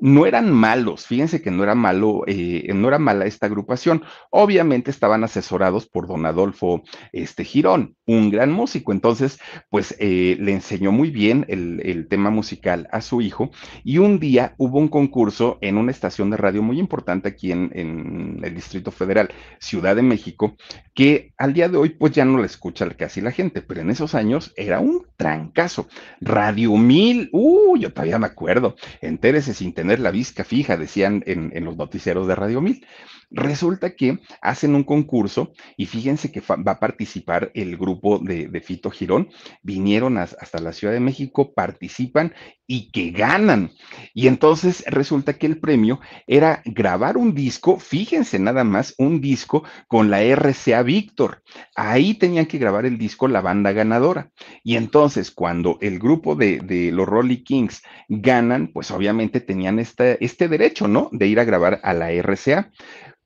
no 0.00 0.26
eran 0.26 0.50
malos, 0.50 1.06
fíjense 1.06 1.42
que 1.42 1.50
no 1.50 1.62
era 1.62 1.74
malo, 1.74 2.22
eh, 2.26 2.70
no 2.74 2.88
era 2.88 2.98
mala 2.98 3.26
esta 3.26 3.46
agrupación. 3.46 4.02
Obviamente 4.30 4.90
estaban 4.90 5.24
asesorados 5.24 5.86
por 5.86 6.06
don 6.06 6.26
Adolfo 6.26 6.82
este, 7.12 7.44
Girón, 7.44 7.96
un 8.06 8.30
gran 8.30 8.50
músico. 8.50 8.92
Entonces, 8.92 9.38
pues 9.68 9.94
eh, 9.98 10.36
le 10.40 10.52
enseñó 10.52 10.92
muy 10.92 11.10
bien 11.10 11.44
el, 11.48 11.70
tema 12.08 12.30
musical 12.30 12.88
a 12.92 13.02
su 13.02 13.20
hijo 13.20 13.50
y 13.84 13.98
un 13.98 14.18
día 14.18 14.54
hubo 14.56 14.78
un 14.78 14.88
concurso 14.88 15.58
en 15.60 15.76
una 15.76 15.90
estación 15.90 16.30
de 16.30 16.38
radio 16.38 16.62
muy 16.62 16.78
importante 16.78 17.28
aquí 17.28 17.52
en, 17.52 17.70
en 17.74 18.40
el 18.42 18.54
Distrito 18.54 18.90
Federal, 18.90 19.30
Ciudad 19.58 19.94
de 19.94 20.02
México, 20.02 20.56
que 20.94 21.32
al 21.36 21.52
día 21.52 21.68
de 21.68 21.76
hoy 21.76 21.90
pues 21.90 22.12
ya 22.12 22.24
no 22.24 22.38
la 22.38 22.46
escucha 22.46 22.88
casi 22.90 23.20
la 23.20 23.32
gente, 23.32 23.62
pero 23.62 23.80
en 23.82 23.90
esos 23.90 24.14
años 24.14 24.52
era 24.56 24.80
un 24.80 25.06
trancazo. 25.16 25.88
Radio 26.20 26.76
Mil, 26.76 27.28
uh, 27.32 27.76
yo 27.76 27.92
todavía 27.92 28.18
me 28.18 28.26
acuerdo, 28.26 28.76
entérese 29.00 29.54
sin 29.54 29.72
tener 29.74 29.89
la 29.98 30.12
vista 30.12 30.44
fija, 30.44 30.76
decían 30.76 31.24
en, 31.26 31.50
en 31.54 31.64
los 31.64 31.76
noticieros 31.76 32.28
de 32.28 32.36
Radio 32.36 32.60
Mil. 32.60 32.86
Resulta 33.32 33.94
que 33.94 34.18
hacen 34.42 34.74
un 34.74 34.84
concurso 34.84 35.52
y 35.76 35.86
fíjense 35.86 36.32
que 36.32 36.40
va 36.40 36.72
a 36.72 36.80
participar 36.80 37.52
el 37.54 37.76
grupo 37.76 38.18
de, 38.18 38.48
de 38.48 38.60
Fito 38.60 38.90
Girón. 38.90 39.28
Vinieron 39.62 40.18
hasta 40.18 40.58
la 40.60 40.72
Ciudad 40.72 40.92
de 40.92 41.00
México, 41.00 41.52
participan 41.54 42.34
y 42.70 42.92
que 42.92 43.10
ganan. 43.10 43.72
Y 44.14 44.28
entonces 44.28 44.84
resulta 44.86 45.32
que 45.32 45.48
el 45.48 45.58
premio 45.58 45.98
era 46.28 46.62
grabar 46.64 47.16
un 47.16 47.34
disco, 47.34 47.80
fíjense 47.80 48.38
nada 48.38 48.62
más, 48.62 48.94
un 48.96 49.20
disco 49.20 49.64
con 49.88 50.08
la 50.08 50.22
RCA 50.22 50.84
Víctor. 50.84 51.42
Ahí 51.74 52.14
tenían 52.14 52.46
que 52.46 52.58
grabar 52.58 52.86
el 52.86 52.96
disco 52.96 53.26
la 53.26 53.40
banda 53.40 53.72
ganadora. 53.72 54.30
Y 54.62 54.76
entonces 54.76 55.32
cuando 55.32 55.78
el 55.80 55.98
grupo 55.98 56.36
de, 56.36 56.60
de 56.60 56.92
los 56.92 57.08
Rolly 57.08 57.42
Kings 57.42 57.82
ganan, 58.08 58.68
pues 58.68 58.92
obviamente 58.92 59.40
tenían 59.40 59.80
este 59.80 60.48
derecho, 60.48 60.86
¿no? 60.86 61.08
De 61.10 61.26
ir 61.26 61.40
a 61.40 61.44
grabar 61.44 61.80
a 61.82 61.92
la 61.92 62.12
RCA 62.12 62.70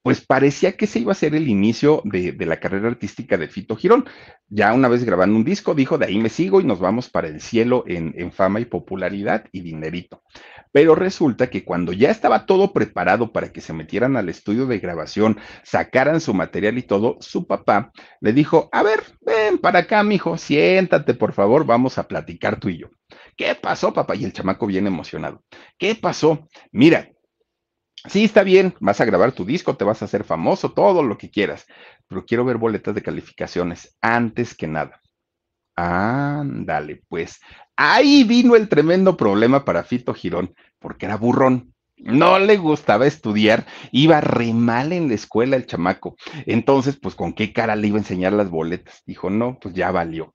pues 0.05 0.21
parecía 0.21 0.77
que 0.77 0.87
se 0.87 0.99
iba 0.99 1.13
a 1.13 1.15
ser 1.15 1.35
el 1.35 1.49
inicio 1.49 2.03
de, 2.05 2.37
la 2.45 2.61
carrera 2.61 2.89
artística 2.89 3.39
de 3.39 3.49
Fito 3.49 3.75
Girón. 3.75 4.05
Ya 4.51 4.75
una 4.75 4.89
vez 4.89 5.03
grabando 5.03 5.35
un 5.35 5.45
disco, 5.45 5.75
dijo, 5.75 5.97
de 5.97 6.05
ahí 6.05 6.19
me 6.19 6.29
sigo 6.29 6.61
y 6.61 6.65
nos 6.65 6.79
vamos 6.79 7.09
para 7.09 7.27
el 7.27 7.41
cielo 7.41 7.85
en, 7.87 8.13
en, 8.19 8.31
fama 8.31 8.61
y 8.61 8.67
popularidad 8.67 9.47
y 9.51 9.63
dinerito. 9.63 10.23
Pero 10.73 10.95
resulta 10.95 11.49
que 11.49 11.65
cuando 11.65 11.95
ya 11.95 12.11
estaba 12.11 12.45
todo 12.45 12.75
preparado 12.75 13.33
para 13.33 13.51
que 13.51 13.63
se 13.63 13.73
metieran 13.73 14.19
al 14.19 14.29
estudio 14.29 14.67
de 14.67 14.79
grabación, 14.79 15.39
sacaran 15.63 16.21
su 16.21 16.35
material 16.35 16.77
y 16.77 16.83
todo, 16.83 17.17
su 17.21 17.47
papá 17.47 17.91
le 18.21 18.35
dijo, 18.35 18.69
a 18.73 18.83
ver, 18.83 19.05
ven 19.23 19.57
para 19.57 19.79
acá, 19.79 20.03
mijo, 20.03 20.37
siéntate, 20.37 21.15
por 21.15 21.33
favor, 21.33 21.65
vamos 21.65 21.97
a 21.97 22.07
platicar 22.07 22.61
tú 22.61 22.69
y 22.69 22.77
yo. 22.77 22.89
¿Qué 23.39 23.55
pasó, 23.55 23.95
papá? 23.95 24.17
Y 24.17 24.25
el 24.27 24.35
chamaco 24.35 24.67
bien 24.67 24.87
emocionado. 24.87 25.43
¿Qué 25.79 25.95
pasó? 25.95 26.47
Mira, 26.73 27.09
Sí, 28.07 28.25
está 28.25 28.43
bien, 28.43 28.75
vas 28.81 29.01
a 29.01 29.07
grabar 29.07 29.33
tu 29.33 29.45
disco, 29.47 29.77
te 29.77 29.85
vas 29.85 30.03
a 30.03 30.05
hacer 30.05 30.25
famoso, 30.25 30.73
todo 30.73 31.03
lo 31.03 31.17
que 31.17 31.31
quieras, 31.31 31.67
pero 32.07 32.27
quiero 32.27 32.45
ver 32.45 32.59
boletas 32.59 32.95
de 32.95 33.03
calificaciones 33.03 33.97
antes 34.03 34.55
que 34.55 34.67
nada. 34.67 35.01
Ándale, 35.77 37.03
pues 37.09 37.41
ahí 37.77 38.25
vino 38.25 38.57
el 38.57 38.69
tremendo 38.69 39.17
problema 39.17 39.65
para 39.65 39.85
Fito 39.85 40.15
Girón, 40.15 40.55
porque 40.79 41.07
era 41.07 41.17
burrón. 41.17 41.75
No 41.99 42.39
le 42.39 42.57
gustaba 42.59 43.07
estudiar, 43.07 43.67
iba 43.93 44.21
re 44.21 44.53
mal 44.53 44.93
en 44.93 45.09
la 45.09 45.15
escuela 45.15 45.57
el 45.57 45.67
chamaco. 45.67 46.17
Entonces, 46.47 46.99
pues, 47.01 47.15
¿con 47.15 47.33
qué 47.35 47.53
cara 47.53 47.77
le 47.77 47.89
iba 47.89 47.99
a 47.99 48.01
enseñar 48.01 48.33
las 48.35 48.51
boletas? 48.51 49.03
Dijo, 49.07 49.31
no, 49.31 49.59
pues 49.61 49.75
ya 49.75 49.91
valió. 49.93 50.35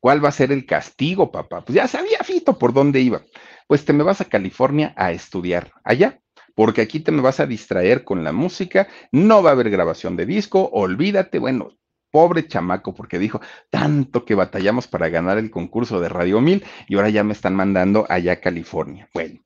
¿Cuál 0.00 0.24
va 0.24 0.28
a 0.28 0.32
ser 0.32 0.52
el 0.52 0.66
castigo, 0.66 1.32
papá? 1.32 1.64
Pues 1.64 1.74
ya 1.76 1.88
sabía 1.88 2.18
Fito 2.24 2.58
por 2.58 2.72
dónde 2.72 3.00
iba. 3.00 3.22
Pues 3.66 3.84
te 3.84 3.92
me 3.92 4.04
vas 4.04 4.20
a 4.20 4.26
California 4.26 4.94
a 4.96 5.12
estudiar. 5.12 5.72
Allá 5.84 6.20
porque 6.58 6.80
aquí 6.80 6.98
te 6.98 7.12
me 7.12 7.22
vas 7.22 7.38
a 7.38 7.46
distraer 7.46 8.02
con 8.02 8.24
la 8.24 8.32
música, 8.32 8.88
no 9.12 9.44
va 9.44 9.50
a 9.50 9.52
haber 9.52 9.70
grabación 9.70 10.16
de 10.16 10.26
disco, 10.26 10.68
olvídate, 10.72 11.38
bueno, 11.38 11.70
pobre 12.10 12.48
chamaco, 12.48 12.96
porque 12.96 13.20
dijo, 13.20 13.40
tanto 13.70 14.24
que 14.24 14.34
batallamos 14.34 14.88
para 14.88 15.08
ganar 15.08 15.38
el 15.38 15.52
concurso 15.52 16.00
de 16.00 16.08
Radio 16.08 16.40
1000 16.40 16.64
y 16.88 16.96
ahora 16.96 17.10
ya 17.10 17.22
me 17.22 17.32
están 17.32 17.54
mandando 17.54 18.06
allá 18.08 18.32
a 18.32 18.40
California. 18.40 19.08
Bueno, 19.14 19.38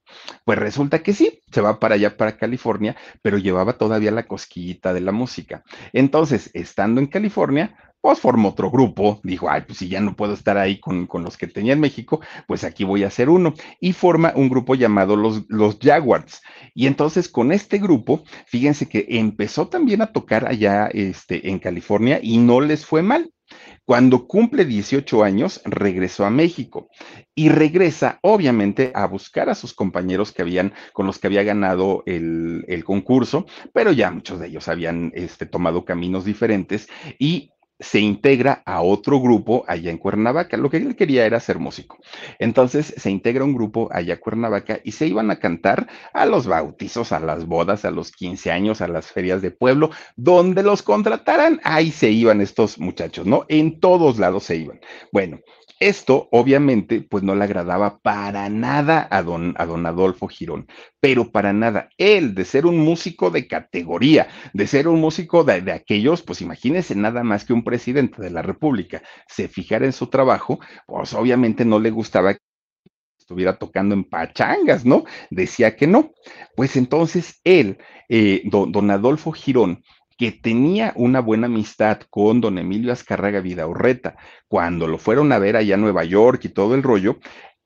pues 0.46 0.58
resulta 0.58 1.02
que 1.02 1.12
sí, 1.12 1.42
se 1.52 1.60
va 1.60 1.78
para 1.78 1.96
allá, 1.96 2.16
para 2.16 2.38
California, 2.38 2.96
pero 3.20 3.36
llevaba 3.36 3.74
todavía 3.74 4.10
la 4.10 4.26
cosquillita 4.26 4.94
de 4.94 5.02
la 5.02 5.12
música. 5.12 5.64
Entonces, 5.92 6.48
estando 6.54 6.98
en 6.98 7.08
California, 7.08 7.76
pues 8.02 8.18
formó 8.18 8.50
otro 8.50 8.70
grupo, 8.70 9.20
dijo, 9.22 9.48
ay, 9.48 9.62
pues 9.66 9.78
si 9.78 9.88
ya 9.88 10.00
no 10.00 10.14
puedo 10.16 10.34
estar 10.34 10.58
ahí 10.58 10.80
con, 10.80 11.06
con, 11.06 11.22
los 11.22 11.38
que 11.38 11.46
tenía 11.46 11.72
en 11.72 11.80
México, 11.80 12.20
pues 12.48 12.64
aquí 12.64 12.82
voy 12.82 13.04
a 13.04 13.06
hacer 13.06 13.30
uno. 13.30 13.54
Y 13.80 13.92
forma 13.92 14.32
un 14.34 14.48
grupo 14.48 14.74
llamado 14.74 15.16
los, 15.16 15.44
los 15.48 15.78
Jaguars. 15.80 16.42
Y 16.74 16.88
entonces 16.88 17.28
con 17.28 17.52
este 17.52 17.78
grupo, 17.78 18.24
fíjense 18.46 18.88
que 18.88 19.06
empezó 19.08 19.68
también 19.68 20.02
a 20.02 20.12
tocar 20.12 20.48
allá 20.48 20.88
este, 20.92 21.48
en 21.48 21.60
California 21.60 22.18
y 22.20 22.38
no 22.38 22.60
les 22.60 22.84
fue 22.84 23.02
mal. 23.02 23.30
Cuando 23.84 24.26
cumple 24.26 24.64
18 24.64 25.22
años, 25.22 25.60
regresó 25.64 26.24
a 26.24 26.30
México 26.30 26.88
y 27.34 27.50
regresa, 27.50 28.18
obviamente, 28.22 28.90
a 28.94 29.06
buscar 29.06 29.48
a 29.48 29.54
sus 29.54 29.74
compañeros 29.74 30.32
que 30.32 30.42
habían, 30.42 30.72
con 30.92 31.06
los 31.06 31.18
que 31.18 31.28
había 31.28 31.42
ganado 31.42 32.02
el, 32.06 32.64
el 32.68 32.84
concurso, 32.84 33.46
pero 33.72 33.92
ya 33.92 34.10
muchos 34.10 34.40
de 34.40 34.48
ellos 34.48 34.68
habían 34.68 35.12
este, 35.14 35.46
tomado 35.46 35.84
caminos 35.84 36.24
diferentes 36.24 36.88
y 37.18 37.52
se 37.82 38.00
integra 38.00 38.62
a 38.64 38.82
otro 38.82 39.20
grupo 39.20 39.64
allá 39.66 39.90
en 39.90 39.98
Cuernavaca. 39.98 40.56
Lo 40.56 40.70
que 40.70 40.78
él 40.78 40.96
quería 40.96 41.26
era 41.26 41.40
ser 41.40 41.58
músico. 41.58 41.98
Entonces 42.38 42.94
se 42.96 43.10
integra 43.10 43.44
un 43.44 43.54
grupo 43.54 43.88
allá 43.92 44.14
en 44.14 44.20
Cuernavaca 44.20 44.80
y 44.84 44.92
se 44.92 45.06
iban 45.06 45.30
a 45.30 45.38
cantar 45.38 45.88
a 46.12 46.24
los 46.24 46.46
bautizos, 46.46 47.12
a 47.12 47.20
las 47.20 47.46
bodas, 47.46 47.84
a 47.84 47.90
los 47.90 48.12
15 48.12 48.50
años, 48.50 48.80
a 48.80 48.88
las 48.88 49.06
ferias 49.06 49.42
de 49.42 49.50
pueblo, 49.50 49.90
donde 50.16 50.62
los 50.62 50.82
contrataran. 50.82 51.60
Ahí 51.64 51.90
se 51.90 52.10
iban 52.10 52.40
estos 52.40 52.78
muchachos, 52.78 53.26
¿no? 53.26 53.44
En 53.48 53.80
todos 53.80 54.18
lados 54.18 54.44
se 54.44 54.56
iban. 54.56 54.80
Bueno, 55.10 55.40
esto, 55.88 56.28
obviamente, 56.32 57.00
pues 57.02 57.22
no 57.22 57.34
le 57.34 57.44
agradaba 57.44 57.98
para 57.98 58.48
nada 58.48 59.06
a 59.10 59.22
don, 59.22 59.54
a 59.58 59.66
don 59.66 59.84
Adolfo 59.86 60.28
Girón, 60.28 60.66
pero 61.00 61.30
para 61.30 61.52
nada. 61.52 61.88
Él, 61.98 62.34
de 62.34 62.44
ser 62.44 62.66
un 62.66 62.78
músico 62.78 63.30
de 63.30 63.46
categoría, 63.46 64.28
de 64.52 64.66
ser 64.66 64.88
un 64.88 65.00
músico 65.00 65.44
de, 65.44 65.60
de 65.60 65.72
aquellos, 65.72 66.22
pues 66.22 66.40
imagínense 66.40 66.94
nada 66.94 67.22
más 67.24 67.44
que 67.44 67.52
un 67.52 67.64
presidente 67.64 68.22
de 68.22 68.30
la 68.30 68.42
República 68.42 69.02
se 69.26 69.48
fijara 69.48 69.84
en 69.86 69.92
su 69.92 70.08
trabajo, 70.08 70.60
pues 70.86 71.14
obviamente 71.14 71.64
no 71.64 71.78
le 71.78 71.90
gustaba 71.90 72.36
estuviera 73.18 73.56
tocando 73.56 73.94
en 73.94 74.04
pachangas, 74.04 74.84
¿no? 74.84 75.04
Decía 75.30 75.76
que 75.76 75.86
no. 75.86 76.12
Pues 76.54 76.76
entonces 76.76 77.40
él, 77.44 77.78
eh, 78.08 78.42
don, 78.44 78.72
don 78.72 78.90
Adolfo 78.90 79.32
Girón, 79.32 79.82
que 80.22 80.30
tenía 80.30 80.92
una 80.94 81.18
buena 81.18 81.48
amistad 81.48 82.02
con 82.08 82.40
don 82.40 82.56
Emilio 82.56 82.92
Azcárraga 82.92 83.40
Vidaurreta, 83.40 84.14
cuando 84.46 84.86
lo 84.86 84.96
fueron 84.96 85.32
a 85.32 85.40
ver 85.40 85.56
allá 85.56 85.74
a 85.74 85.78
Nueva 85.78 86.04
York 86.04 86.44
y 86.44 86.50
todo 86.50 86.76
el 86.76 86.84
rollo, 86.84 87.18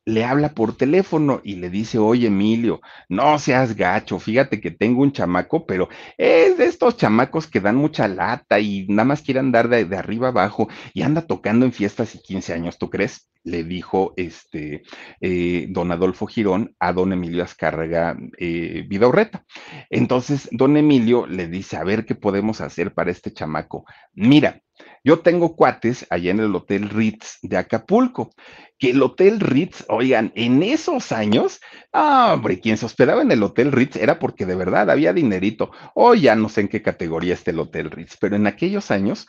le 0.06 0.24
habla 0.24 0.50
por 0.50 0.76
teléfono 0.76 1.40
y 1.44 1.56
le 1.56 1.68
dice, 1.68 1.98
oye 1.98 2.28
Emilio, 2.28 2.80
no 3.08 3.38
seas 3.40 3.74
gacho, 3.76 4.20
fíjate 4.20 4.60
que 4.60 4.70
tengo 4.70 5.02
un 5.02 5.12
chamaco, 5.12 5.66
pero 5.66 5.88
es 6.16 6.56
de 6.56 6.66
estos 6.66 6.96
chamacos 6.96 7.48
que 7.48 7.60
dan 7.60 7.76
mucha 7.76 8.06
lata 8.06 8.60
y 8.60 8.86
nada 8.88 9.04
más 9.04 9.22
quiere 9.22 9.40
andar 9.40 9.68
de, 9.68 9.84
de 9.84 9.96
arriba 9.96 10.28
abajo 10.28 10.68
y 10.94 11.02
anda 11.02 11.22
tocando 11.22 11.66
en 11.66 11.72
fiestas 11.72 12.14
y 12.14 12.22
15 12.22 12.54
años, 12.54 12.78
¿tú 12.78 12.88
crees? 12.88 13.28
Le 13.42 13.64
dijo 13.64 14.14
este 14.16 14.82
eh, 15.20 15.66
don 15.70 15.90
Adolfo 15.90 16.26
Girón 16.26 16.74
a 16.78 16.92
don 16.92 17.12
Emilio 17.12 17.42
Azcárraga 17.42 18.16
eh, 18.38 18.84
Vidaurreta. 18.88 19.44
Entonces, 19.90 20.48
don 20.52 20.76
Emilio 20.76 21.26
le 21.26 21.48
dice, 21.48 21.76
a 21.76 21.84
ver 21.84 22.04
qué 22.06 22.14
podemos 22.14 22.60
hacer 22.60 22.94
para 22.94 23.10
este 23.10 23.32
chamaco. 23.32 23.84
Mira, 24.14 24.62
yo 25.04 25.20
tengo 25.20 25.56
cuates 25.56 26.06
allá 26.10 26.30
en 26.30 26.40
el 26.40 26.54
Hotel 26.54 26.88
Ritz 26.90 27.38
de 27.42 27.56
Acapulco 27.56 28.30
que 28.78 28.90
el 28.90 29.02
Hotel 29.02 29.40
Ritz, 29.40 29.84
oigan, 29.88 30.32
en 30.34 30.62
esos 30.62 31.10
años, 31.12 31.60
ah, 31.92 32.32
hombre, 32.34 32.60
quien 32.60 32.76
se 32.76 32.84
hospedaba 32.84 33.22
en 33.22 33.30
el 33.32 33.42
Hotel 33.42 33.72
Ritz 33.72 33.96
era 33.96 34.18
porque 34.18 34.44
de 34.44 34.54
verdad 34.54 34.90
había 34.90 35.14
dinerito. 35.14 35.70
Hoy 35.94 36.22
ya 36.22 36.36
no 36.36 36.48
sé 36.48 36.62
en 36.62 36.68
qué 36.68 36.82
categoría 36.82 37.32
está 37.32 37.52
el 37.52 37.60
Hotel 37.60 37.90
Ritz, 37.90 38.16
pero 38.20 38.36
en 38.36 38.46
aquellos 38.46 38.90
años 38.90 39.28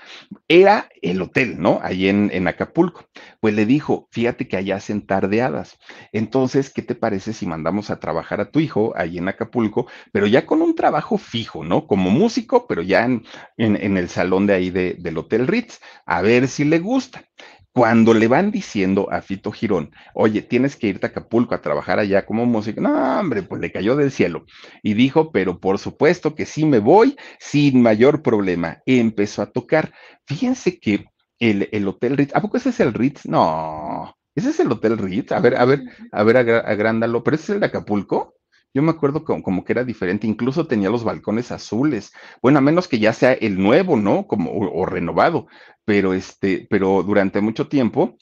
era 0.50 0.90
el 1.02 1.22
hotel, 1.22 1.60
¿no? 1.60 1.80
Ahí 1.82 2.10
en, 2.10 2.30
en 2.34 2.48
Acapulco. 2.48 3.06
Pues 3.40 3.54
le 3.54 3.66
dijo, 3.66 4.08
fíjate 4.12 4.48
que 4.48 4.58
allá 4.58 4.76
hacen 4.76 5.06
tardeadas. 5.06 5.78
Entonces, 6.12 6.70
¿qué 6.70 6.82
te 6.82 6.96
parece 6.96 7.32
si 7.32 7.46
mandamos 7.46 7.90
a 7.90 8.00
trabajar 8.00 8.42
a 8.42 8.52
tu 8.52 8.60
hijo 8.60 8.94
ahí 8.98 9.18
en 9.18 9.30
Acapulco, 9.30 9.88
pero 10.12 10.28
ya 10.28 10.46
con 10.46 10.62
un 10.62 10.76
trabajo 10.76 11.18
fijo, 11.18 11.64
¿no? 11.64 11.88
Como 11.88 12.10
músico, 12.10 12.68
pero 12.68 12.82
ya 12.82 13.06
en, 13.06 13.24
en, 13.58 13.98
el 13.98 14.10
salón 14.10 14.46
de 14.46 14.54
ahí 14.54 14.70
de, 14.70 14.96
del 15.00 15.18
Hotel 15.18 15.37
Ritz, 15.46 15.80
a 16.06 16.22
ver 16.22 16.48
si 16.48 16.64
le 16.64 16.80
gusta. 16.80 17.26
Cuando 17.74 18.16
le 18.16 18.28
van 18.28 18.50
diciendo 18.50 19.08
a 19.12 19.22
Fito 19.22 19.52
Girón, 19.52 19.92
oye, 20.16 20.42
tienes 20.42 20.76
que 20.76 20.88
irte 20.88 21.06
a 21.06 21.10
Acapulco 21.10 21.54
a 21.54 21.62
trabajar 21.62 22.00
allá 22.00 22.26
como 22.26 22.48
músico, 22.48 22.82
no, 22.82 23.20
hombre, 23.20 23.44
pues 23.44 23.62
le 23.62 23.72
cayó 23.72 23.96
del 23.96 24.12
cielo. 24.12 24.46
Y 24.82 24.96
dijo, 24.96 25.32
pero 25.32 25.60
por 25.60 25.78
supuesto 25.78 26.34
que 26.34 26.48
sí 26.48 26.66
me 26.66 26.80
voy 26.80 27.16
sin 27.40 27.84
mayor 27.84 28.24
problema. 28.24 28.80
Empezó 28.88 29.44
a 29.44 29.52
tocar. 29.52 29.94
Fíjense 30.26 30.80
que 30.80 31.06
el, 31.38 31.70
el 31.72 31.88
Hotel 31.88 32.18
Ritz, 32.18 32.36
¿a 32.36 32.42
poco 32.42 32.58
ese 32.58 32.70
es 32.70 32.80
el 32.80 32.96
Ritz? 32.96 33.28
No, 33.28 34.16
ese 34.34 34.50
es 34.50 34.60
el 34.60 34.72
Hotel 34.72 34.98
Ritz. 34.98 35.32
A 35.32 35.40
ver, 35.40 35.56
a 35.56 35.66
ver, 35.66 35.84
a 36.12 36.24
ver, 36.24 36.38
agrándalo, 36.38 37.24
pero 37.24 37.36
ese 37.36 37.44
es 37.44 37.50
el 37.52 37.60
de 37.60 37.68
Acapulco. 37.68 38.37
Yo 38.78 38.84
me 38.84 38.92
acuerdo 38.92 39.24
como, 39.24 39.42
como, 39.42 39.64
que 39.66 39.74
era 39.74 39.84
diferente, 39.84 40.28
incluso 40.28 40.68
tenía 40.68 40.92
los 40.92 41.04
balcones 41.04 41.52
azules, 41.52 42.14
bueno, 42.44 42.60
a 42.60 42.62
menos 42.62 42.88
que 42.88 43.00
ya 43.00 43.12
sea 43.12 43.34
el 43.34 43.58
nuevo, 43.58 43.98
¿no? 43.98 44.28
Como, 44.28 44.52
o, 44.52 44.86
renovado, 44.86 45.48
pero 45.84 46.14
este, 46.14 46.68
pero 46.70 47.02
durante 47.02 47.42
mucho 47.42 47.68
tiempo, 47.68 48.18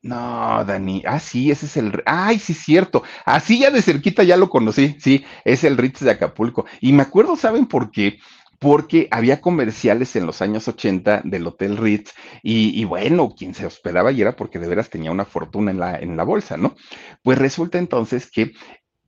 no, 0.00 0.64
Dani, 0.64 1.02
ah, 1.06 1.20
sí, 1.20 1.50
ese 1.50 1.66
es 1.66 1.76
el, 1.76 2.02
ay, 2.06 2.38
sí, 2.38 2.54
cierto, 2.54 3.02
así 3.26 3.58
ya 3.60 3.70
de 3.70 3.82
cerquita 3.82 4.22
ya 4.22 4.38
lo 4.38 4.48
conocí, 4.48 4.96
sí, 5.00 5.22
es 5.44 5.64
el 5.64 5.76
Ritz 5.76 6.00
de 6.00 6.12
Acapulco, 6.12 6.64
y 6.80 6.94
me 6.94 7.02
acuerdo, 7.02 7.36
¿saben 7.36 7.66
por 7.66 7.90
qué? 7.90 8.18
porque 8.58 9.08
había 9.10 9.42
comerciales 9.42 10.16
en 10.16 10.24
los 10.24 10.40
años 10.40 10.68
80 10.68 11.20
del 11.24 11.46
Hotel 11.46 11.76
Ritz 11.76 12.14
y, 12.42 12.80
y, 12.80 12.84
bueno, 12.86 13.34
quien 13.36 13.52
se 13.52 13.66
hospedaba 13.66 14.10
y 14.10 14.22
era 14.22 14.36
porque 14.36 14.58
de 14.58 14.68
veras 14.68 14.88
tenía 14.88 15.10
una 15.10 15.26
fortuna 15.26 15.70
en 15.70 15.78
la, 15.78 15.96
en 15.98 16.16
la 16.16 16.24
bolsa, 16.24 16.56
¿no? 16.56 16.74
Pues 17.22 17.36
resulta 17.36 17.76
entonces 17.76 18.30
que 18.30 18.52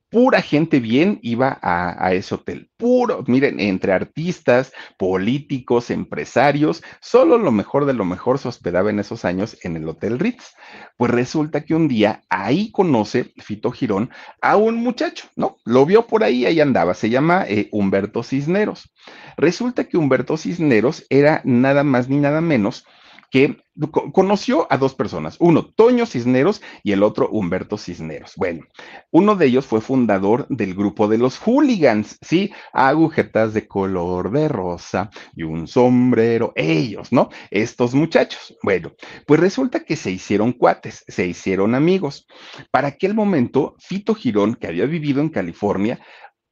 pura 0.09 0.41
gente 0.41 0.79
bien 0.79 1.19
iba 1.21 1.59
a, 1.61 2.13
ese 2.13 2.35
hotel, 2.35 2.69
puro, 2.77 3.23
miren, 3.27 3.59
entre 3.59 3.91
artistas, 3.91 4.71
políticos, 4.97 5.89
empresarios, 5.89 6.83
solo 7.01 7.37
lo 7.37 7.51
mejor 7.51 7.85
de 7.85 7.93
lo 7.93 8.05
mejor 8.05 8.39
se 8.39 8.47
hospedaba 8.47 8.89
en 8.89 8.99
esos 8.99 9.25
años 9.25 9.57
en 9.63 9.75
el 9.75 9.87
Hotel 9.87 10.19
Ritz. 10.19 10.55
Pues 10.95 11.11
resulta 11.11 11.65
que 11.65 11.75
un 11.75 11.87
día 11.87 12.23
ahí 12.29 12.71
conoce 12.71 13.33
Fito 13.37 13.71
Girón 13.71 14.09
a 14.41 14.55
un 14.55 14.75
muchacho, 14.75 15.27
¿no? 15.35 15.57
Lo 15.65 15.85
vio 15.85 16.07
por 16.07 16.23
ahí, 16.23 16.45
ahí 16.45 16.59
andaba, 16.61 16.93
se 16.93 17.09
llama 17.09 17.45
eh, 17.47 17.67
Humberto 17.71 18.23
Cisneros. 18.23 18.91
Resulta 19.35 19.83
que 19.83 19.97
Humberto 19.97 20.37
Cisneros 20.37 21.05
era 21.09 21.41
nada 21.43 21.83
más 21.83 22.07
ni 22.07 22.17
nada 22.17 22.41
menos 22.41 22.85
que 23.29 23.57
conoció 24.11 24.65
a 24.71 24.77
dos 24.77 24.95
personas, 24.95 25.35
uno 25.39 25.65
Toño 25.65 26.05
Cisneros 26.05 26.61
y 26.83 26.93
el 26.93 27.03
otro 27.03 27.29
Humberto 27.29 27.77
Cisneros. 27.77 28.33
Bueno, 28.35 28.65
uno 29.11 29.35
de 29.35 29.45
ellos 29.45 29.65
fue 29.65 29.81
fundador 29.81 30.47
del 30.49 30.73
grupo 30.73 31.07
de 31.07 31.19
los 31.19 31.37
hooligans, 31.37 32.17
¿sí? 32.21 32.51
Agujetas 32.73 33.53
de 33.53 33.67
color 33.67 34.31
de 34.31 34.47
rosa 34.47 35.11
y 35.35 35.43
un 35.43 35.67
sombrero, 35.67 36.53
ellos, 36.55 37.11
¿no? 37.11 37.29
Estos 37.51 37.93
muchachos. 37.93 38.57
Bueno, 38.63 38.93
pues 39.27 39.39
resulta 39.39 39.81
que 39.81 39.95
se 39.95 40.11
hicieron 40.11 40.53
cuates, 40.53 41.03
se 41.07 41.27
hicieron 41.27 41.75
amigos. 41.75 42.25
Para 42.71 42.87
aquel 42.87 43.13
momento, 43.13 43.75
Fito 43.79 44.15
Girón, 44.15 44.55
que 44.55 44.67
había 44.67 44.85
vivido 44.85 45.21
en 45.21 45.29
California, 45.29 45.99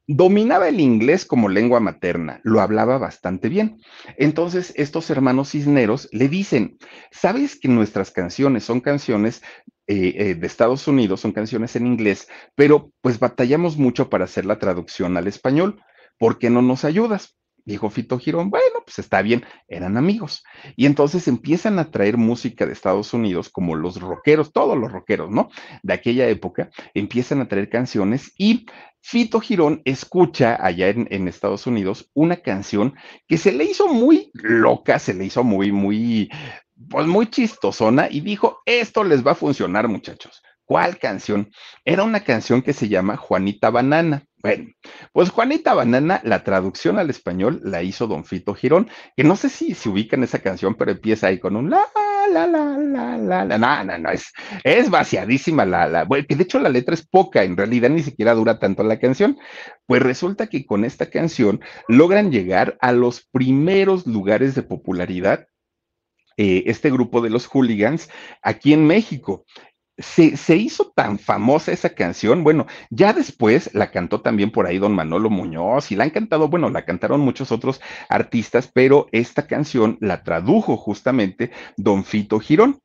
Dominaba 0.07 0.69
el 0.69 0.79
inglés 0.79 1.25
como 1.25 1.49
lengua 1.49 1.79
materna, 1.79 2.39
lo 2.43 2.61
hablaba 2.61 2.99
bastante 2.99 3.49
bien. 3.49 3.81
Entonces, 4.17 4.71
estos 4.75 5.09
hermanos 5.09 5.49
cisneros 5.51 6.07
le 6.11 6.29
dicen, 6.29 6.77
¿sabes 7.11 7.59
que 7.59 7.69
nuestras 7.69 8.11
canciones 8.11 8.63
son 8.63 8.81
canciones 8.81 9.41
eh, 9.87 10.13
eh, 10.15 10.35
de 10.35 10.45
Estados 10.47 10.87
Unidos, 10.87 11.21
son 11.21 11.31
canciones 11.31 11.75
en 11.75 11.87
inglés, 11.87 12.27
pero 12.53 12.91
pues 13.01 13.17
batallamos 13.17 13.77
mucho 13.77 14.09
para 14.09 14.25
hacer 14.25 14.45
la 14.45 14.59
traducción 14.59 15.17
al 15.17 15.25
español? 15.25 15.81
¿Por 16.19 16.37
qué 16.37 16.51
no 16.51 16.61
nos 16.61 16.85
ayudas? 16.85 17.35
Dijo 17.65 17.89
Fito 17.89 18.19
Girón, 18.19 18.51
bueno, 18.51 18.81
pues 18.85 18.99
está 18.99 19.23
bien, 19.23 19.43
eran 19.67 19.97
amigos. 19.97 20.43
Y 20.75 20.85
entonces 20.85 21.27
empiezan 21.27 21.79
a 21.79 21.89
traer 21.89 22.15
música 22.15 22.65
de 22.65 22.73
Estados 22.73 23.13
Unidos, 23.13 23.49
como 23.49 23.75
los 23.75 23.99
rockeros, 23.99 24.53
todos 24.53 24.77
los 24.77 24.91
rockeros, 24.91 25.31
¿no? 25.31 25.49
De 25.81 25.93
aquella 25.93 26.27
época, 26.27 26.69
empiezan 26.93 27.41
a 27.41 27.47
traer 27.47 27.69
canciones 27.69 28.33
y 28.37 28.67
Fito 29.01 29.39
Girón 29.39 29.81
escucha 29.85 30.57
allá 30.63 30.89
en, 30.89 31.07
en, 31.11 31.27
Estados 31.27 31.67
Unidos 31.67 32.09
una 32.13 32.37
canción 32.37 32.95
que 33.27 33.37
se 33.37 33.51
le 33.51 33.63
hizo 33.65 33.87
muy 33.87 34.31
loca, 34.33 34.97
se 34.99 35.13
le 35.13 35.25
hizo 35.25 35.43
muy, 35.43 35.71
muy, 35.71 36.29
pues 36.89 37.07
muy 37.07 37.27
chistosona 37.27 38.07
y 38.09 38.21
dijo, 38.21 38.61
esto 38.65 39.03
les 39.03 39.25
va 39.25 39.31
a 39.31 39.35
funcionar 39.35 39.87
muchachos. 39.87 40.41
¿Cuál 40.65 40.97
canción? 40.97 41.51
Era 41.83 42.03
una 42.03 42.21
canción 42.21 42.63
que 42.63 42.73
se 42.73 42.89
llama 42.89 43.17
Juanita 43.17 43.69
Banana. 43.69 44.25
Bueno, 44.41 44.71
pues 45.11 45.29
Juanita 45.29 45.73
Banana, 45.73 46.21
la 46.23 46.43
traducción 46.43 46.97
al 46.99 47.09
español 47.09 47.61
la 47.63 47.83
hizo 47.83 48.07
Don 48.07 48.25
Fito 48.25 48.53
Girón, 48.53 48.89
que 49.15 49.23
no 49.23 49.35
sé 49.35 49.49
si 49.49 49.73
se 49.75 49.89
ubica 49.89 50.15
en 50.15 50.23
esa 50.23 50.39
canción, 50.39 50.75
pero 50.75 50.91
empieza 50.91 51.27
ahí 51.27 51.39
con 51.39 51.55
un 51.55 51.69
la, 51.69 51.85
la, 52.31 52.47
la, 52.47 52.77
la, 52.77 53.17
la, 53.17 53.45
la, 53.45 53.57
no, 53.57 53.83
no, 53.83 53.97
no, 53.97 54.09
es, 54.09 54.31
es 54.63 54.89
vaciadísima 54.89 55.65
la, 55.65 55.87
la, 55.87 56.03
bueno, 56.03 56.25
que 56.27 56.35
de 56.35 56.43
hecho 56.43 56.59
la 56.59 56.69
letra 56.69 56.93
es 56.93 57.07
poca, 57.07 57.43
en 57.43 57.57
realidad 57.57 57.89
ni 57.89 58.03
siquiera 58.03 58.33
dura 58.33 58.59
tanto 58.59 58.83
la 58.83 58.99
canción. 58.99 59.37
Pues 59.85 60.01
resulta 60.01 60.47
que 60.47 60.65
con 60.65 60.85
esta 60.85 61.09
canción 61.09 61.61
logran 61.87 62.31
llegar 62.31 62.77
a 62.81 62.91
los 62.91 63.27
primeros 63.31 64.05
lugares 64.07 64.55
de 64.55 64.63
popularidad 64.63 65.47
eh, 66.37 66.63
este 66.65 66.91
grupo 66.91 67.21
de 67.21 67.29
los 67.29 67.47
hooligans 67.47 68.09
aquí 68.41 68.73
en 68.73 68.85
México 68.85 69.45
se, 69.97 70.57
hizo 70.57 70.91
tan 70.95 71.19
famosa 71.19 71.71
esa 71.71 71.89
canción, 71.89 72.43
bueno, 72.43 72.65
ya 72.89 73.13
después 73.13 73.73
la 73.73 73.91
cantó 73.91 74.21
también 74.21 74.51
por 74.51 74.65
ahí 74.65 74.77
don 74.77 74.93
Manolo 74.93 75.29
Muñoz 75.29 75.91
y 75.91 75.95
la 75.95 76.03
han 76.03 76.09
cantado, 76.09 76.49
bueno, 76.49 76.69
la 76.69 76.83
cantaron 76.85 77.21
muchos 77.21 77.51
otros 77.51 77.81
artistas, 78.09 78.69
pero 78.73 79.07
esta 79.11 79.47
canción 79.47 79.97
la 80.01 80.23
tradujo 80.23 80.75
justamente 80.77 81.51
don 81.77 82.03
Fito 82.03 82.39
Girón. 82.39 82.79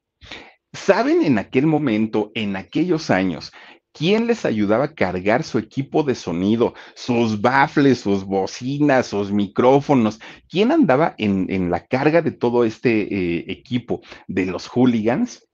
¿Saben 0.73 1.23
en 1.23 1.39
aquel 1.39 1.67
momento, 1.67 2.31
en 2.35 2.55
aquellos 2.55 3.11
años, 3.11 3.51
quién 3.93 4.29
les 4.29 4.45
ayudaba 4.45 4.85
a 4.85 4.95
cargar 4.95 5.43
su 5.43 5.59
equipo 5.59 6.05
de 6.05 6.15
sonido, 6.15 6.75
sus 6.95 7.41
baffles, 7.41 7.99
sus 7.99 8.25
bocinas, 8.25 9.09
sus 9.09 9.33
micrófonos? 9.33 10.21
¿Quién 10.49 10.71
andaba 10.71 11.17
en, 11.19 11.47
en 11.51 11.71
la 11.71 11.85
carga 11.87 12.23
de 12.23 12.31
todo 12.31 12.65
este 12.65 13.03
eh, 13.03 13.45
equipo 13.49 14.01
de 14.29 14.47
los 14.47 14.69
hooligans? 14.69 15.50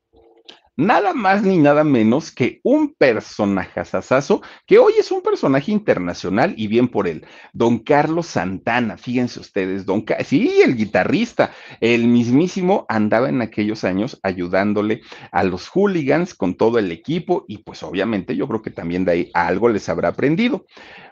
Nada 0.76 1.14
más 1.14 1.42
ni 1.42 1.58
nada 1.58 1.84
menos 1.84 2.30
que 2.30 2.60
un 2.62 2.94
personaje 2.94 3.80
asasazo, 3.80 4.42
que 4.66 4.78
hoy 4.78 4.94
es 4.98 5.10
un 5.10 5.22
personaje 5.22 5.72
internacional 5.72 6.54
y 6.56 6.68
bien 6.68 6.88
por 6.88 7.08
él, 7.08 7.26
don 7.52 7.78
Carlos 7.78 8.26
Santana, 8.26 8.98
fíjense 8.98 9.40
ustedes, 9.40 9.86
don 9.86 10.02
Ca 10.02 10.22
sí, 10.22 10.60
el 10.62 10.76
guitarrista, 10.76 11.52
el 11.80 12.06
mismísimo 12.06 12.84
andaba 12.88 13.28
en 13.28 13.40
aquellos 13.40 13.84
años 13.84 14.20
ayudándole 14.22 15.00
a 15.32 15.42
los 15.44 15.68
hooligans 15.68 16.34
con 16.34 16.54
todo 16.54 16.78
el 16.78 16.92
equipo 16.92 17.44
y 17.48 17.58
pues 17.58 17.82
obviamente 17.82 18.36
yo 18.36 18.46
creo 18.46 18.62
que 18.62 18.70
también 18.70 19.04
de 19.04 19.12
ahí 19.12 19.30
algo 19.34 19.68
les 19.68 19.88
habrá 19.88 20.08
aprendido. 20.08 20.66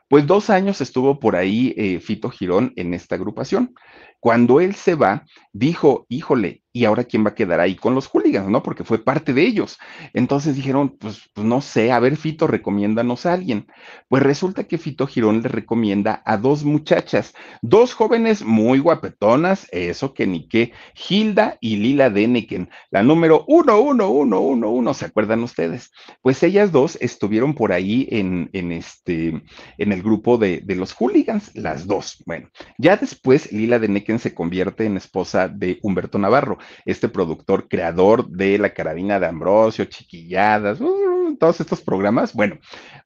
Pues 0.09 0.27
dos 0.27 0.51
años 0.51 0.81
estuvo 0.81 1.19
por 1.19 1.35
ahí 1.35 1.75
eh, 1.77 1.99
Fito 1.99 2.29
Girón 2.29 2.73
en 2.77 2.93
esta 2.93 3.15
agrupación. 3.15 3.75
Cuando 4.21 4.61
él 4.61 4.75
se 4.75 4.95
va, 4.95 5.25
dijo, 5.53 6.07
híjole, 6.09 6.64
¿y 6.75 6.85
ahora 6.87 7.05
quién 7.05 7.25
va 7.25 7.31
a 7.31 7.35
quedar 7.37 7.61
ahí 7.61 7.77
con 7.77 7.95
los 7.95 8.09
hooligans, 8.09 8.51
no? 8.51 8.61
Porque 8.63 8.83
fue 8.83 8.99
parte 8.99 9.33
de 9.33 9.43
ellos. 9.43 9.79
Entonces 10.13 10.57
dijeron, 10.57 10.97
pues, 10.99 11.31
pues, 11.33 11.47
no 11.47 11.61
sé, 11.61 11.93
a 11.93 12.01
ver, 12.01 12.17
Fito, 12.17 12.49
recomiéndanos 12.49 13.27
a 13.27 13.33
alguien. 13.33 13.69
Pues 14.09 14.25
resulta 14.25 14.65
que 14.65 14.77
Fito 14.77 15.07
Girón 15.07 15.41
le 15.41 15.49
recomienda 15.49 16.21
a 16.27 16.37
dos 16.37 16.65
muchachas, 16.65 17.33
dos 17.63 17.95
jóvenes 17.95 18.45
muy 18.45 18.81
guapetonas, 18.81 19.69
eso 19.71 20.15
que 20.15 20.27
ni 20.27 20.49
qué, 20.49 20.73
Hilda 21.09 21.59
y 21.61 21.77
Lila 21.77 22.11
Deneken, 22.11 22.69
la 22.91 23.05
número 23.05 23.45
uno, 23.47 23.79
uno, 23.79 24.11
uno, 24.11 24.41
uno, 24.41 24.71
uno, 24.71 24.95
¿se 24.95 25.05
acuerdan 25.05 25.45
ustedes? 25.45 25.93
Pues 26.23 26.43
ellas 26.43 26.73
dos 26.73 26.99
estuvieron 27.01 27.55
por 27.55 27.71
ahí 27.71 28.09
en, 28.11 28.51
en 28.53 28.73
este, 28.73 29.45
en 29.79 29.93
el 29.93 30.03
grupo 30.03 30.39
de, 30.39 30.61
de 30.65 30.75
los 30.75 30.93
hooligans, 30.93 31.55
las 31.55 31.87
dos. 31.87 32.21
Bueno, 32.27 32.49
ya 32.79 32.97
después 32.97 33.53
Lila 33.53 33.79
Deneken 33.79 34.19
se 34.19 34.35
convierte 34.35 34.87
en 34.87 34.97
esposa 34.97 35.47
de 35.47 35.79
Humberto 35.81 36.19
Navarro 36.19 36.59
este 36.85 37.09
productor 37.09 37.69
creador 37.69 38.29
de 38.29 38.59
La 38.59 38.75
Carabina 38.75 39.21
de 39.21 39.27
Ambrosio, 39.27 39.85
Chiquilladas, 39.85 40.81
uh, 40.81 41.37
todos 41.39 41.61
estos 41.61 41.81
programas. 41.81 42.33
Bueno, 42.33 42.59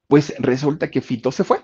pues 0.07 0.33
resulta 0.39 0.89
que 0.89 1.01
Fito 1.01 1.31
se 1.31 1.43
fue 1.43 1.59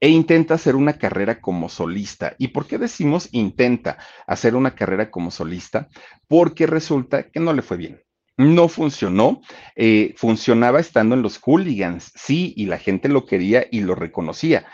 e 0.00 0.08
intenta 0.08 0.54
hacer 0.54 0.76
una 0.76 0.98
carrera 0.98 1.40
como 1.40 1.68
solista. 1.68 2.34
¿Y 2.38 2.48
por 2.48 2.66
qué 2.66 2.78
decimos 2.78 3.28
intenta 3.32 3.98
hacer 4.26 4.54
una 4.54 4.74
carrera 4.74 5.10
como 5.10 5.30
solista? 5.30 5.88
Porque 6.28 6.66
resulta 6.66 7.30
que 7.30 7.40
no 7.40 7.52
le 7.52 7.62
fue 7.62 7.76
bien. 7.76 8.02
No 8.36 8.68
funcionó, 8.68 9.40
eh, 9.76 10.12
funcionaba 10.16 10.80
estando 10.80 11.14
en 11.14 11.22
los 11.22 11.38
hooligans, 11.38 12.10
sí, 12.16 12.52
y 12.56 12.66
la 12.66 12.78
gente 12.78 13.08
lo 13.08 13.26
quería 13.26 13.66
y 13.70 13.80
lo 13.80 13.94
reconocía, 13.94 14.66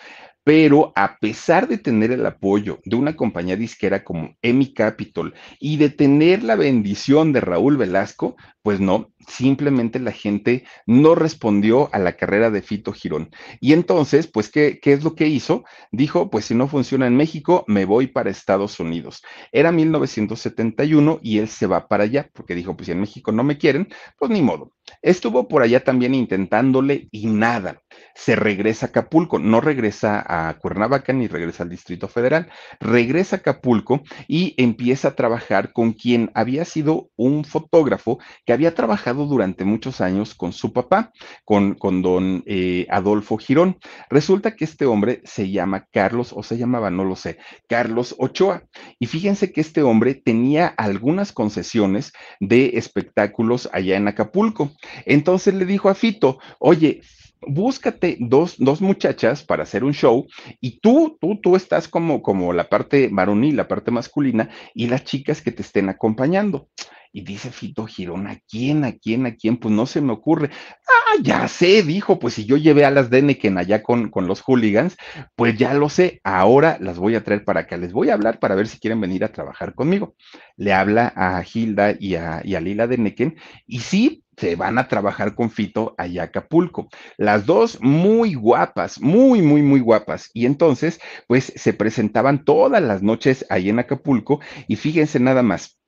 pero 0.44 0.92
a 0.96 1.18
pesar 1.18 1.68
de 1.68 1.78
tener 1.78 2.12
el 2.12 2.24
apoyo 2.24 2.80
de 2.84 2.96
una 2.96 3.16
compañía 3.16 3.56
disquera 3.56 4.04
como 4.04 4.36
EMI 4.42 4.72
Capital 4.72 5.34
y 5.58 5.76
de 5.76 5.90
tener 5.90 6.42
la 6.42 6.56
bendición 6.56 7.32
de 7.32 7.40
Raúl 7.40 7.76
Velasco, 7.76 8.36
pues 8.62 8.80
no, 8.80 9.12
simplemente 9.26 9.98
la 9.98 10.12
gente 10.12 10.64
no 10.86 11.14
respondió 11.14 11.92
a 11.94 11.98
la 11.98 12.16
carrera 12.16 12.50
de 12.50 12.62
Fito 12.62 12.92
Girón. 12.92 13.30
Y 13.60 13.72
entonces, 13.72 14.26
pues, 14.26 14.50
¿qué, 14.50 14.78
¿qué, 14.80 14.92
es 14.92 15.04
lo 15.04 15.14
que 15.14 15.28
hizo? 15.28 15.64
Dijo, 15.92 16.30
pues 16.30 16.46
si 16.46 16.54
no 16.54 16.68
funciona 16.68 17.06
en 17.06 17.16
México, 17.16 17.64
me 17.66 17.84
voy 17.84 18.06
para 18.06 18.30
Estados 18.30 18.80
Unidos. 18.80 19.22
Era 19.52 19.72
1971 19.72 21.20
y 21.22 21.38
él 21.38 21.48
se 21.48 21.66
va 21.66 21.88
para 21.88 22.04
allá, 22.04 22.30
porque 22.34 22.54
dijo, 22.54 22.76
pues 22.76 22.86
si 22.86 22.92
en 22.92 23.00
México 23.00 23.32
no 23.32 23.44
me 23.44 23.58
quieren, 23.58 23.88
pues 24.18 24.30
ni 24.30 24.42
modo. 24.42 24.72
Estuvo 25.02 25.48
por 25.48 25.62
allá 25.62 25.84
también 25.84 26.14
intentándole 26.14 27.08
y 27.10 27.26
nada. 27.26 27.80
Se 28.14 28.36
regresa 28.36 28.86
a 28.86 28.88
Acapulco, 28.90 29.38
no 29.38 29.60
regresa 29.60 30.24
a 30.26 30.58
Cuernavaca 30.58 31.12
ni 31.12 31.26
regresa 31.26 31.62
al 31.62 31.70
Distrito 31.70 32.08
Federal, 32.08 32.48
regresa 32.80 33.36
a 33.36 33.38
Acapulco 33.38 34.02
y 34.28 34.54
empieza 34.56 35.08
a 35.08 35.14
trabajar 35.14 35.72
con 35.72 35.92
quien 35.92 36.30
había 36.34 36.64
sido 36.64 37.10
un 37.16 37.44
fotógrafo 37.44 38.18
que 38.44 38.52
había 38.52 38.74
trabajado 38.74 39.26
durante 39.26 39.64
muchos 39.64 40.00
años 40.00 40.34
con 40.34 40.52
su 40.52 40.72
papá, 40.72 41.12
con, 41.44 41.74
con 41.74 42.02
don 42.02 42.42
eh, 42.46 42.86
Adolfo 42.90 43.38
Girón. 43.38 43.78
Resulta 44.08 44.54
que 44.54 44.64
este 44.64 44.86
hombre 44.86 45.20
se 45.24 45.50
llama 45.50 45.86
Carlos, 45.90 46.32
o 46.34 46.42
se 46.42 46.58
llamaba, 46.58 46.90
no 46.90 47.04
lo 47.04 47.16
sé, 47.16 47.38
Carlos 47.68 48.14
Ochoa. 48.18 48.64
Y 48.98 49.06
fíjense 49.06 49.52
que 49.52 49.60
este 49.60 49.82
hombre 49.82 50.14
tenía 50.14 50.66
algunas 50.66 51.32
concesiones 51.32 52.12
de 52.40 52.72
espectáculos 52.74 53.68
allá 53.72 53.96
en 53.96 54.08
Acapulco. 54.08 54.72
Entonces 55.04 55.54
le 55.54 55.64
dijo 55.64 55.88
a 55.88 55.94
Fito, 55.94 56.38
oye, 56.58 57.02
búscate 57.42 58.16
dos, 58.20 58.56
dos, 58.58 58.80
muchachas 58.80 59.42
para 59.42 59.62
hacer 59.62 59.84
un 59.84 59.94
show 59.94 60.26
y 60.60 60.80
tú, 60.80 61.16
tú, 61.20 61.40
tú 61.40 61.56
estás 61.56 61.88
como, 61.88 62.22
como 62.22 62.52
la 62.52 62.68
parte 62.68 63.08
varonil, 63.10 63.56
la 63.56 63.68
parte 63.68 63.90
masculina 63.90 64.50
y 64.74 64.86
las 64.88 65.04
chicas 65.04 65.42
que 65.42 65.52
te 65.52 65.62
estén 65.62 65.88
acompañando. 65.88 66.68
Y 67.12 67.22
dice 67.22 67.50
Fito 67.50 67.86
Girón, 67.86 68.28
¿a 68.28 68.38
quién, 68.48 68.84
a 68.84 68.92
quién, 68.92 69.26
a 69.26 69.34
quién? 69.34 69.56
Pues 69.56 69.74
no 69.74 69.84
se 69.86 70.00
me 70.00 70.12
ocurre. 70.12 70.50
Ah, 70.88 71.16
ya 71.20 71.48
sé, 71.48 71.82
dijo, 71.82 72.20
pues 72.20 72.34
si 72.34 72.44
yo 72.44 72.56
llevé 72.56 72.84
a 72.84 72.90
las 72.92 73.10
Deneken 73.10 73.58
allá 73.58 73.82
con, 73.82 74.10
con 74.10 74.28
los 74.28 74.40
hooligans, 74.42 74.96
pues 75.34 75.56
ya 75.58 75.74
lo 75.74 75.88
sé, 75.88 76.20
ahora 76.22 76.78
las 76.80 76.98
voy 76.98 77.16
a 77.16 77.24
traer 77.24 77.44
para 77.44 77.60
acá. 77.60 77.76
Les 77.76 77.92
voy 77.92 78.10
a 78.10 78.14
hablar 78.14 78.38
para 78.38 78.54
ver 78.54 78.68
si 78.68 78.78
quieren 78.78 79.00
venir 79.00 79.24
a 79.24 79.32
trabajar 79.32 79.74
conmigo. 79.74 80.14
Le 80.56 80.72
habla 80.72 81.12
a 81.16 81.42
Hilda 81.42 81.96
y 81.98 82.14
a, 82.14 82.42
y 82.44 82.54
a 82.54 82.60
Lila 82.60 82.86
Deneken, 82.86 83.36
y 83.66 83.80
sí, 83.80 84.22
se 84.40 84.56
van 84.56 84.78
a 84.78 84.88
trabajar 84.88 85.34
con 85.34 85.50
Fito 85.50 85.94
allá 85.98 86.22
a 86.22 86.24
Acapulco. 86.26 86.88
Las 87.18 87.44
dos 87.44 87.78
muy 87.82 88.34
guapas, 88.34 88.98
muy, 89.00 89.42
muy, 89.42 89.60
muy 89.60 89.80
guapas. 89.80 90.30
Y 90.32 90.46
entonces, 90.46 90.98
pues 91.26 91.52
se 91.54 91.74
presentaban 91.74 92.44
todas 92.44 92.82
las 92.82 93.02
noches 93.02 93.44
ahí 93.50 93.68
en 93.68 93.78
Acapulco 93.78 94.40
y 94.66 94.76
fíjense 94.76 95.20
nada 95.20 95.42
más, 95.42 95.78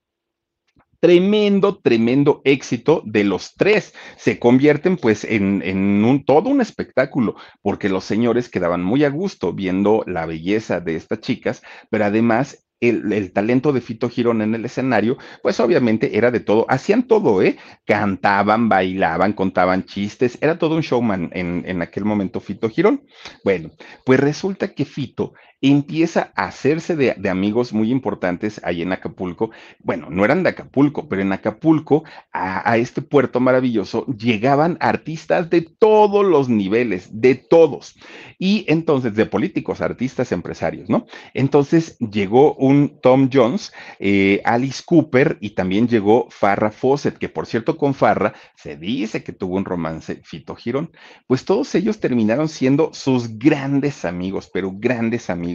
tremendo, 1.01 1.79
tremendo 1.79 2.43
éxito 2.45 3.03
de 3.07 3.25
los 3.25 3.55
tres. 3.55 3.95
Se 4.17 4.39
convierten 4.39 4.99
pues 4.99 5.25
en, 5.25 5.63
en, 5.65 6.05
un, 6.05 6.25
todo 6.25 6.51
un 6.51 6.61
espectáculo, 6.61 7.37
porque 7.63 7.89
los 7.89 8.05
señores 8.05 8.51
quedaban 8.51 8.85
muy 8.85 9.03
a 9.05 9.09
gusto 9.09 9.55
viendo 9.55 10.05
la 10.07 10.27
belleza 10.27 10.81
de 10.81 10.97
estas 10.97 11.21
chicas, 11.21 11.63
pero 11.91 12.05
además 12.05 12.67
el, 12.83 13.33
talento 13.33 13.73
de 13.73 13.81
Fito 13.81 14.09
Girón 14.09 14.43
en 14.43 14.55
el 14.55 14.65
escenario, 14.65 15.17
pues 15.43 15.61
obviamente 15.61 16.17
era 16.17 16.31
de 16.31 16.41
todo, 16.41 16.67
hacían 16.69 17.05
todo, 17.05 17.43
¿eh? 17.43 17.57
Cantaban, 17.87 18.69
bailaban, 18.69 19.33
contaban 19.33 19.85
chistes, 19.85 20.37
era 20.41 20.59
todo 20.59 20.75
un 20.75 20.83
showman 20.83 21.31
en, 21.33 21.63
en 21.67 21.81
aquel 21.81 22.05
momento 22.05 22.41
Fito 22.41 22.69
Girón. 22.69 23.03
Bueno, 23.45 23.71
pues 24.05 24.21
resulta 24.21 24.75
que 24.75 24.85
Fito 24.85 25.33
empieza 25.63 26.33
a 26.35 26.47
hacerse 26.47 26.97
de, 26.97 27.31
amigos 27.31 27.73
muy 27.73 27.91
importantes 27.91 28.61
ahí 28.65 28.83
en 28.83 28.93
Acapulco. 28.93 29.53
Bueno, 29.79 30.09
no 30.11 30.25
eran 30.25 30.43
de 30.43 30.51
Acapulco, 30.51 31.09
pero 31.09 31.23
en 31.23 31.33
Acapulco, 31.33 32.03
a, 32.33 32.77
este 32.77 33.01
puerto 33.01 33.39
maravilloso, 33.39 34.05
llegaban 34.07 34.77
artistas 34.81 35.49
de 35.51 35.63
todos 35.63 36.27
los 36.27 36.49
niveles, 36.49 37.09
de 37.13 37.37
todos. 37.37 37.95
Y 38.39 38.65
entonces, 38.67 39.15
de 39.15 39.25
políticos, 39.25 39.81
artistas, 39.81 40.33
empresarios, 40.33 40.91
¿no? 40.91 41.07
Entonces 41.33 41.97
llegó 41.99 42.55
un 42.55 42.99
Tom 43.01 43.31
Jones, 43.33 43.73
eh, 44.01 44.43
Alice 44.45 44.83
Cooper 44.85 45.39
y 45.41 45.51
también 45.51 45.87
llegó 45.87 46.27
Farrah 46.31 46.73
Fawcett, 46.73 47.19
que 47.19 47.29
por 47.29 47.47
cierto 47.47 47.77
con 47.77 47.95
Farrah 47.95 48.35
se 48.57 48.77
dice 48.77 49.23
que 49.23 49.33
tuvo 49.33 49.57
un 49.57 49.65
romance 49.65 50.21
Fito 50.25 50.57
Girón. 50.57 50.91
Pues 51.29 51.45
todos 51.45 51.73
ellos 51.77 52.01
terminaron 52.01 52.49
siendo 52.49 52.93
sus 52.93 53.39
grandes 53.39 54.05
amigos, 54.05 54.51
pero 54.53 54.73
grandes 54.75 55.31
amigos 55.31 55.52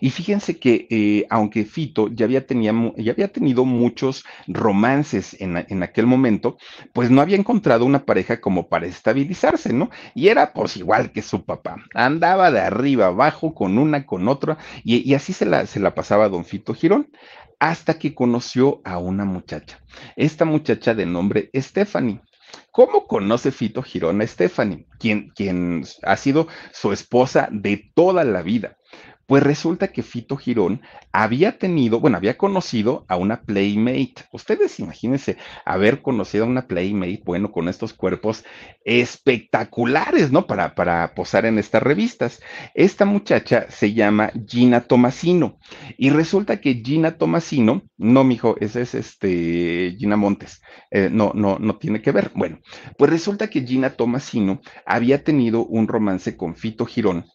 y 0.00 0.10
fíjense 0.10 0.58
que 0.58 0.86
eh, 0.90 1.26
aunque 1.30 1.64
Fito 1.64 2.08
ya 2.08 2.24
había, 2.24 2.44
ya 2.96 3.28
tenido 3.28 3.64
muchos 3.64 4.24
romances 4.46 5.36
en, 5.40 5.82
aquel 5.82 6.06
momento, 6.06 6.56
pues 6.92 7.10
no 7.10 7.20
había 7.20 7.36
encontrado 7.36 7.84
una 7.84 8.04
pareja 8.04 8.40
como 8.40 8.68
para 8.68 8.86
estabilizarse, 8.86 9.72
¿no? 9.72 9.90
Y 10.14 10.28
era 10.28 10.52
pues 10.52 10.76
igual 10.76 11.12
que 11.12 11.22
su 11.22 11.44
papá, 11.44 11.76
andaba 11.94 12.50
de 12.50 12.60
arriba 12.60 13.06
abajo 13.06 13.54
con 13.54 13.78
una, 13.78 14.06
con 14.06 14.28
otra, 14.28 14.58
y, 14.84 15.14
así 15.14 15.32
se 15.32 15.46
la, 15.46 15.66
se 15.66 15.80
la 15.80 15.94
pasaba 15.94 16.28
don 16.28 16.44
Fito 16.44 16.74
Girón 16.74 17.08
hasta 17.58 17.98
que 17.98 18.14
conoció 18.14 18.80
a 18.84 18.98
una 18.98 19.24
muchacha. 19.24 19.80
Esta 20.16 20.44
muchacha 20.44 20.94
de 20.94 21.06
nombre 21.06 21.50
Stephanie. 21.54 22.20
¿Cómo 22.70 23.06
conoce 23.06 23.50
Fito 23.50 23.82
Girón 23.82 24.20
a 24.20 24.26
Stephanie, 24.26 24.86
quien, 24.98 25.30
quien 25.30 25.84
ha 26.02 26.16
sido 26.16 26.48
su 26.72 26.92
esposa 26.92 27.48
de 27.50 27.90
toda 27.94 28.24
la 28.24 28.42
vida? 28.42 28.76
Pues 29.28 29.42
resulta 29.42 29.88
que 29.88 30.02
Fito 30.02 30.38
Girón 30.38 30.80
había 31.12 31.58
tenido, 31.58 32.00
bueno, 32.00 32.16
había 32.16 32.38
conocido 32.38 33.04
a 33.08 33.16
una 33.18 33.42
Playmate. 33.42 34.14
Ustedes 34.32 34.80
imagínense 34.80 35.36
haber 35.66 36.00
conocido 36.00 36.44
a 36.44 36.48
una 36.48 36.66
Playmate, 36.66 37.20
bueno, 37.26 37.52
con 37.52 37.68
estos 37.68 37.92
cuerpos 37.92 38.42
espectaculares, 38.86 40.32
¿no? 40.32 40.46
Para, 40.46 40.74
para 40.74 41.14
posar 41.14 41.44
en 41.44 41.58
estas 41.58 41.82
revistas. 41.82 42.40
Esta 42.72 43.04
muchacha 43.04 43.66
se 43.68 43.92
llama 43.92 44.32
Gina 44.46 44.80
Tomasino. 44.80 45.58
Y 45.98 46.08
resulta 46.08 46.62
que 46.62 46.80
Gina 46.82 47.18
Tomasino, 47.18 47.82
no, 47.98 48.24
mijo, 48.24 48.56
ese 48.60 48.80
es 48.80 48.94
este 48.94 49.94
Gina 49.98 50.16
Montes. 50.16 50.62
Eh, 50.90 51.10
no, 51.12 51.32
no, 51.34 51.58
no 51.58 51.76
tiene 51.76 52.00
que 52.00 52.12
ver. 52.12 52.30
Bueno, 52.34 52.60
pues 52.96 53.10
resulta 53.10 53.50
que 53.50 53.60
Gina 53.60 53.90
Tomasino 53.90 54.62
había 54.86 55.22
tenido 55.22 55.66
un 55.66 55.86
romance 55.86 56.34
con 56.34 56.56
Fito 56.56 56.86
Girón 56.86 57.26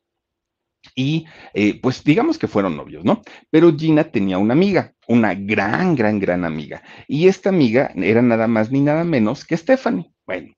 y 0.95 1.25
eh, 1.53 1.79
pues 1.81 2.03
digamos 2.03 2.37
que 2.37 2.47
fueron 2.47 2.77
novios, 2.77 3.03
¿no? 3.03 3.21
Pero 3.49 3.75
Gina 3.75 4.03
tenía 4.05 4.37
una 4.37 4.53
amiga, 4.53 4.93
una 5.07 5.33
gran, 5.33 5.95
gran, 5.95 6.19
gran 6.19 6.45
amiga. 6.45 6.83
Y 7.07 7.27
esta 7.27 7.49
amiga 7.49 7.91
era 7.95 8.21
nada 8.21 8.47
más 8.47 8.71
ni 8.71 8.81
nada 8.81 9.03
menos 9.03 9.45
que 9.45 9.57
Stephanie. 9.57 10.11
Bueno, 10.25 10.53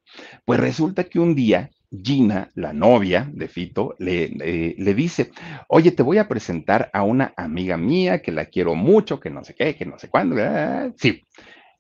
pues 0.46 0.60
resulta 0.60 1.06
que 1.06 1.20
un 1.20 1.36
día 1.36 1.72
Gina, 2.04 2.52
la 2.56 2.74
novia 2.74 3.30
de 3.32 3.48
Fito, 3.48 3.96
le, 4.00 4.26
eh, 4.42 4.76
le, 4.78 4.94
dice, 4.94 5.32
oye, 5.68 5.92
te 5.92 6.04
voy 6.04 6.18
a 6.18 6.28
presentar 6.28 6.90
a 6.94 7.04
una 7.04 7.34
amiga 7.38 7.78
mía 7.78 8.22
que 8.22 8.32
la 8.32 8.46
quiero 8.46 8.76
mucho, 8.76 9.20
que 9.20 9.30
no 9.30 9.44
sé 9.44 9.56
qué, 9.56 9.76
que 9.76 9.86
no 9.86 9.98
sé 9.98 10.10
cuándo. 10.10 10.36
Sí, 10.98 11.24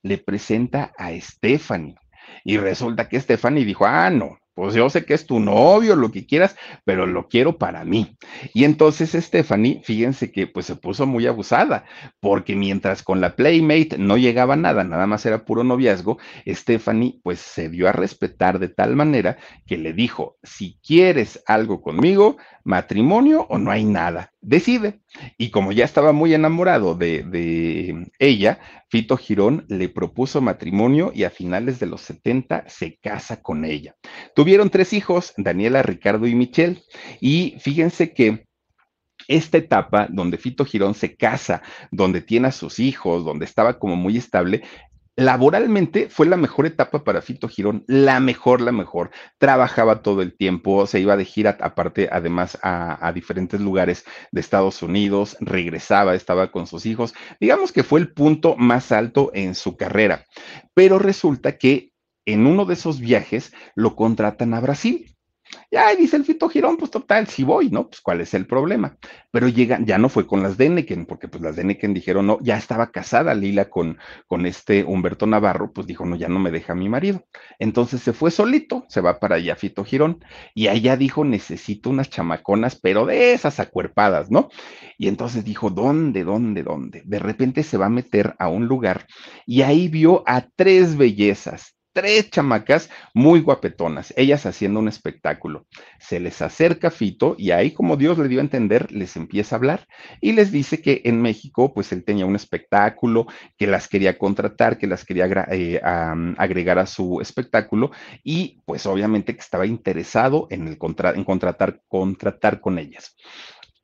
le 0.03 0.17
presenta 0.17 0.93
a 0.97 1.11
Stephanie. 1.19 1.95
Y 2.43 2.57
resulta 2.57 3.09
que 3.09 3.19
Stephanie 3.19 3.65
dijo, 3.65 3.85
ah, 3.85 4.09
no, 4.09 4.37
pues 4.55 4.73
yo 4.73 4.89
sé 4.89 5.05
que 5.05 5.13
es 5.13 5.25
tu 5.25 5.39
novio, 5.39 5.95
lo 5.95 6.11
que 6.11 6.25
quieras, 6.25 6.55
pero 6.85 7.05
lo 7.05 7.27
quiero 7.27 7.57
para 7.57 7.83
mí. 7.83 8.17
Y 8.53 8.63
entonces 8.63 9.11
Stephanie, 9.11 9.81
fíjense 9.83 10.31
que 10.31 10.47
pues 10.47 10.65
se 10.65 10.75
puso 10.75 11.05
muy 11.05 11.27
abusada, 11.27 11.85
porque 12.21 12.55
mientras 12.55 13.03
con 13.03 13.21
la 13.21 13.35
Playmate 13.35 13.97
no 13.99 14.17
llegaba 14.17 14.55
nada, 14.55 14.83
nada 14.83 15.05
más 15.07 15.25
era 15.25 15.45
puro 15.45 15.63
noviazgo, 15.63 16.17
Stephanie 16.47 17.19
pues 17.21 17.39
se 17.39 17.69
dio 17.69 17.87
a 17.89 17.91
respetar 17.91 18.57
de 18.59 18.69
tal 18.69 18.95
manera 18.95 19.37
que 19.67 19.77
le 19.77 19.93
dijo, 19.93 20.37
si 20.41 20.79
quieres 20.81 21.43
algo 21.45 21.81
conmigo, 21.81 22.37
matrimonio 22.63 23.45
o 23.49 23.57
no 23.57 23.71
hay 23.71 23.83
nada, 23.83 24.31
decide. 24.45 25.01
Y 25.37 25.49
como 25.49 25.71
ya 25.71 25.85
estaba 25.85 26.11
muy 26.11 26.33
enamorado 26.33 26.95
de, 26.95 27.23
de, 27.23 28.11
ella, 28.19 28.59
Fito 28.89 29.17
Girón 29.17 29.65
le 29.67 29.89
propuso 29.89 30.41
matrimonio 30.41 31.11
y 31.13 31.23
a 31.23 31.29
finales 31.29 31.79
de 31.79 31.87
los 31.87 32.01
70 32.01 32.65
se 32.67 32.97
casa 32.97 33.41
con 33.41 33.65
ella. 33.65 33.95
Tuvieron 34.35 34.69
tres 34.69 34.93
hijos, 34.93 35.33
Daniela, 35.37 35.81
Ricardo 35.81 36.27
y 36.27 36.35
Michelle. 36.35 36.81
Y 37.19 37.55
fíjense 37.59 38.13
que 38.13 38.45
esta 39.27 39.57
etapa 39.57 40.07
donde 40.09 40.37
Fito 40.37 40.65
Girón 40.65 40.93
se 40.93 41.15
casa, 41.15 41.61
donde 41.91 42.21
tiene 42.21 42.49
a 42.49 42.51
sus 42.51 42.79
hijos, 42.79 43.25
donde 43.25 43.45
estaba 43.45 43.79
como 43.79 43.95
muy 43.95 44.17
estable, 44.17 44.63
laboralmente 45.15 46.09
fue 46.09 46.25
la 46.25 46.37
mejor 46.37 46.65
etapa 46.65 47.03
para 47.03 47.21
Fito 47.21 47.47
Girón, 47.47 47.83
la 47.87 48.19
mejor, 48.19 48.61
la 48.61 48.71
mejor. 48.71 49.11
Trabajaba 49.37 50.01
todo 50.01 50.21
el 50.21 50.35
tiempo, 50.35 50.85
se 50.87 50.99
iba 50.99 51.15
de 51.15 51.25
gira, 51.25 51.57
aparte, 51.61 52.09
además, 52.11 52.57
a, 52.61 53.05
a, 53.05 53.13
diferentes 53.13 53.61
lugares 53.61 54.05
de 54.31 54.41
Estados 54.41 54.81
Unidos, 54.81 55.37
regresaba, 55.39 56.15
estaba 56.15 56.51
con 56.51 56.67
sus 56.67 56.85
hijos. 56.85 57.13
Digamos 57.39 57.71
que 57.71 57.83
fue 57.83 57.99
el 57.99 58.13
punto 58.13 58.55
más 58.57 58.91
alto 58.91 59.31
en 59.33 59.55
su 59.55 59.77
carrera. 59.77 60.25
Pero 60.73 60.99
resulta 60.99 61.57
que 61.57 61.91
en 62.25 62.47
uno 62.47 62.65
de 62.65 62.73
esos 62.73 62.99
viajes 62.99 63.53
lo 63.75 63.95
contratan 63.95 64.53
a 64.53 64.59
Brasil. 64.59 65.14
Ya 65.71 65.93
dice 65.95 66.17
el 66.17 66.25
Fito 66.25 66.49
Girón, 66.49 66.77
pues 66.77 66.91
total, 66.91 67.27
si 67.27 67.43
voy, 67.43 67.69
¿no? 67.69 67.87
Pues 67.87 68.01
cuál 68.01 68.21
es 68.21 68.33
el 68.33 68.47
problema. 68.47 68.97
Pero 69.31 69.47
llegan, 69.47 69.85
ya 69.85 69.97
no 69.97 70.09
fue 70.09 70.25
con 70.27 70.41
las 70.41 70.57
Deneken, 70.57 71.05
porque 71.05 71.27
pues 71.27 71.41
las 71.43 71.55
Deneken 71.55 71.93
dijeron, 71.93 72.27
no, 72.27 72.39
ya 72.41 72.57
estaba 72.57 72.91
casada 72.91 73.33
Lila 73.33 73.69
con, 73.69 73.97
con 74.27 74.45
este 74.45 74.83
Humberto 74.83 75.27
Navarro, 75.27 75.71
pues 75.71 75.87
dijo, 75.87 76.05
no, 76.05 76.15
ya 76.15 76.27
no 76.27 76.39
me 76.39 76.51
deja 76.51 76.75
mi 76.75 76.89
marido. 76.89 77.25
Entonces 77.59 78.01
se 78.01 78.13
fue 78.13 78.31
solito, 78.31 78.85
se 78.89 79.01
va 79.01 79.19
para 79.19 79.35
allá 79.35 79.55
Fito 79.55 79.83
Girón, 79.83 80.23
y 80.53 80.67
allá 80.67 80.97
dijo, 80.97 81.25
necesito 81.25 81.89
unas 81.89 82.09
chamaconas, 82.09 82.79
pero 82.79 83.05
de 83.05 83.33
esas 83.33 83.59
acuerpadas, 83.59 84.31
¿no? 84.31 84.49
Y 84.97 85.07
entonces 85.07 85.43
dijo, 85.43 85.69
¿dónde, 85.69 86.23
dónde, 86.23 86.63
dónde? 86.63 87.01
De 87.05 87.19
repente 87.19 87.63
se 87.63 87.77
va 87.77 87.87
a 87.87 87.89
meter 87.89 88.35
a 88.39 88.47
un 88.47 88.67
lugar 88.67 89.05
y 89.45 89.61
ahí 89.61 89.87
vio 89.87 90.23
a 90.25 90.47
tres 90.55 90.97
bellezas, 90.97 91.74
tres 91.95 92.29
chamacas 92.29 92.89
muy 93.13 93.39
guapetonas, 93.39 94.13
ellas 94.17 94.45
haciendo 94.45 94.81
un 94.81 94.89
espectáculo. 94.89 95.65
Se 95.97 96.19
les 96.19 96.41
acerca 96.41 96.91
Fito 96.91 97.35
y 97.37 97.51
ahí 97.51 97.71
como 97.71 97.95
Dios 97.95 98.17
le 98.17 98.27
dio 98.27 98.39
a 98.39 98.43
entender, 98.43 98.91
les 98.91 99.15
empieza 99.15 99.55
a 99.55 99.57
hablar 99.57 99.87
y 100.19 100.33
les 100.33 100.51
dice 100.51 100.81
que 100.81 101.03
en 101.05 101.21
México 101.21 101.73
pues 101.73 101.93
él 101.93 102.03
tenía 102.03 102.25
un 102.25 102.35
espectáculo, 102.35 103.27
que 103.57 103.65
las 103.65 103.87
quería 103.87 104.17
contratar, 104.17 104.77
que 104.77 104.87
las 104.87 105.05
quería 105.05 105.25
eh, 105.49 105.79
agregar 106.37 106.79
a 106.79 106.85
su 106.85 107.21
espectáculo 107.21 107.91
y 108.25 108.61
pues 108.65 108.85
obviamente 108.85 109.33
que 109.33 109.39
estaba 109.41 109.65
interesado 109.65 110.47
en, 110.49 110.67
en 110.67 111.23
contratar, 111.23 111.81
contratar 111.87 112.59
con 112.59 112.77
ellas. 112.77 113.15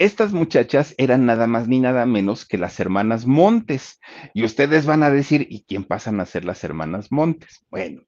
Estas 0.01 0.33
muchachas 0.33 0.95
eran 0.97 1.27
nada 1.27 1.45
más 1.45 1.67
ni 1.67 1.79
nada 1.79 2.07
menos 2.07 2.47
que 2.47 2.57
las 2.57 2.79
hermanas 2.79 3.27
Montes. 3.27 3.99
Y 4.33 4.43
ustedes 4.43 4.87
van 4.87 5.03
a 5.03 5.11
decir, 5.11 5.45
¿y 5.47 5.63
quién 5.67 5.83
pasan 5.83 6.19
a 6.19 6.25
ser 6.25 6.43
las 6.43 6.63
hermanas 6.63 7.11
Montes? 7.11 7.63
Bueno, 7.69 8.01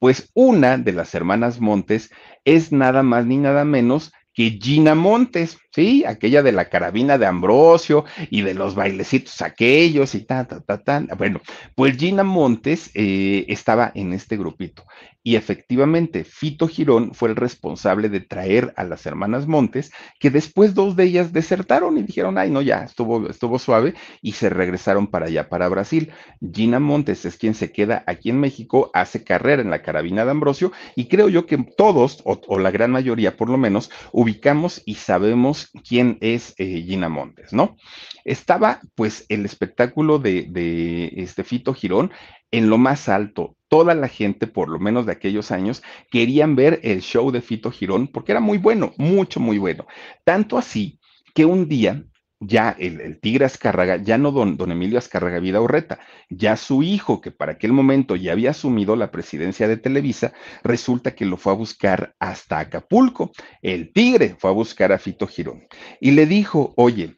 pues 0.00 0.28
una 0.34 0.76
de 0.76 0.90
las 0.90 1.14
hermanas 1.14 1.60
Montes 1.60 2.10
es 2.44 2.72
nada 2.72 3.04
más 3.04 3.26
ni 3.26 3.36
nada 3.36 3.64
menos 3.64 4.12
que 4.34 4.58
Gina 4.60 4.96
Montes, 4.96 5.56
¿sí? 5.72 6.04
Aquella 6.04 6.42
de 6.42 6.50
la 6.50 6.68
carabina 6.68 7.16
de 7.16 7.26
Ambrosio 7.26 8.04
y 8.28 8.42
de 8.42 8.54
los 8.54 8.74
bailecitos 8.74 9.40
aquellos 9.40 10.16
y 10.16 10.22
ta, 10.22 10.48
ta, 10.48 10.60
ta, 10.60 10.82
ta. 10.82 11.06
Bueno, 11.16 11.40
pues 11.76 11.96
Gina 11.96 12.24
Montes 12.24 12.90
eh, 12.94 13.44
estaba 13.46 13.92
en 13.94 14.12
este 14.14 14.36
grupito. 14.36 14.84
Y 15.26 15.34
efectivamente, 15.34 16.22
Fito 16.22 16.68
Girón 16.68 17.12
fue 17.12 17.30
el 17.30 17.34
responsable 17.34 18.08
de 18.08 18.20
traer 18.20 18.72
a 18.76 18.84
las 18.84 19.06
hermanas 19.06 19.48
Montes, 19.48 19.90
que 20.20 20.30
después 20.30 20.72
dos 20.72 20.94
de 20.94 21.02
ellas 21.02 21.32
desertaron 21.32 21.98
y 21.98 22.04
dijeron, 22.04 22.38
ay, 22.38 22.48
no, 22.48 22.62
ya, 22.62 22.84
estuvo, 22.84 23.28
estuvo 23.28 23.58
suave, 23.58 23.94
y 24.22 24.34
se 24.34 24.50
regresaron 24.50 25.08
para 25.08 25.26
allá, 25.26 25.48
para 25.48 25.68
Brasil. 25.68 26.12
Gina 26.54 26.78
Montes 26.78 27.24
es 27.24 27.38
quien 27.38 27.54
se 27.54 27.72
queda 27.72 28.04
aquí 28.06 28.30
en 28.30 28.38
México, 28.38 28.92
hace 28.94 29.24
carrera 29.24 29.62
en 29.62 29.70
la 29.70 29.82
carabina 29.82 30.24
de 30.24 30.30
Ambrosio, 30.30 30.70
y 30.94 31.06
creo 31.06 31.28
yo 31.28 31.44
que 31.44 31.58
todos, 31.76 32.22
o, 32.24 32.60
la 32.60 32.70
gran 32.70 32.92
mayoría 32.92 33.36
por 33.36 33.50
lo 33.50 33.58
menos, 33.58 33.90
ubicamos 34.12 34.80
y 34.86 34.94
sabemos 34.94 35.72
quién 35.88 36.18
es 36.20 36.54
eh, 36.58 36.84
Gina 36.86 37.08
Montes, 37.08 37.52
¿no? 37.52 37.76
Estaba 38.24 38.80
pues 38.94 39.26
el 39.28 39.44
espectáculo 39.44 40.20
de, 40.20 40.46
de 40.48 41.14
este 41.16 41.42
Fito 41.42 41.74
Girón 41.74 42.12
en 42.52 42.70
lo 42.70 42.78
más 42.78 43.08
alto. 43.08 43.55
Toda 43.68 43.94
la 43.94 44.08
gente, 44.08 44.46
por 44.46 44.68
lo 44.68 44.78
menos 44.78 45.06
de 45.06 45.12
aquellos 45.12 45.50
años, 45.50 45.82
querían 46.10 46.56
ver 46.56 46.80
el 46.82 47.00
show 47.00 47.30
de 47.30 47.40
Fito 47.40 47.70
Girón 47.70 48.08
porque 48.08 48.32
era 48.32 48.40
muy 48.40 48.58
bueno, 48.58 48.92
mucho, 48.96 49.40
muy 49.40 49.58
bueno. 49.58 49.86
Tanto 50.24 50.58
así 50.58 51.00
que 51.34 51.44
un 51.44 51.68
día 51.68 52.04
ya 52.40 52.76
el, 52.78 53.18
Tigre 53.20 53.46
Azcárraga, 53.46 53.96
ya 53.96 54.18
no 54.18 54.30
don, 54.30 54.56
don 54.56 54.70
Emilio 54.70 54.98
Azcárraga 54.98 55.40
Vida 55.40 55.60
Urreta, 55.60 55.98
ya 56.28 56.56
su 56.56 56.82
hijo, 56.82 57.20
que 57.20 57.30
para 57.30 57.52
aquel 57.52 57.72
momento 57.72 58.16
ya 58.16 58.32
había 58.32 58.50
asumido 58.50 58.94
la 58.96 59.10
presidencia 59.10 59.68
de 59.68 59.76
Televisa, 59.76 60.32
resulta 60.62 61.14
que 61.14 61.24
lo 61.24 61.36
fue 61.36 61.52
a 61.52 61.56
buscar 61.56 62.14
hasta 62.18 62.58
Acapulco. 62.58 63.32
El 63.62 63.92
Tigre 63.92 64.36
fue 64.38 64.50
a 64.50 64.54
buscar 64.54 64.92
a 64.92 64.98
Fito 64.98 65.26
Girón 65.26 65.66
y 66.00 66.10
le 66.12 66.26
dijo, 66.26 66.74
oye, 66.76 67.16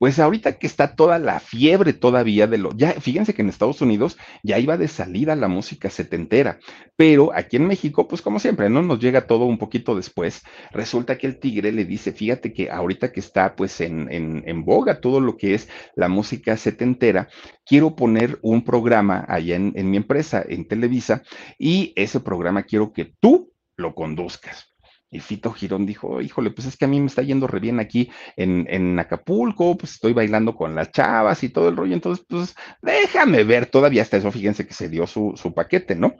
pues 0.00 0.18
ahorita 0.18 0.54
que 0.58 0.66
está 0.66 0.96
toda 0.96 1.18
la 1.18 1.40
fiebre 1.40 1.92
todavía 1.92 2.46
de 2.46 2.56
lo, 2.56 2.74
ya 2.74 2.92
fíjense 2.92 3.34
que 3.34 3.42
en 3.42 3.50
Estados 3.50 3.82
Unidos 3.82 4.16
ya 4.42 4.58
iba 4.58 4.78
de 4.78 4.88
salida 4.88 5.36
la 5.36 5.46
música 5.46 5.90
setentera, 5.90 6.58
pero 6.96 7.32
aquí 7.34 7.56
en 7.56 7.66
México, 7.66 8.08
pues 8.08 8.22
como 8.22 8.38
siempre, 8.38 8.70
no 8.70 8.80
nos 8.80 8.98
llega 8.98 9.26
todo 9.26 9.44
un 9.44 9.58
poquito 9.58 9.94
después. 9.94 10.42
Resulta 10.70 11.18
que 11.18 11.26
el 11.26 11.38
tigre 11.38 11.70
le 11.70 11.84
dice, 11.84 12.12
fíjate 12.12 12.54
que 12.54 12.70
ahorita 12.70 13.12
que 13.12 13.20
está 13.20 13.54
pues 13.54 13.82
en, 13.82 14.10
en, 14.10 14.42
en 14.46 14.64
boga 14.64 15.02
todo 15.02 15.20
lo 15.20 15.36
que 15.36 15.52
es 15.52 15.68
la 15.94 16.08
música 16.08 16.56
setentera, 16.56 17.28
quiero 17.66 17.94
poner 17.94 18.38
un 18.40 18.64
programa 18.64 19.26
allá 19.28 19.56
en, 19.56 19.74
en 19.76 19.90
mi 19.90 19.98
empresa, 19.98 20.42
en 20.48 20.66
Televisa, 20.66 21.22
y 21.58 21.92
ese 21.94 22.20
programa 22.20 22.62
quiero 22.62 22.94
que 22.94 23.12
tú 23.20 23.52
lo 23.76 23.94
conduzcas. 23.94 24.69
Y 25.12 25.18
Fito 25.18 25.52
Girón 25.52 25.86
dijo, 25.86 26.20
híjole, 26.20 26.52
pues 26.52 26.68
es 26.68 26.76
que 26.76 26.84
a 26.84 26.88
mí 26.88 27.00
me 27.00 27.06
está 27.06 27.22
yendo 27.22 27.48
re 27.48 27.58
bien 27.58 27.80
aquí 27.80 28.10
en, 28.36 28.66
en, 28.70 28.96
Acapulco, 28.98 29.76
pues 29.76 29.94
estoy 29.94 30.12
bailando 30.12 30.54
con 30.54 30.76
las 30.76 30.92
chavas 30.92 31.42
y 31.42 31.48
todo 31.48 31.68
el 31.68 31.76
rollo, 31.76 31.94
entonces, 31.94 32.24
pues 32.28 32.54
déjame 32.80 33.42
ver, 33.42 33.66
todavía 33.66 34.02
hasta 34.02 34.18
eso, 34.18 34.30
fíjense 34.30 34.68
que 34.68 34.74
se 34.74 34.88
dio 34.88 35.08
su, 35.08 35.32
su 35.34 35.52
paquete, 35.52 35.96
¿no? 35.96 36.14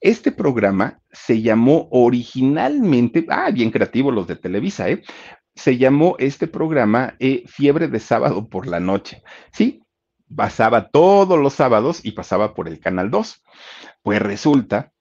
Este 0.00 0.32
programa 0.32 1.00
se 1.12 1.40
llamó 1.40 1.88
originalmente, 1.92 3.24
ah, 3.28 3.50
bien 3.52 3.70
creativo 3.70 4.10
los 4.10 4.26
de 4.26 4.36
Televisa, 4.36 4.88
¿eh? 4.90 5.02
Se 5.54 5.76
llamó 5.76 6.16
este 6.18 6.48
programa 6.48 7.14
eh, 7.20 7.44
Fiebre 7.46 7.86
de 7.86 8.00
Sábado 8.00 8.48
por 8.48 8.66
la 8.66 8.80
Noche, 8.80 9.22
¿sí? 9.52 9.82
Pasaba 10.34 10.88
todos 10.88 11.38
los 11.38 11.52
sábados 11.52 12.00
y 12.02 12.12
pasaba 12.12 12.54
por 12.54 12.66
el 12.66 12.80
Canal 12.80 13.10
2. 13.10 13.42
Pues 14.02 14.20
resulta 14.20 14.92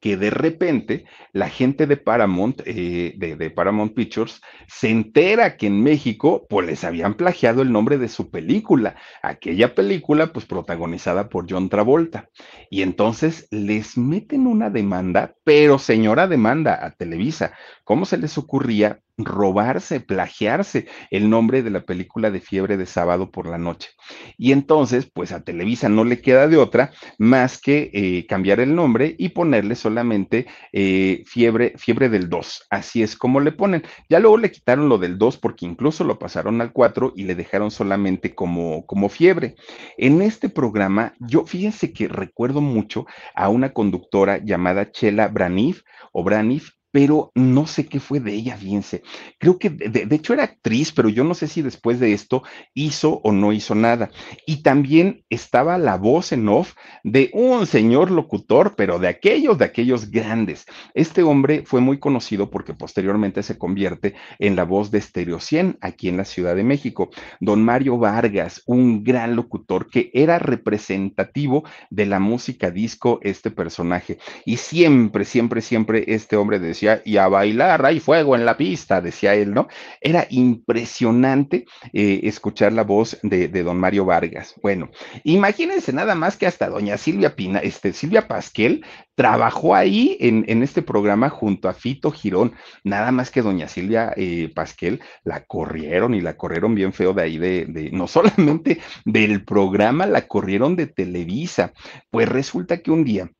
que 0.00 0.16
de 0.16 0.30
repente 0.30 1.04
la 1.32 1.48
gente 1.48 1.86
de 1.86 1.96
Paramount, 1.96 2.62
eh, 2.64 3.14
de, 3.16 3.50
Paramount 3.50 3.94
Pictures, 3.94 4.40
se 4.68 4.90
entera 4.90 5.56
que 5.56 5.66
en 5.66 5.82
México, 5.82 6.46
pues 6.48 6.66
les 6.66 6.84
habían 6.84 7.14
plagiado 7.14 7.62
el 7.62 7.72
nombre 7.72 7.98
de 7.98 8.08
su 8.08 8.30
película, 8.30 8.96
aquella 9.22 9.74
película, 9.74 10.32
pues 10.32 10.46
protagonizada 10.46 11.28
por 11.28 11.46
John 11.50 11.68
Travolta. 11.68 12.28
Y 12.70 12.82
entonces 12.82 13.48
les 13.50 13.96
meten 13.96 14.46
una 14.46 14.70
demanda, 14.70 15.34
pero 15.44 15.78
señora 15.78 16.26
demanda 16.26 16.84
a 16.84 16.90
Televisa. 16.92 17.52
¿Cómo 17.84 18.04
se 18.04 18.18
les 18.18 18.36
ocurría 18.38 19.00
robarse, 19.18 20.00
plagiarse 20.00 20.86
el 21.10 21.30
nombre 21.30 21.62
de 21.62 21.70
la 21.70 21.80
película 21.80 22.30
de 22.30 22.40
fiebre 22.40 22.76
de 22.76 22.86
sábado 22.86 23.30
por 23.30 23.46
la 23.46 23.58
noche. 23.58 23.90
Y 24.36 24.52
entonces, 24.52 25.10
pues 25.12 25.32
a 25.32 25.42
Televisa 25.42 25.88
no 25.88 26.04
le 26.04 26.20
queda 26.20 26.48
de 26.48 26.58
otra 26.58 26.90
más 27.18 27.58
que 27.58 27.90
eh, 27.92 28.26
cambiar 28.26 28.60
el 28.60 28.74
nombre 28.74 29.14
y 29.18 29.30
ponerle 29.30 29.74
solamente 29.74 30.46
eh, 30.72 31.22
fiebre, 31.26 31.74
fiebre 31.76 32.08
del 32.08 32.28
2. 32.28 32.66
Así 32.70 33.02
es 33.02 33.16
como 33.16 33.40
le 33.40 33.52
ponen. 33.52 33.82
Ya 34.08 34.20
luego 34.20 34.36
le 34.36 34.50
quitaron 34.50 34.88
lo 34.88 34.98
del 34.98 35.18
2 35.18 35.38
porque 35.38 35.66
incluso 35.66 36.04
lo 36.04 36.18
pasaron 36.18 36.60
al 36.60 36.72
4 36.72 37.14
y 37.16 37.24
le 37.24 37.34
dejaron 37.34 37.70
solamente 37.70 38.34
como, 38.34 38.84
como 38.86 39.08
fiebre. 39.08 39.56
En 39.96 40.20
este 40.20 40.48
programa, 40.48 41.14
yo 41.20 41.46
fíjense 41.46 41.92
que 41.92 42.08
recuerdo 42.08 42.60
mucho 42.60 43.06
a 43.34 43.48
una 43.48 43.72
conductora 43.72 44.38
llamada 44.38 44.90
Chela 44.90 45.28
Branif 45.28 45.82
o 46.12 46.22
Branif, 46.22 46.75
pero 46.96 47.30
no 47.34 47.66
sé 47.66 47.84
qué 47.84 48.00
fue 48.00 48.20
de 48.20 48.32
ella, 48.32 48.56
fíjense. 48.56 49.02
Creo 49.38 49.58
que 49.58 49.68
de, 49.68 50.08
hecho 50.10 50.32
era 50.32 50.44
actriz, 50.44 50.92
pero 50.92 51.10
yo 51.10 51.24
no 51.24 51.34
sé 51.34 51.46
si 51.46 51.60
después 51.60 52.00
de 52.00 52.14
esto 52.14 52.42
hizo 52.72 53.20
o 53.22 53.32
no 53.32 53.52
hizo 53.52 53.74
nada. 53.74 54.10
Y 54.46 54.62
también 54.62 55.22
estaba 55.28 55.76
la 55.76 55.98
voz 55.98 56.32
en 56.32 56.48
off 56.48 56.72
de 57.04 57.28
un 57.34 57.66
señor 57.66 58.10
locutor, 58.10 58.76
pero 58.78 58.98
de 58.98 59.08
aquellos, 59.08 59.58
de 59.58 59.66
aquellos 59.66 60.10
grandes. 60.10 60.64
Este 60.94 61.22
hombre 61.22 61.64
fue 61.66 61.82
muy 61.82 61.98
conocido 61.98 62.50
porque 62.50 62.72
posteriormente 62.72 63.42
se 63.42 63.58
convierte 63.58 64.14
en 64.38 64.56
la 64.56 64.64
voz 64.64 64.90
de 64.90 65.02
Stereo 65.02 65.38
100 65.38 65.76
aquí 65.82 66.08
en 66.08 66.16
la 66.16 66.24
Ciudad 66.24 66.56
de 66.56 66.64
México. 66.64 67.10
Don 67.40 67.62
Mario 67.62 67.98
Vargas, 67.98 68.62
un 68.64 69.04
gran 69.04 69.36
locutor 69.36 69.90
que 69.90 70.10
era 70.14 70.38
representativo 70.38 71.62
de 71.90 72.06
la 72.06 72.20
música 72.20 72.70
disco, 72.70 73.20
este 73.20 73.50
personaje. 73.50 74.16
Y 74.46 74.56
siempre, 74.56 75.26
siempre, 75.26 75.60
siempre 75.60 76.04
este 76.06 76.36
hombre 76.36 76.58
decía, 76.58 76.85
y 77.04 77.16
a 77.16 77.28
bailar, 77.28 77.84
hay 77.84 78.00
fuego 78.00 78.34
en 78.34 78.44
la 78.44 78.56
pista, 78.56 79.00
decía 79.00 79.34
él, 79.34 79.52
¿no? 79.52 79.68
Era 80.00 80.26
impresionante 80.30 81.66
eh, 81.92 82.20
escuchar 82.24 82.72
la 82.72 82.84
voz 82.84 83.18
de, 83.22 83.48
don 83.48 83.78
Mario 83.78 84.04
Vargas. 84.04 84.54
Bueno, 84.62 84.90
imagínense 85.24 85.92
nada 85.92 86.14
más 86.14 86.36
que 86.36 86.46
hasta 86.46 86.68
doña 86.68 86.96
Silvia 86.98 87.34
Pina, 87.34 87.58
este, 87.60 87.92
Silvia 87.92 88.28
Pasquel, 88.28 88.84
trabajó 89.14 89.74
ahí 89.74 90.16
en, 90.20 90.62
este 90.62 90.82
programa 90.82 91.30
junto 91.30 91.68
a 91.68 91.74
Fito 91.74 92.10
Girón, 92.10 92.52
nada 92.84 93.10
más 93.12 93.30
que 93.30 93.42
doña 93.42 93.68
Silvia 93.68 94.12
eh, 94.16 94.52
Pasquel 94.54 95.00
la 95.24 95.44
corrieron 95.44 96.14
y 96.14 96.20
la 96.20 96.36
corrieron 96.36 96.74
bien 96.74 96.92
feo 96.92 97.14
de 97.14 97.22
ahí, 97.22 97.38
de, 97.38 97.90
no 97.92 98.06
solamente 98.08 98.80
del 99.04 99.44
programa, 99.44 100.06
la 100.06 100.28
corrieron 100.28 100.76
de 100.76 100.86
Televisa. 100.86 101.72
Pues 102.10 102.28
resulta 102.28 102.78
que 102.78 102.90
un 102.90 103.04
día 103.04 103.30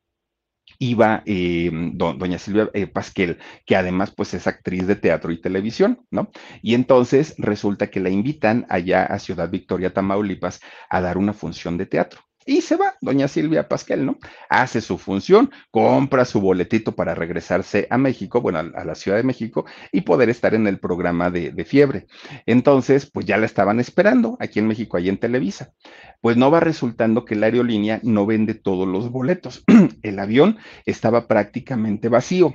iba 0.78 1.22
eh, 1.26 1.70
doña 1.72 2.38
Silvia 2.38 2.70
eh, 2.74 2.86
Pasquel, 2.86 3.38
que 3.64 3.76
además 3.76 4.10
pues 4.10 4.34
es 4.34 4.46
actriz 4.46 4.86
de 4.86 4.96
teatro 4.96 5.32
y 5.32 5.40
televisión, 5.40 6.04
¿no? 6.10 6.30
Y 6.62 6.74
entonces 6.74 7.34
resulta 7.38 7.88
que 7.90 8.00
la 8.00 8.10
invitan 8.10 8.66
allá 8.68 9.04
a 9.04 9.18
Ciudad 9.18 9.50
Victoria, 9.50 9.92
Tamaulipas, 9.92 10.60
a 10.90 11.00
dar 11.00 11.18
una 11.18 11.32
función 11.32 11.76
de 11.78 11.86
teatro. 11.86 12.25
Y 12.48 12.60
se 12.60 12.76
va, 12.76 12.94
doña 13.00 13.26
Silvia 13.26 13.68
Pasquel, 13.68 14.06
¿no? 14.06 14.18
Hace 14.48 14.80
su 14.80 14.98
función, 14.98 15.50
compra 15.72 16.24
su 16.24 16.40
boletito 16.40 16.94
para 16.94 17.12
regresarse 17.12 17.88
a 17.90 17.98
México, 17.98 18.40
bueno, 18.40 18.60
a, 18.60 18.84
la 18.84 18.94
Ciudad 18.94 19.16
de 19.16 19.24
México, 19.24 19.66
y 19.90 20.02
poder 20.02 20.30
estar 20.30 20.54
en 20.54 20.68
el 20.68 20.78
programa 20.78 21.28
de, 21.28 21.64
fiebre. 21.64 22.06
Entonces, 22.46 23.10
pues 23.10 23.26
ya 23.26 23.36
la 23.36 23.46
estaban 23.46 23.80
esperando 23.80 24.36
aquí 24.38 24.60
en 24.60 24.68
México, 24.68 24.96
ahí 24.96 25.08
en 25.08 25.18
Televisa. 25.18 25.72
Pues 26.20 26.36
no 26.36 26.48
va 26.52 26.60
resultando 26.60 27.24
que 27.24 27.34
la 27.34 27.46
aerolínea 27.46 27.98
no 28.04 28.26
vende 28.26 28.54
todos 28.54 28.86
los 28.86 29.10
boletos. 29.10 29.64
el 30.02 30.18
avión 30.20 30.58
estaba 30.84 31.26
prácticamente 31.26 32.08
vacío. 32.08 32.54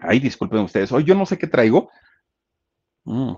Ay, 0.00 0.18
disculpen 0.18 0.60
ustedes, 0.60 0.90
hoy 0.92 1.04
yo 1.04 1.14
no 1.14 1.26
sé 1.26 1.36
qué 1.36 1.46
traigo. 1.46 1.90
Mm. 3.06 3.34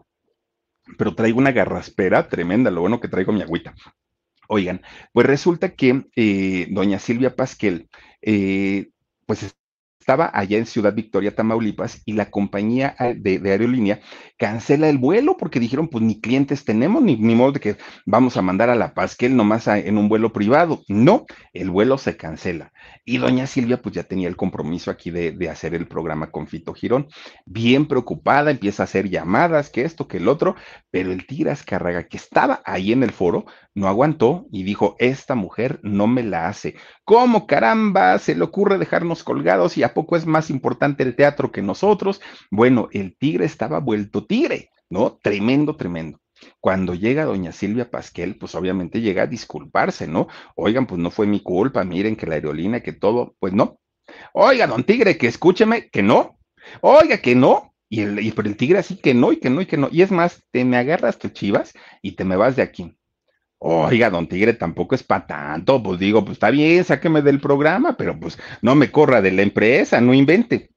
pero 0.96 1.16
traigo 1.16 1.38
una 1.38 1.50
garraspera 1.50 2.28
tremenda, 2.28 2.70
lo 2.70 2.82
bueno 2.82 3.00
que 3.00 3.08
traigo 3.08 3.32
mi 3.32 3.42
agüita. 3.42 3.74
Oigan, 4.48 4.82
pues 5.12 5.26
resulta 5.26 5.74
que 5.74 6.06
eh, 6.16 6.68
doña 6.70 6.98
Silvia 6.98 7.34
Pasquel 7.36 7.88
eh, 8.22 8.90
pues 9.26 9.56
estaba 10.06 10.30
allá 10.32 10.56
en 10.56 10.66
Ciudad 10.66 10.94
Victoria, 10.94 11.34
Tamaulipas, 11.34 12.00
y 12.04 12.12
la 12.12 12.30
compañía 12.30 12.94
ah, 12.96 13.12
de, 13.12 13.40
aerolínea 13.44 13.98
cancela 14.38 14.88
el 14.88 14.98
vuelo 14.98 15.36
porque 15.36 15.58
dijeron, 15.58 15.88
pues 15.88 16.04
ni 16.04 16.20
clientes 16.20 16.64
tenemos, 16.64 17.02
ni, 17.02 17.16
ni 17.16 17.34
modo 17.34 17.52
de 17.52 17.60
que 17.60 17.76
vamos 18.04 18.36
a 18.36 18.42
mandar 18.42 18.70
a 18.70 18.76
La 18.76 18.94
Paz, 18.94 19.16
que 19.16 19.26
él 19.26 19.34
nomás 19.34 19.66
en 19.66 19.98
un 19.98 20.08
vuelo 20.08 20.32
privado. 20.32 20.84
No, 20.86 21.26
el 21.52 21.70
vuelo 21.70 21.98
se 21.98 22.16
cancela. 22.16 22.72
Y 23.04 23.18
doña 23.18 23.46
Silvia, 23.46 23.82
pues 23.82 23.94
ya 23.94 24.04
tenía 24.04 24.28
el 24.28 24.36
compromiso 24.36 24.90
aquí 24.90 25.10
de, 25.10 25.48
hacer 25.50 25.74
el 25.74 25.88
programa 25.88 26.30
con 26.30 26.46
Fito 26.46 26.72
Girón. 26.72 27.08
Bien 27.44 27.86
preocupada, 27.86 28.50
empieza 28.50 28.82
a 28.82 28.84
hacer 28.84 29.08
llamadas, 29.08 29.70
que 29.70 29.82
esto, 29.82 30.06
que 30.06 30.18
el 30.18 30.28
otro, 30.28 30.54
pero 30.90 31.12
el 31.12 31.26
Tigre 31.26 31.50
Azcárraga, 31.50 32.08
que 32.08 32.16
estaba 32.16 32.62
ahí 32.64 32.92
en 32.92 33.02
el 33.02 33.10
foro, 33.10 33.46
no 33.74 33.88
aguantó 33.88 34.46
y 34.50 34.62
dijo, 34.62 34.96
esta 34.98 35.34
mujer 35.34 35.78
no 35.82 36.06
me 36.06 36.22
la 36.22 36.48
hace. 36.48 36.76
¿Cómo 37.04 37.46
caramba 37.46 38.18
se 38.18 38.34
le 38.34 38.42
ocurre 38.42 38.78
dejarnos 38.78 39.22
colgados 39.22 39.76
y 39.78 39.82
a 39.82 39.94
poco 39.96 40.16
es 40.16 40.26
más 40.26 40.50
importante 40.50 41.02
el 41.02 41.16
teatro 41.16 41.50
que 41.50 41.62
nosotros? 41.62 42.20
Bueno, 42.50 42.90
el 42.92 43.16
tigre 43.16 43.46
estaba 43.46 43.80
vuelto 43.80 44.26
tigre, 44.26 44.68
¿no? 44.90 45.18
Tremendo, 45.22 45.74
tremendo. 45.76 46.20
Cuando 46.60 46.94
llega 46.94 47.24
doña 47.24 47.52
Silvia 47.52 47.90
Pasquel, 47.90 48.36
pues 48.36 48.54
obviamente 48.54 49.00
llega 49.00 49.22
a 49.22 49.26
disculparse, 49.26 50.06
¿no? 50.06 50.28
Oigan, 50.54 50.86
pues 50.86 51.00
no 51.00 51.10
fue 51.10 51.26
mi 51.26 51.40
culpa, 51.40 51.82
miren 51.82 52.14
que 52.14 52.26
la 52.26 52.34
aerolínea, 52.34 52.82
que 52.82 52.92
todo, 52.92 53.34
pues 53.40 53.54
no. 53.54 53.80
Oiga, 54.34 54.66
don 54.66 54.84
Tigre, 54.84 55.16
que 55.16 55.28
escúcheme, 55.28 55.88
que 55.88 56.02
no. 56.02 56.38
Oiga, 56.82 57.18
que 57.18 57.34
no. 57.34 57.72
Y, 57.88 58.02
el, 58.02 58.18
el 58.18 58.56
tigre 58.56 58.80
así 58.80 58.96
que 58.96 59.14
no, 59.14 59.32
y 59.32 59.38
que 59.38 59.48
no, 59.48 59.62
y 59.62 59.66
que 59.66 59.78
no. 59.78 59.88
Y 59.90 60.02
es 60.02 60.10
más, 60.10 60.42
te 60.50 60.64
me 60.64 60.76
agarras 60.76 61.18
tus 61.18 61.32
chivas 61.32 61.72
y 62.02 62.12
te 62.12 62.24
me 62.24 62.36
vas 62.36 62.56
de 62.56 62.62
aquí. 62.62 62.95
Oiga, 63.58 64.10
don 64.10 64.28
Tigre, 64.28 64.52
tampoco 64.54 64.94
es 64.94 65.02
para 65.02 65.26
tanto. 65.26 65.82
Pues 65.82 65.98
digo, 65.98 66.24
pues 66.24 66.34
está 66.36 66.50
bien, 66.50 66.84
sáqueme 66.84 67.22
del 67.22 67.40
programa, 67.40 67.96
pero 67.96 68.18
pues 68.18 68.38
no 68.62 68.74
me 68.74 68.90
corra 68.90 69.22
de 69.22 69.32
la 69.32 69.42
empresa, 69.42 70.00
no 70.00 70.14
invente. 70.14 70.70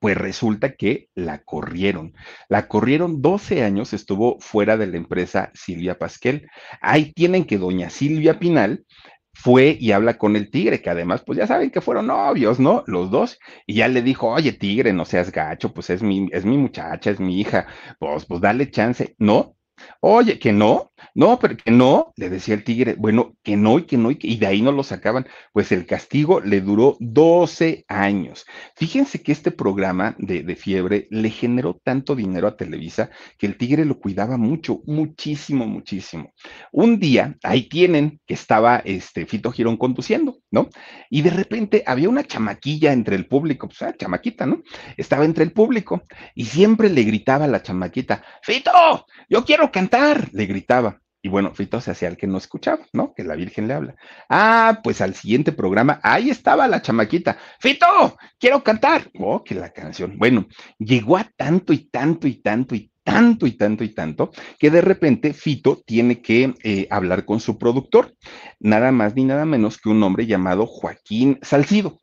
Pues 0.00 0.16
resulta 0.16 0.74
que 0.74 1.08
la 1.14 1.42
corrieron. 1.44 2.12
La 2.48 2.68
corrieron 2.68 3.22
12 3.22 3.62
años, 3.62 3.92
estuvo 3.92 4.38
fuera 4.40 4.76
de 4.76 4.88
la 4.88 4.96
empresa 4.96 5.50
Silvia 5.54 5.98
Pasquel. 5.98 6.48
Ahí 6.80 7.12
tienen 7.12 7.44
que 7.44 7.58
doña 7.58 7.88
Silvia 7.88 8.38
Pinal 8.38 8.84
fue 9.32 9.76
y 9.78 9.92
habla 9.92 10.16
con 10.18 10.34
el 10.34 10.50
tigre, 10.50 10.80
que 10.80 10.90
además, 10.90 11.22
pues 11.24 11.38
ya 11.38 11.46
saben 11.46 11.70
que 11.70 11.82
fueron 11.82 12.06
novios, 12.08 12.58
¿no? 12.58 12.84
Los 12.86 13.10
dos. 13.10 13.38
Y 13.66 13.74
ya 13.74 13.88
le 13.88 14.02
dijo, 14.02 14.28
oye, 14.28 14.52
tigre, 14.52 14.92
no 14.92 15.04
seas 15.04 15.30
gacho, 15.30 15.72
pues 15.74 15.90
es 15.90 16.02
mi, 16.02 16.28
es 16.32 16.44
mi 16.44 16.56
muchacha, 16.58 17.10
es 17.10 17.20
mi 17.20 17.40
hija, 17.40 17.66
pues, 17.98 18.24
pues 18.26 18.40
dale 18.40 18.70
chance. 18.70 19.14
No, 19.18 19.56
Oye, 20.00 20.38
que 20.38 20.52
no, 20.52 20.92
no, 21.14 21.38
pero 21.38 21.56
que 21.56 21.70
no, 21.70 22.12
le 22.16 22.30
decía 22.30 22.54
el 22.54 22.64
tigre, 22.64 22.94
bueno, 22.98 23.36
que 23.42 23.56
no 23.56 23.78
y 23.78 23.82
que 23.82 23.96
no, 23.96 24.10
y, 24.10 24.16
que, 24.16 24.28
y 24.28 24.36
de 24.36 24.46
ahí 24.46 24.62
no 24.62 24.72
lo 24.72 24.82
sacaban. 24.82 25.26
Pues 25.52 25.72
el 25.72 25.86
castigo 25.86 26.40
le 26.40 26.60
duró 26.60 26.96
12 27.00 27.84
años. 27.88 28.46
Fíjense 28.76 29.22
que 29.22 29.32
este 29.32 29.50
programa 29.50 30.14
de, 30.18 30.42
de, 30.42 30.56
fiebre 30.56 31.06
le 31.10 31.30
generó 31.30 31.80
tanto 31.82 32.14
dinero 32.14 32.48
a 32.48 32.56
Televisa 32.56 33.10
que 33.38 33.46
el 33.46 33.56
tigre 33.56 33.84
lo 33.84 33.98
cuidaba 33.98 34.36
mucho, 34.36 34.82
muchísimo, 34.86 35.66
muchísimo. 35.66 36.32
Un 36.72 36.98
día, 36.98 37.36
ahí 37.42 37.68
tienen 37.68 38.20
que 38.26 38.34
estaba 38.34 38.78
este 38.84 39.26
Fito 39.26 39.52
Girón 39.52 39.76
conduciendo, 39.76 40.38
¿no? 40.50 40.68
Y 41.10 41.22
de 41.22 41.30
repente 41.30 41.82
había 41.86 42.08
una 42.08 42.24
chamaquilla 42.24 42.92
entre 42.92 43.16
el 43.16 43.26
público, 43.26 43.68
pues, 43.68 43.82
ah, 43.82 43.94
chamaquita, 43.96 44.46
¿no? 44.46 44.62
Estaba 44.96 45.24
entre 45.24 45.44
el 45.44 45.52
público 45.52 46.02
y 46.34 46.44
siempre 46.44 46.88
le 46.88 47.02
gritaba 47.02 47.44
a 47.44 47.48
la 47.48 47.62
chamaquita, 47.62 48.22
Fito, 48.42 49.06
yo 49.28 49.44
quiero 49.44 49.70
cantar, 49.70 50.28
le 50.32 50.46
gritaba. 50.46 50.95
Y 51.26 51.28
bueno, 51.28 51.52
Fito 51.52 51.80
se 51.80 51.90
hacía 51.90 52.06
el 52.06 52.16
que 52.16 52.28
no 52.28 52.38
escuchaba, 52.38 52.86
¿no? 52.92 53.12
Que 53.12 53.24
la 53.24 53.34
Virgen 53.34 53.66
le 53.66 53.74
habla. 53.74 53.96
Ah, 54.28 54.78
pues 54.84 55.00
al 55.00 55.16
siguiente 55.16 55.50
programa, 55.50 55.98
ahí 56.04 56.30
estaba 56.30 56.68
la 56.68 56.80
chamaquita. 56.82 57.36
Fito, 57.58 58.16
quiero 58.38 58.62
cantar. 58.62 59.10
Oh, 59.18 59.42
que 59.42 59.56
la 59.56 59.70
canción. 59.70 60.18
Bueno, 60.18 60.46
llegó 60.78 61.16
a 61.16 61.24
tanto 61.36 61.72
y 61.72 61.78
tanto 61.90 62.28
y 62.28 62.36
tanto 62.36 62.76
y 62.76 62.92
tanto 63.02 63.44
y 63.44 63.56
tanto 63.56 63.82
y 63.82 63.88
tanto 63.88 64.30
que 64.56 64.70
de 64.70 64.82
repente 64.82 65.32
Fito 65.32 65.82
tiene 65.84 66.22
que 66.22 66.54
eh, 66.62 66.86
hablar 66.90 67.24
con 67.24 67.40
su 67.40 67.58
productor, 67.58 68.14
nada 68.60 68.92
más 68.92 69.16
ni 69.16 69.24
nada 69.24 69.44
menos 69.44 69.78
que 69.78 69.88
un 69.88 70.00
hombre 70.04 70.26
llamado 70.26 70.64
Joaquín 70.64 71.40
Salcido. 71.42 71.98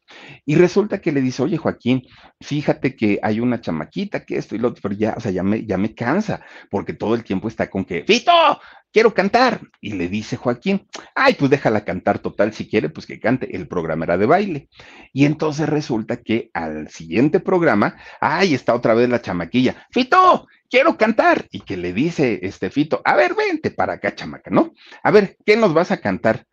Y 0.46 0.56
resulta 0.56 1.02
que 1.02 1.12
le 1.12 1.22
dice, 1.22 1.44
oye 1.44 1.58
Joaquín, 1.58 2.04
fíjate 2.42 2.96
que 2.96 3.20
hay 3.22 3.40
una 3.40 3.62
chamaquita 3.62 4.26
que 4.26 4.38
esto 4.38 4.56
y 4.56 4.60
lo 4.60 4.70
otro, 4.70 4.82
pero 4.84 4.96
ya, 4.96 5.14
o 5.18 5.20
sea, 5.20 5.32
ya 5.32 5.44
me, 5.44 5.66
ya 5.66 5.78
me 5.78 5.94
cansa, 5.94 6.42
porque 6.70 6.94
todo 6.94 7.16
el 7.16 7.24
tiempo 7.24 7.48
está 7.48 7.70
con 7.70 7.86
que, 7.86 8.04
Fito, 8.04 8.32
quiero 8.94 9.14
cantar. 9.14 9.60
Y 9.82 9.94
le 9.94 10.08
dice 10.08 10.38
Joaquín, 10.38 10.88
ay, 11.16 11.34
pues 11.34 11.52
déjala 11.52 11.84
cantar 11.84 12.20
total, 12.20 12.54
si 12.54 12.70
quiere, 12.70 12.90
pues 12.90 13.06
que 13.06 13.20
cante, 13.20 13.54
el 13.56 13.68
programa 13.68 14.06
era 14.06 14.18
de 14.18 14.26
baile. 14.26 14.70
Y 15.12 15.26
entonces 15.26 15.68
resulta 15.68 16.18
que 16.18 16.50
al 16.54 16.90
siguiente 16.90 17.40
programa, 17.40 17.98
ay, 18.22 18.54
está 18.54 18.74
otra 18.74 18.94
vez 18.94 19.10
la 19.10 19.22
chamaquilla, 19.22 19.88
Fito, 19.92 20.48
quiero 20.70 20.96
cantar. 20.96 21.48
Y 21.52 21.62
que 21.62 21.76
le 21.76 21.92
dice 21.92 22.40
este 22.44 22.70
Fito, 22.70 23.02
a 23.04 23.16
ver, 23.16 23.34
vente 23.36 23.72
para 23.72 23.94
acá, 23.94 24.16
chamaca, 24.16 24.52
¿no? 24.52 24.74
A 25.02 25.12
ver, 25.12 25.36
¿qué 25.46 25.58
nos 25.58 25.74
vas 25.74 25.92
a 25.92 25.98
cantar? 25.98 26.46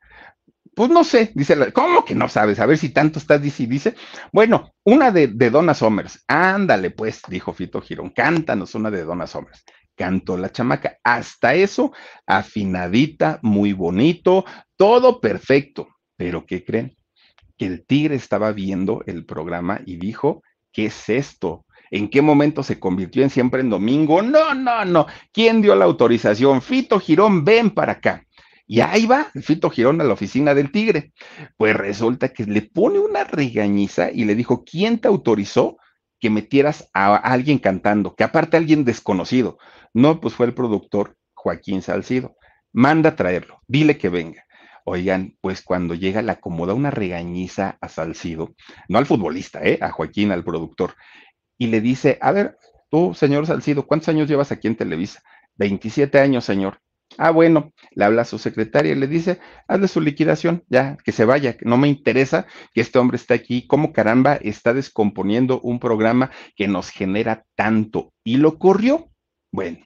Pues 0.81 0.89
no 0.89 1.05
sé, 1.05 1.31
dice, 1.35 1.57
la, 1.57 1.71
¿cómo 1.73 2.07
que 2.07 2.15
no 2.15 2.27
sabes? 2.27 2.59
A 2.59 2.65
ver 2.65 2.79
si 2.79 2.89
tanto 2.89 3.19
estás, 3.19 3.43
dice, 3.43 3.67
dice. 3.67 3.95
Bueno, 4.33 4.73
una 4.83 5.11
de, 5.11 5.27
de 5.27 5.51
Donna 5.51 5.75
Somers. 5.75 6.25
Ándale, 6.27 6.89
pues, 6.89 7.21
dijo 7.29 7.53
Fito 7.53 7.83
Girón, 7.83 8.09
cántanos 8.17 8.75
una 8.75 8.91
de 8.91 9.05
Donna 9.05 9.27
Somers. 9.27 9.63
Cantó 9.95 10.39
la 10.39 10.51
chamaca. 10.51 10.97
Hasta 11.05 11.53
eso, 11.53 11.93
afinadita, 12.25 13.41
muy 13.43 13.75
bonito, 13.75 14.47
todo 14.79 15.21
perfecto. 15.21 15.87
Pero 16.17 16.47
¿qué 16.47 16.65
creen? 16.65 16.97
Que 17.59 17.67
el 17.67 17.85
tigre 17.85 18.15
estaba 18.15 18.51
viendo 18.53 19.03
el 19.05 19.27
programa 19.27 19.83
y 19.85 19.97
dijo, 19.97 20.43
¿qué 20.73 20.87
es 20.87 21.11
esto? 21.11 21.67
¿En 21.91 22.09
qué 22.09 22.23
momento 22.23 22.63
se 22.63 22.81
convirtió 22.81 23.23
en 23.23 23.29
siempre 23.29 23.61
en 23.61 23.69
domingo? 23.69 24.23
No, 24.23 24.55
no, 24.55 24.87
no. 24.87 25.07
¿Quién 25.31 25.61
dio 25.61 25.75
la 25.75 25.85
autorización? 25.85 26.63
Fito 26.63 26.99
Girón, 27.01 27.45
ven 27.45 27.71
para 27.71 27.93
acá. 27.93 28.25
Y 28.71 28.83
ahí 28.83 29.05
va 29.05 29.33
Fito 29.43 29.69
Girón 29.69 30.01
a 30.01 30.05
la 30.05 30.13
oficina 30.13 30.55
del 30.55 30.71
Tigre. 30.71 31.13
Pues 31.57 31.75
resulta 31.75 32.29
que 32.29 32.45
le 32.45 32.63
pone 32.63 33.01
una 33.01 33.25
regañiza 33.25 34.13
y 34.13 34.25
le 34.25 34.37
dijo, 34.37 34.63
¿quién 34.65 35.01
te 35.01 35.09
autorizó 35.09 35.77
que 36.21 36.31
metieras 36.31 36.89
a 36.95 37.17
alguien 37.17 37.59
cantando? 37.59 38.15
Que 38.15 38.23
aparte 38.23 38.57
alguien 38.57 38.85
desconocido. 38.85 39.59
No, 39.93 40.21
pues 40.21 40.35
fue 40.35 40.47
el 40.47 40.55
productor 40.55 41.17
Joaquín 41.35 41.83
Salcido. 41.83 42.37
Manda 42.73 43.11
a 43.11 43.17
traerlo, 43.17 43.61
dile 43.67 43.99
que 43.99 44.09
venga. 44.09 44.45
Oigan, 44.85 45.37
pues 45.41 45.63
cuando 45.63 45.97
llega 45.97 46.23
le 46.23 46.31
acomoda 46.31 46.73
una 46.73 46.93
regañiza 46.93 47.77
a 47.81 47.89
Salcido, 47.89 48.55
no 48.89 48.99
al 48.99 49.07
futbolista, 49.07 49.61
¿eh? 49.65 49.79
a 49.83 49.91
Joaquín, 49.91 50.31
al 50.31 50.45
productor 50.45 50.95
y 51.59 51.67
le 51.67 51.81
dice, 51.81 52.19
a 52.21 52.31
ver, 52.31 52.57
tú, 52.89 53.15
señor 53.15 53.49
Salcido, 53.49 53.85
¿cuántos 53.85 54.11
años 54.11 54.29
llevas 54.29 54.53
aquí 54.53 54.69
en 54.69 54.77
Televisa? 54.77 55.23
27 55.57 56.21
años, 56.21 56.45
señor. 56.45 56.81
Ah, 57.19 57.31
bueno, 57.31 57.73
le 57.93 58.05
habla 58.05 58.23
a 58.23 58.25
su 58.25 58.39
secretaria 58.39 58.93
y 58.93 58.95
le 58.95 59.07
dice, 59.07 59.41
hazle 59.69 59.89
su 59.89 60.01
liquidación, 60.01 60.65
ya, 60.69 60.97
que 61.05 61.13
se 61.13 61.25
vaya, 61.25 61.57
no 61.63 61.77
me 61.77 61.89
interesa 61.89 62.47
que 62.73 62.81
este 62.81 62.99
hombre 62.99 63.17
esté 63.17 63.35
aquí, 63.35 63.67
como 63.67 63.93
caramba 63.93 64.37
está 64.37 64.73
descomponiendo 64.73 65.61
un 65.61 65.81
programa 65.81 66.31
que 66.57 66.69
nos 66.69 66.89
genera 66.91 67.45
tanto. 67.57 68.13
Y 68.25 68.37
lo 68.37 68.59
corrió. 68.59 69.11
Bueno, 69.53 69.79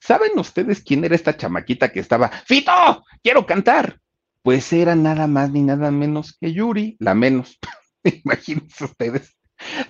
¿saben 0.00 0.38
ustedes 0.38 0.82
quién 0.82 1.04
era 1.04 1.14
esta 1.14 1.36
chamaquita 1.36 1.90
que 1.92 2.00
estaba, 2.00 2.28
Fito, 2.28 3.04
quiero 3.22 3.46
cantar? 3.46 4.00
Pues 4.42 4.72
era 4.72 4.94
nada 4.96 5.26
más 5.26 5.50
ni 5.50 5.62
nada 5.62 5.90
menos 5.90 6.36
que 6.38 6.52
Yuri, 6.52 6.96
la 6.98 7.14
menos. 7.14 7.58
Imagínense 8.24 8.84
ustedes. 8.84 9.37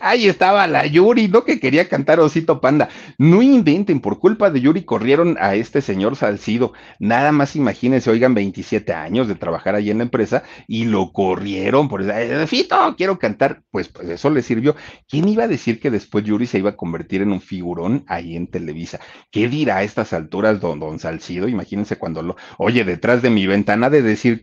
Ahí 0.01 0.29
estaba 0.29 0.67
la 0.67 0.87
Yuri, 0.87 1.29
¿no? 1.29 1.45
Que 1.45 1.61
quería 1.61 1.89
cantar 1.89 2.21
Osito 2.21 2.61
Panda. 2.61 2.89
No 3.19 3.43
inventen, 3.43 4.01
por 4.01 4.19
culpa 4.19 4.51
de 4.51 4.61
Yuri 4.61 4.85
corrieron 4.85 5.37
a 5.41 5.55
este 5.55 5.83
señor 5.83 6.17
Salcido. 6.17 6.73
Nada 6.99 7.33
más 7.33 7.57
imagínense, 7.57 8.11
oigan, 8.11 8.35
27 8.35 8.93
años 8.93 9.29
de 9.29 9.35
trabajar 9.35 9.75
ahí 9.75 9.91
en 9.91 9.99
la 9.99 10.05
empresa 10.05 10.43
y 10.67 10.85
lo 10.85 11.13
corrieron 11.13 11.89
por 11.89 12.03
eso. 12.03 12.47
Fito, 12.47 12.77
quiero 12.97 13.19
cantar. 13.19 13.63
Pues, 13.71 13.89
pues 13.89 14.09
eso 14.09 14.31
le 14.31 14.43
sirvió. 14.43 14.75
¿Quién 15.09 15.29
iba 15.29 15.45
a 15.45 15.49
decir 15.49 15.81
que 15.81 15.91
después 15.91 16.25
Yuri 16.25 16.47
se 16.47 16.59
iba 16.59 16.71
a 16.71 16.77
convertir 16.77 17.23
en 17.23 17.33
un 17.33 17.41
figurón 17.41 18.05
ahí 18.09 18.37
en 18.37 18.47
Televisa? 18.47 19.01
¿Qué 19.31 19.49
dirá 19.49 19.79
a 19.79 19.83
estas 19.83 20.13
alturas 20.13 20.61
don, 20.61 20.81
don 20.81 20.99
Salcido? 20.99 21.49
Imagínense 21.49 21.97
cuando 21.97 22.23
lo, 22.23 22.37
oye, 22.57 22.85
detrás 22.85 23.23
de 23.23 23.31
mi 23.31 23.47
ventana 23.47 23.91
de 23.91 24.03
decir, 24.03 24.43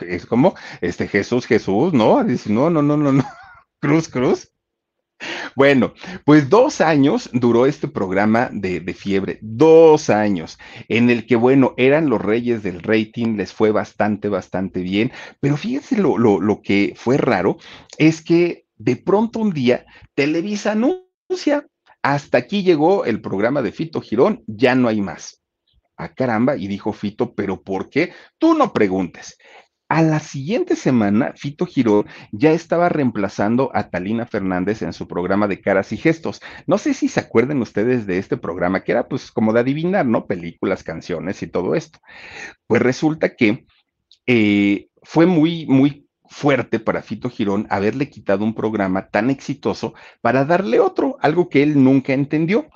es 0.00 0.26
como, 0.26 0.54
este 0.80 1.08
Jesús, 1.08 1.46
Jesús, 1.46 1.92
¿no? 1.92 2.24
Dice, 2.24 2.52
no, 2.52 2.70
no, 2.70 2.82
no, 2.82 2.96
no, 2.96 3.12
no. 3.12 3.24
Cruz, 3.80 4.08
Cruz. 4.08 4.52
Bueno, 5.54 5.92
pues 6.24 6.48
dos 6.48 6.80
años 6.80 7.28
duró 7.32 7.66
este 7.66 7.88
programa 7.88 8.48
de, 8.52 8.80
fiebre, 8.94 9.38
dos 9.42 10.08
años, 10.08 10.58
en 10.88 11.10
el 11.10 11.26
que, 11.26 11.36
bueno, 11.36 11.74
eran 11.76 12.08
los 12.08 12.20
reyes 12.22 12.62
del 12.62 12.82
rating, 12.82 13.36
les 13.36 13.52
fue 13.52 13.70
bastante, 13.70 14.28
bastante 14.28 14.80
bien, 14.80 15.12
pero 15.40 15.56
fíjense 15.56 15.96
lo, 15.96 16.16
lo, 16.16 16.40
lo 16.40 16.62
que 16.62 16.94
fue 16.96 17.18
raro, 17.18 17.58
es 17.98 18.22
que 18.22 18.66
de 18.76 18.96
pronto 18.96 19.40
un 19.40 19.52
día 19.52 19.84
Televisa 20.14 20.72
anuncia, 20.72 21.66
hasta 22.02 22.38
aquí 22.38 22.62
llegó 22.62 23.04
el 23.04 23.20
programa 23.20 23.60
de 23.60 23.72
Fito 23.72 24.00
Girón, 24.00 24.42
ya 24.46 24.74
no 24.74 24.88
hay 24.88 25.02
más. 25.02 25.42
A 25.98 26.04
ah, 26.04 26.14
caramba, 26.14 26.56
y 26.56 26.66
dijo 26.66 26.94
Fito, 26.94 27.34
pero 27.34 27.62
¿por 27.62 27.90
qué? 27.90 28.14
Tú 28.38 28.54
no 28.54 28.72
preguntes. 28.72 29.36
A 29.90 30.02
la 30.02 30.20
siguiente 30.20 30.76
semana, 30.76 31.32
Fito 31.34 31.66
Girón 31.66 32.06
ya 32.30 32.52
estaba 32.52 32.88
reemplazando 32.88 33.72
a 33.74 33.90
Talina 33.90 34.24
Fernández 34.24 34.82
en 34.82 34.92
su 34.92 35.08
programa 35.08 35.48
de 35.48 35.60
caras 35.60 35.90
y 35.90 35.96
gestos. 35.96 36.40
No 36.68 36.78
sé 36.78 36.94
si 36.94 37.08
se 37.08 37.18
acuerdan 37.18 37.60
ustedes 37.60 38.06
de 38.06 38.18
este 38.18 38.36
programa, 38.36 38.84
que 38.84 38.92
era 38.92 39.08
pues 39.08 39.32
como 39.32 39.52
de 39.52 39.58
adivinar, 39.58 40.06
¿no? 40.06 40.26
Películas, 40.26 40.84
canciones 40.84 41.42
y 41.42 41.48
todo 41.48 41.74
esto. 41.74 41.98
Pues 42.68 42.80
resulta 42.80 43.34
que 43.34 43.66
eh, 44.28 44.86
fue 45.02 45.26
muy, 45.26 45.66
muy 45.66 46.06
fuerte 46.28 46.78
para 46.78 47.02
Fito 47.02 47.28
Girón 47.28 47.66
haberle 47.68 48.10
quitado 48.10 48.44
un 48.44 48.54
programa 48.54 49.08
tan 49.08 49.28
exitoso 49.28 49.94
para 50.20 50.44
darle 50.44 50.78
otro, 50.78 51.16
algo 51.20 51.48
que 51.48 51.64
él 51.64 51.82
nunca 51.82 52.12
entendió. 52.12 52.68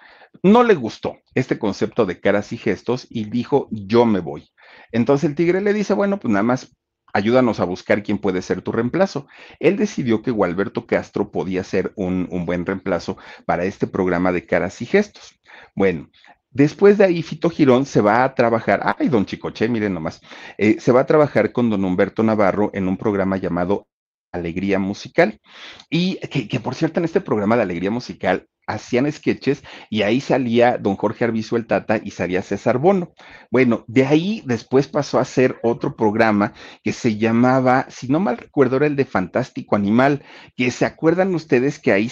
No 0.42 0.64
le 0.64 0.74
gustó 0.74 1.18
este 1.36 1.60
concepto 1.60 2.06
de 2.06 2.18
caras 2.18 2.52
y 2.52 2.56
gestos 2.56 3.06
y 3.08 3.26
dijo, 3.26 3.68
yo 3.70 4.04
me 4.04 4.18
voy. 4.18 4.48
Entonces 4.90 5.30
el 5.30 5.36
tigre 5.36 5.60
le 5.60 5.72
dice, 5.72 5.94
bueno, 5.94 6.18
pues 6.18 6.32
nada 6.32 6.42
más 6.42 6.74
ayúdanos 7.14 7.60
a 7.60 7.64
buscar 7.64 8.02
quién 8.02 8.18
puede 8.18 8.42
ser 8.42 8.60
tu 8.60 8.72
reemplazo. 8.72 9.26
Él 9.60 9.76
decidió 9.76 10.20
que 10.20 10.30
Gualberto 10.30 10.86
Castro 10.86 11.30
podía 11.30 11.64
ser 11.64 11.92
un, 11.96 12.28
buen 12.44 12.66
reemplazo 12.66 13.16
para 13.46 13.64
este 13.64 13.86
programa 13.86 14.32
de 14.32 14.44
caras 14.44 14.82
y 14.82 14.86
gestos. 14.86 15.40
Bueno, 15.74 16.10
Después 16.56 16.98
de 16.98 17.04
ahí, 17.04 17.20
Fito 17.24 17.50
Girón 17.50 17.84
se 17.84 18.00
va 18.00 18.22
a 18.22 18.32
trabajar, 18.36 18.80
ay, 18.96 19.08
don 19.08 19.26
Chicoche, 19.26 19.68
miren 19.68 19.92
nomás, 19.92 20.20
eh, 20.56 20.76
se 20.78 20.92
va 20.92 21.00
a 21.00 21.06
trabajar 21.06 21.50
con 21.50 21.68
don 21.68 21.84
Humberto 21.84 22.22
Navarro 22.22 22.70
en 22.74 22.86
un 22.86 22.96
programa 22.96 23.38
llamado 23.38 23.88
Alegría 24.30 24.78
Musical. 24.78 25.40
Y 25.90 26.18
que, 26.28 26.60
por 26.60 26.76
cierto, 26.76 27.00
en 27.00 27.06
este 27.06 27.20
programa 27.20 27.56
de 27.56 27.62
Alegría 27.62 27.90
Musical 27.90 28.46
hacían 28.66 29.10
sketches 29.10 29.62
y 29.90 30.02
ahí 30.02 30.20
salía 30.20 30.78
don 30.78 30.96
Jorge 30.96 31.24
Arbizu 31.24 31.56
el 31.56 31.66
Tata 31.66 32.00
y 32.02 32.10
salía 32.10 32.42
César 32.42 32.78
Bono. 32.78 33.12
Bueno, 33.50 33.84
de 33.86 34.06
ahí 34.06 34.42
después 34.46 34.88
pasó 34.88 35.18
a 35.18 35.22
hacer 35.22 35.58
otro 35.62 35.96
programa 35.96 36.52
que 36.82 36.92
se 36.92 37.16
llamaba, 37.16 37.86
si 37.88 38.08
no 38.08 38.20
mal 38.20 38.38
recuerdo, 38.38 38.76
era 38.76 38.86
el 38.86 38.96
de 38.96 39.04
Fantástico 39.04 39.76
Animal, 39.76 40.22
que 40.56 40.70
se 40.70 40.84
acuerdan 40.84 41.34
ustedes 41.34 41.78
que 41.78 41.92
ahí 41.92 42.10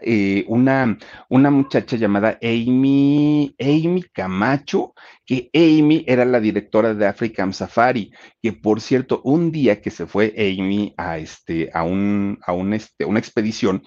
eh, 0.00 0.44
una, 0.48 0.98
una 1.28 1.50
muchacha 1.50 1.96
llamada 1.96 2.38
Amy, 2.42 3.54
Amy 3.60 4.02
Camacho, 4.12 4.92
que 5.24 5.50
Amy 5.54 6.04
era 6.08 6.24
la 6.24 6.40
directora 6.40 6.94
de 6.94 7.06
African 7.06 7.52
Safari, 7.52 8.12
que 8.42 8.52
por 8.52 8.80
cierto, 8.80 9.20
un 9.24 9.52
día 9.52 9.80
que 9.80 9.90
se 9.90 10.06
fue 10.06 10.34
Amy 10.36 10.94
a, 10.96 11.18
este, 11.18 11.70
a, 11.72 11.84
un, 11.84 12.38
a 12.44 12.52
un, 12.52 12.74
este, 12.74 13.04
una 13.04 13.20
expedición, 13.20 13.84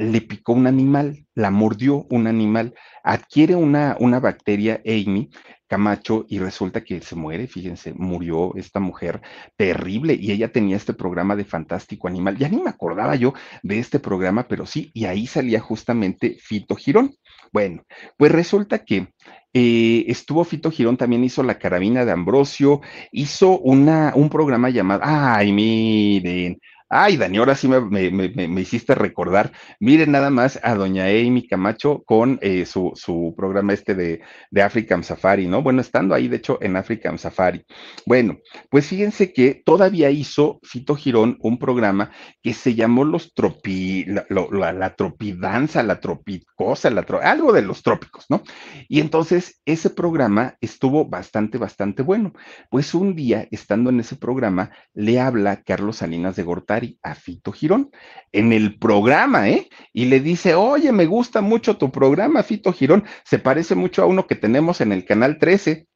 le 0.00 0.22
picó 0.22 0.54
un 0.54 0.66
animal, 0.66 1.26
la 1.34 1.50
mordió 1.50 2.06
un 2.08 2.26
animal, 2.26 2.72
adquiere 3.04 3.54
una, 3.54 3.98
una 4.00 4.18
bacteria 4.18 4.80
Amy 4.86 5.28
Camacho 5.66 6.24
y 6.26 6.38
resulta 6.38 6.82
que 6.82 7.02
se 7.02 7.16
muere, 7.16 7.46
fíjense, 7.46 7.92
murió 7.92 8.54
esta 8.56 8.80
mujer 8.80 9.20
terrible 9.56 10.16
y 10.18 10.32
ella 10.32 10.50
tenía 10.50 10.76
este 10.76 10.94
programa 10.94 11.36
de 11.36 11.44
Fantástico 11.44 12.08
Animal. 12.08 12.38
Ya 12.38 12.48
ni 12.48 12.62
me 12.62 12.70
acordaba 12.70 13.14
yo 13.14 13.34
de 13.62 13.78
este 13.78 13.98
programa, 13.98 14.48
pero 14.48 14.64
sí, 14.64 14.90
y 14.94 15.04
ahí 15.04 15.26
salía 15.26 15.60
justamente 15.60 16.38
Fito 16.40 16.76
Girón. 16.76 17.14
Bueno, 17.52 17.82
pues 18.16 18.32
resulta 18.32 18.78
que 18.84 19.08
eh, 19.52 20.04
estuvo 20.08 20.44
Fito 20.44 20.70
Girón, 20.70 20.96
también 20.96 21.24
hizo 21.24 21.42
La 21.42 21.58
Carabina 21.58 22.06
de 22.06 22.12
Ambrosio, 22.12 22.80
hizo 23.12 23.58
una, 23.58 24.12
un 24.16 24.30
programa 24.30 24.70
llamado, 24.70 25.02
ay, 25.04 25.52
miren, 25.52 26.58
Ay, 26.92 27.16
Dani, 27.16 27.38
ahora 27.38 27.54
sí 27.54 27.68
me, 27.68 28.60
hiciste 28.60 28.96
recordar. 28.96 29.52
Miren 29.78 30.10
nada 30.10 30.28
más 30.28 30.58
a 30.60 30.74
doña 30.74 31.04
Amy 31.04 31.46
Camacho 31.46 32.02
con 32.04 32.40
eh, 32.42 32.66
su, 32.66 32.90
su, 32.96 33.32
programa 33.36 33.74
este 33.74 33.94
de, 33.94 34.22
de, 34.50 34.62
African 34.62 35.04
Safari, 35.04 35.46
¿no? 35.46 35.62
Bueno, 35.62 35.82
estando 35.82 36.16
ahí, 36.16 36.26
de 36.26 36.38
hecho, 36.38 36.58
en 36.60 36.74
African 36.74 37.16
Safari. 37.16 37.64
Bueno, 38.06 38.38
pues 38.70 38.88
fíjense 38.88 39.32
que 39.32 39.62
todavía 39.64 40.10
hizo 40.10 40.58
Fito 40.64 40.96
Girón 40.96 41.38
un 41.38 41.60
programa 41.60 42.10
que 42.42 42.54
se 42.54 42.74
llamó 42.74 43.04
Los 43.04 43.34
Tropi, 43.34 44.06
la, 44.06 44.26
la, 44.72 44.96
Tropidanza, 44.96 45.84
la 45.84 46.00
Tropicosa, 46.00 46.90
la 46.90 47.06
algo 47.22 47.52
de 47.52 47.62
los 47.62 47.84
trópicos, 47.84 48.26
¿no? 48.28 48.42
Y 48.88 48.98
entonces 48.98 49.60
ese 49.64 49.90
programa 49.90 50.56
estuvo 50.60 51.04
bastante, 51.04 51.56
bastante 51.56 52.02
bueno. 52.02 52.32
Pues 52.68 52.94
un 52.94 53.14
día, 53.14 53.46
estando 53.52 53.90
en 53.90 54.00
ese 54.00 54.16
programa, 54.16 54.72
le 54.92 55.20
habla 55.20 55.62
Carlos 55.62 55.98
Salinas 55.98 56.34
de 56.34 56.42
Gortari 56.42 56.79
a 57.02 57.14
Fito 57.14 57.52
Girón 57.52 57.90
en 58.32 58.52
el 58.52 58.78
programa, 58.78 59.48
¿eh? 59.48 59.68
Y 59.92 60.06
le 60.06 60.20
dice, 60.20 60.54
oye, 60.54 60.92
me 60.92 61.06
gusta 61.06 61.40
mucho 61.40 61.76
tu 61.76 61.90
programa, 61.90 62.42
Fito 62.42 62.72
Girón, 62.72 63.04
se 63.24 63.38
parece 63.38 63.74
mucho 63.74 64.02
a 64.02 64.06
uno 64.06 64.26
que 64.26 64.34
tenemos 64.34 64.80
en 64.80 64.92
el 64.92 65.04
canal 65.04 65.38
13. 65.38 65.86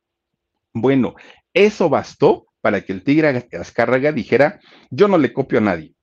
Bueno, 0.73 1.15
eso 1.53 1.89
bastó 1.89 2.47
para 2.61 2.81
que 2.81 2.93
el 2.93 3.05
tigre 3.05 3.47
Azcárraga 3.61 4.11
dijera, 4.13 4.59
yo 4.91 5.07
no 5.07 5.19
le 5.19 5.33
copio 5.33 5.59
a 5.59 5.63
nadie. 5.63 5.95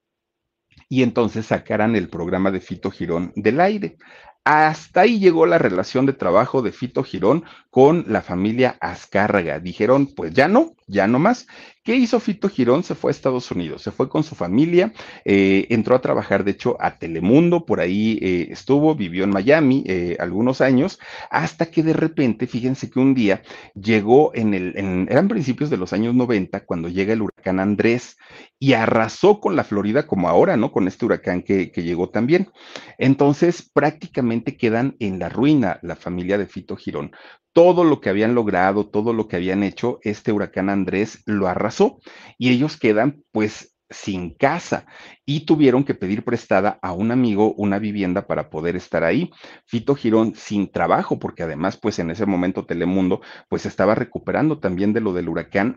Y 0.90 1.04
entonces 1.04 1.48
sacaran 1.48 1.96
el 1.96 2.10
programa 2.10 2.52
de 2.52 2.60
Fito 2.60 2.92
Girón 2.92 3.32
del 3.36 3.60
aire. 3.60 3.98
Hasta 4.44 5.02
ahí 5.02 5.20
llegó 5.20 5.46
la 5.46 5.58
relación 5.58 6.06
de 6.06 6.14
trabajo 6.14 6.62
de 6.62 6.72
Fito 6.72 7.04
Girón 7.04 7.46
con 7.70 8.06
la 8.08 8.22
familia 8.22 8.78
Azcárraga. 8.82 9.60
Dijeron, 9.60 10.08
pues 10.16 10.34
ya 10.34 10.48
no, 10.48 10.74
ya 10.92 11.08
no 11.08 11.20
más. 11.20 11.48
¿Qué 11.84 11.96
hizo 11.96 12.20
Fito 12.20 12.48
Girón? 12.48 12.84
Se 12.84 12.94
fue 12.94 13.10
a 13.10 13.14
Estados 13.14 13.50
Unidos, 13.50 13.82
se 13.82 13.92
fue 13.92 14.08
con 14.08 14.24
su 14.24 14.36
familia, 14.36 14.94
eh, 15.26 15.66
entró 15.70 15.96
a 15.96 16.02
trabajar, 16.02 16.44
de 16.44 16.52
hecho, 16.52 16.78
a 16.80 17.00
Telemundo, 17.00 17.66
por 17.66 17.80
ahí 17.80 18.20
eh, 18.22 18.50
estuvo, 18.52 18.94
vivió 18.94 19.24
en 19.24 19.32
Miami 19.32 19.84
eh, 19.88 20.16
algunos 20.20 20.62
años, 20.62 21.00
hasta 21.32 21.72
que 21.72 21.82
de 21.82 21.94
repente, 21.94 22.46
fíjense 22.46 22.92
que 22.92 23.00
un 23.00 23.16
día 23.16 23.42
llegó 23.74 24.32
en 24.36 24.54
el, 24.54 24.78
en, 24.78 25.08
eran 25.10 25.28
principios 25.28 25.72
de 25.72 25.78
los 25.78 25.92
años 25.92 26.14
90, 26.14 26.66
cuando 26.66 26.88
llega 26.88 27.14
el 27.14 27.24
huracán 27.24 27.60
Andrés 27.60 28.18
y 28.60 28.74
arrasó 28.74 29.40
con 29.40 29.56
la 29.56 29.64
Florida 29.64 30.06
como 30.06 30.30
ahora, 30.30 30.58
¿no? 30.58 30.72
Con 30.72 30.88
este 30.88 31.06
huracán 31.06 31.42
que, 31.42 31.72
que 31.72 31.82
llegó 31.82 32.10
también. 32.10 32.52
Entonces, 33.00 33.68
prácticamente 33.74 34.56
quedan 34.56 34.98
en 35.00 35.18
la 35.18 35.30
ruina 35.30 35.80
la 35.82 35.96
familia 35.96 36.38
de 36.38 36.46
Fito 36.46 36.76
Girón 36.76 37.12
todo 37.54 37.84
lo 37.84 38.02
que 38.02 38.10
habían 38.10 38.36
logrado, 38.36 38.88
todo 38.88 39.14
lo 39.14 39.28
que 39.28 39.36
habían 39.36 39.64
hecho, 39.64 40.00
este 40.04 40.32
huracán 40.32 40.70
Andrés 40.70 41.22
lo 41.26 41.48
arrasó 41.48 42.00
y 42.38 42.50
ellos 42.50 42.78
quedan 42.78 43.24
pues 43.32 43.76
sin 43.92 44.34
casa 44.34 44.86
y 45.26 45.42
tuvieron 45.42 45.84
que 45.84 45.94
pedir 45.94 46.24
prestada 46.24 46.80
a 46.82 46.94
un 46.94 47.12
amigo 47.12 47.54
una 47.54 47.78
vivienda 47.78 48.26
para 48.26 48.50
poder 48.50 48.76
estar 48.76 49.04
ahí. 49.04 49.32
Fito 49.66 49.96
Girón 49.96 50.34
sin 50.36 50.72
trabajo, 50.72 51.20
porque 51.20 51.44
además 51.44 51.78
pues 51.78 52.00
en 52.00 52.10
ese 52.10 52.26
momento 52.26 52.66
Telemundo 52.66 53.22
pues 53.50 53.66
estaba 53.66 53.96
recuperando 53.96 54.60
también 54.60 54.94
de 54.94 55.02
lo 55.02 55.14
del 55.14 55.30
huracán 55.30 55.76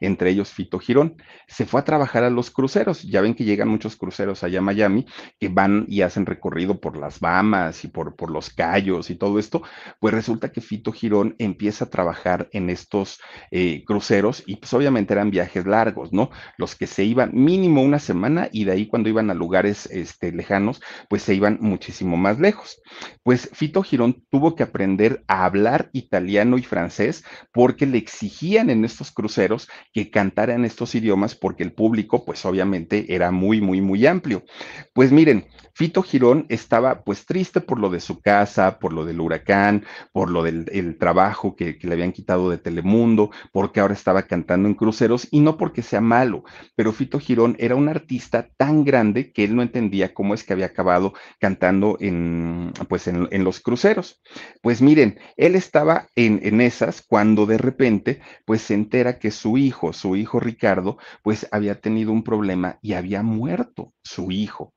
entre 0.00 0.30
ellos 0.30 0.50
Fito 0.50 0.78
Girón. 0.78 1.16
Se 1.46 1.66
fue 1.66 1.80
a 1.80 1.84
trabajar 1.84 2.24
a 2.24 2.30
los 2.30 2.50
cruceros. 2.50 3.02
Ya 3.02 3.20
ven 3.20 3.34
que 3.34 3.44
llegan 3.44 3.68
muchos 3.68 3.96
cruceros 3.96 4.42
allá 4.42 4.58
a 4.58 4.62
Miami 4.62 5.06
que 5.38 5.48
van 5.48 5.84
y 5.88 6.02
hacen 6.02 6.26
recorrido 6.26 6.80
por 6.80 6.96
las 6.96 7.20
Bahamas 7.20 7.84
y 7.84 7.88
por, 7.88 8.16
por 8.16 8.30
los 8.30 8.50
Cayos 8.50 9.10
y 9.10 9.16
todo 9.16 9.38
esto. 9.38 9.62
Pues 10.00 10.14
resulta 10.14 10.52
que 10.52 10.60
Fito 10.60 10.92
Girón 10.92 11.34
empieza 11.38 11.86
a 11.86 11.90
trabajar 11.90 12.48
en 12.52 12.70
estos 12.70 13.20
eh, 13.50 13.84
cruceros 13.84 14.42
y 14.46 14.56
pues 14.56 14.72
obviamente 14.74 15.12
eran 15.12 15.30
viajes 15.30 15.66
largos, 15.66 16.12
¿no? 16.12 16.30
Los 16.56 16.74
que 16.74 16.86
se 16.86 17.04
iban 17.04 17.30
mínimo 17.32 17.82
una 17.82 17.98
semana 17.98 18.48
y 18.52 18.64
de 18.64 18.72
ahí 18.72 18.86
cuando 18.86 19.08
iban 19.08 19.30
a 19.30 19.34
lugares 19.34 19.86
este, 19.86 20.32
lejanos, 20.32 20.80
pues 21.08 21.22
se 21.22 21.34
iban 21.34 21.58
muchísimo 21.60 22.16
más 22.16 22.38
lejos. 22.38 22.80
Pues 23.22 23.50
Fito 23.52 23.82
Girón 23.82 24.24
tuvo 24.30 24.54
que 24.54 24.62
aprender 24.62 25.24
a 25.28 25.44
hablar 25.44 25.90
italiano 25.92 26.58
y 26.58 26.62
francés 26.62 27.24
porque 27.52 27.86
le 27.86 27.98
exigían 27.98 28.70
en 28.70 28.84
estos 28.84 29.10
cruceros 29.10 29.53
que 29.92 30.10
cantaran 30.10 30.64
estos 30.64 30.94
idiomas 30.94 31.34
porque 31.34 31.62
el 31.62 31.72
público, 31.72 32.24
pues 32.24 32.44
obviamente 32.44 33.14
era 33.14 33.30
muy, 33.30 33.60
muy, 33.60 33.80
muy 33.80 34.06
amplio. 34.06 34.44
Pues 34.92 35.12
miren, 35.12 35.46
Fito 35.74 36.02
Girón 36.02 36.46
estaba 36.48 37.02
pues 37.02 37.26
triste 37.26 37.60
por 37.60 37.80
lo 37.80 37.90
de 37.90 38.00
su 38.00 38.20
casa, 38.20 38.78
por 38.78 38.92
lo 38.92 39.04
del 39.04 39.20
huracán, 39.20 39.84
por 40.12 40.30
lo 40.30 40.44
del 40.44 40.96
trabajo 40.98 41.56
que, 41.56 41.78
que, 41.78 41.88
le 41.88 41.94
habían 41.94 42.12
quitado 42.12 42.48
de 42.48 42.58
Telemundo, 42.58 43.30
porque 43.52 43.80
ahora 43.80 43.94
estaba 43.94 44.22
cantando 44.22 44.68
en 44.68 44.74
cruceros 44.74 45.26
y 45.32 45.40
no 45.40 45.56
porque 45.56 45.82
sea 45.82 46.00
malo, 46.00 46.44
pero 46.76 46.92
Fito 46.92 47.18
Girón 47.18 47.56
era 47.58 47.74
un 47.74 47.88
artista 47.88 48.48
tan 48.56 48.84
grande 48.84 49.32
que 49.32 49.44
él 49.44 49.56
no 49.56 49.62
entendía 49.62 50.14
cómo 50.14 50.34
es 50.34 50.44
que 50.44 50.52
había 50.52 50.66
acabado 50.66 51.12
cantando 51.40 51.96
en 52.00 52.72
pues 52.88 53.08
en, 53.08 53.28
en 53.30 53.44
los 53.44 53.60
cruceros. 53.60 54.20
Pues 54.62 54.80
miren, 54.80 55.18
él 55.36 55.56
estaba 55.56 56.06
en, 56.14 56.40
en 56.42 56.60
esas 56.60 57.02
cuando 57.02 57.46
de 57.46 57.58
repente 57.58 58.20
pues 58.44 58.62
se 58.62 58.74
entera 58.74 59.18
que 59.18 59.30
su 59.30 59.43
hijo, 59.58 59.92
su 59.92 60.16
hijo 60.16 60.40
Ricardo, 60.40 60.98
pues 61.22 61.48
había 61.52 61.80
tenido 61.80 62.12
un 62.12 62.24
problema 62.24 62.78
y 62.82 62.94
había 62.94 63.22
muerto 63.22 63.92
su 64.02 64.30
hijo. 64.30 64.74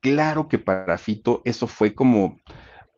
Claro 0.00 0.48
que 0.48 0.58
para 0.58 0.98
Fito 0.98 1.42
eso 1.44 1.66
fue 1.66 1.94
como, 1.94 2.40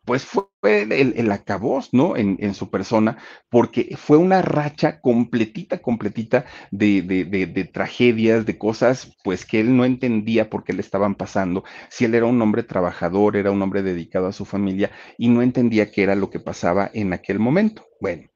pues 0.05 0.23
fue 0.23 0.45
el, 0.63 1.13
el 1.15 1.31
acabós, 1.31 1.89
¿no? 1.93 2.15
En, 2.15 2.37
en, 2.39 2.53
su 2.53 2.69
persona, 2.69 3.17
porque 3.49 3.95
fue 3.97 4.17
una 4.17 4.41
racha 4.41 5.01
completita, 5.01 5.79
completita 5.79 6.45
de, 6.71 7.01
de, 7.01 7.65
tragedias, 7.65 8.45
de 8.45 8.57
cosas, 8.57 9.15
pues 9.23 9.45
que 9.45 9.59
él 9.59 9.75
no 9.75 9.83
entendía 9.83 10.49
por 10.49 10.63
qué 10.63 10.73
le 10.73 10.81
estaban 10.81 11.15
pasando, 11.15 11.63
si 11.89 12.05
él 12.05 12.15
era 12.15 12.25
un 12.25 12.41
hombre 12.41 12.63
trabajador, 12.63 13.35
era 13.35 13.51
un 13.51 13.61
hombre 13.61 13.83
dedicado 13.83 14.27
a 14.27 14.33
su 14.33 14.45
familia 14.45 14.91
y 15.17 15.29
no 15.29 15.41
entendía 15.41 15.91
qué 15.91 16.03
era 16.03 16.15
lo 16.15 16.29
que 16.29 16.39
pasaba 16.39 16.89
en 16.93 17.13
aquel 17.13 17.39
momento. 17.39 17.85
Bueno, 17.99 18.29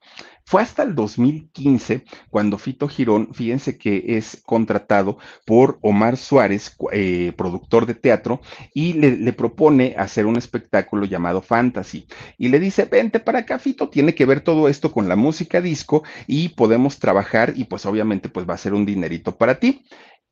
Fue 0.50 0.64
hasta 0.64 0.82
el 0.82 0.96
2015 0.96 2.06
cuando 2.32 2.58
Fito 2.58 2.88
Girón, 2.88 3.36
fíjense 3.36 3.78
que 3.78 4.18
es 4.18 4.42
contratado 4.44 5.20
por 5.46 5.78
Omar 5.84 6.18
Suárez, 6.18 6.76
eh, 6.92 7.34
productor 7.38 7.86
de 7.86 7.94
teatro, 7.94 8.42
y 8.74 8.94
le, 8.94 9.16
le, 9.16 9.32
propone 9.32 9.94
hacer 9.96 10.26
un 10.26 10.38
espectáculo 10.38 11.06
llamado 11.06 11.44
Fantasy. 11.44 12.08
Y 12.40 12.48
le 12.48 12.60
dice, 12.60 12.86
vente 12.86 13.20
para 13.20 13.42
acá, 13.42 13.60
Fito, 13.60 13.90
tiene 13.90 14.16
que 14.16 14.26
ver 14.26 14.42
todo 14.42 14.68
esto 14.70 14.92
con 14.92 15.08
la 15.08 15.16
música 15.16 15.62
disco 15.62 16.02
y 16.26 16.50
podemos 16.50 16.98
trabajar 16.98 17.54
y 17.56 17.66
pues 17.66 17.86
obviamente 17.86 18.28
pues 18.28 18.50
va 18.50 18.56
a 18.56 18.58
ser 18.58 18.74
un 18.74 18.88
dinerito 18.88 19.38
para 19.38 19.60
ti 19.60 19.84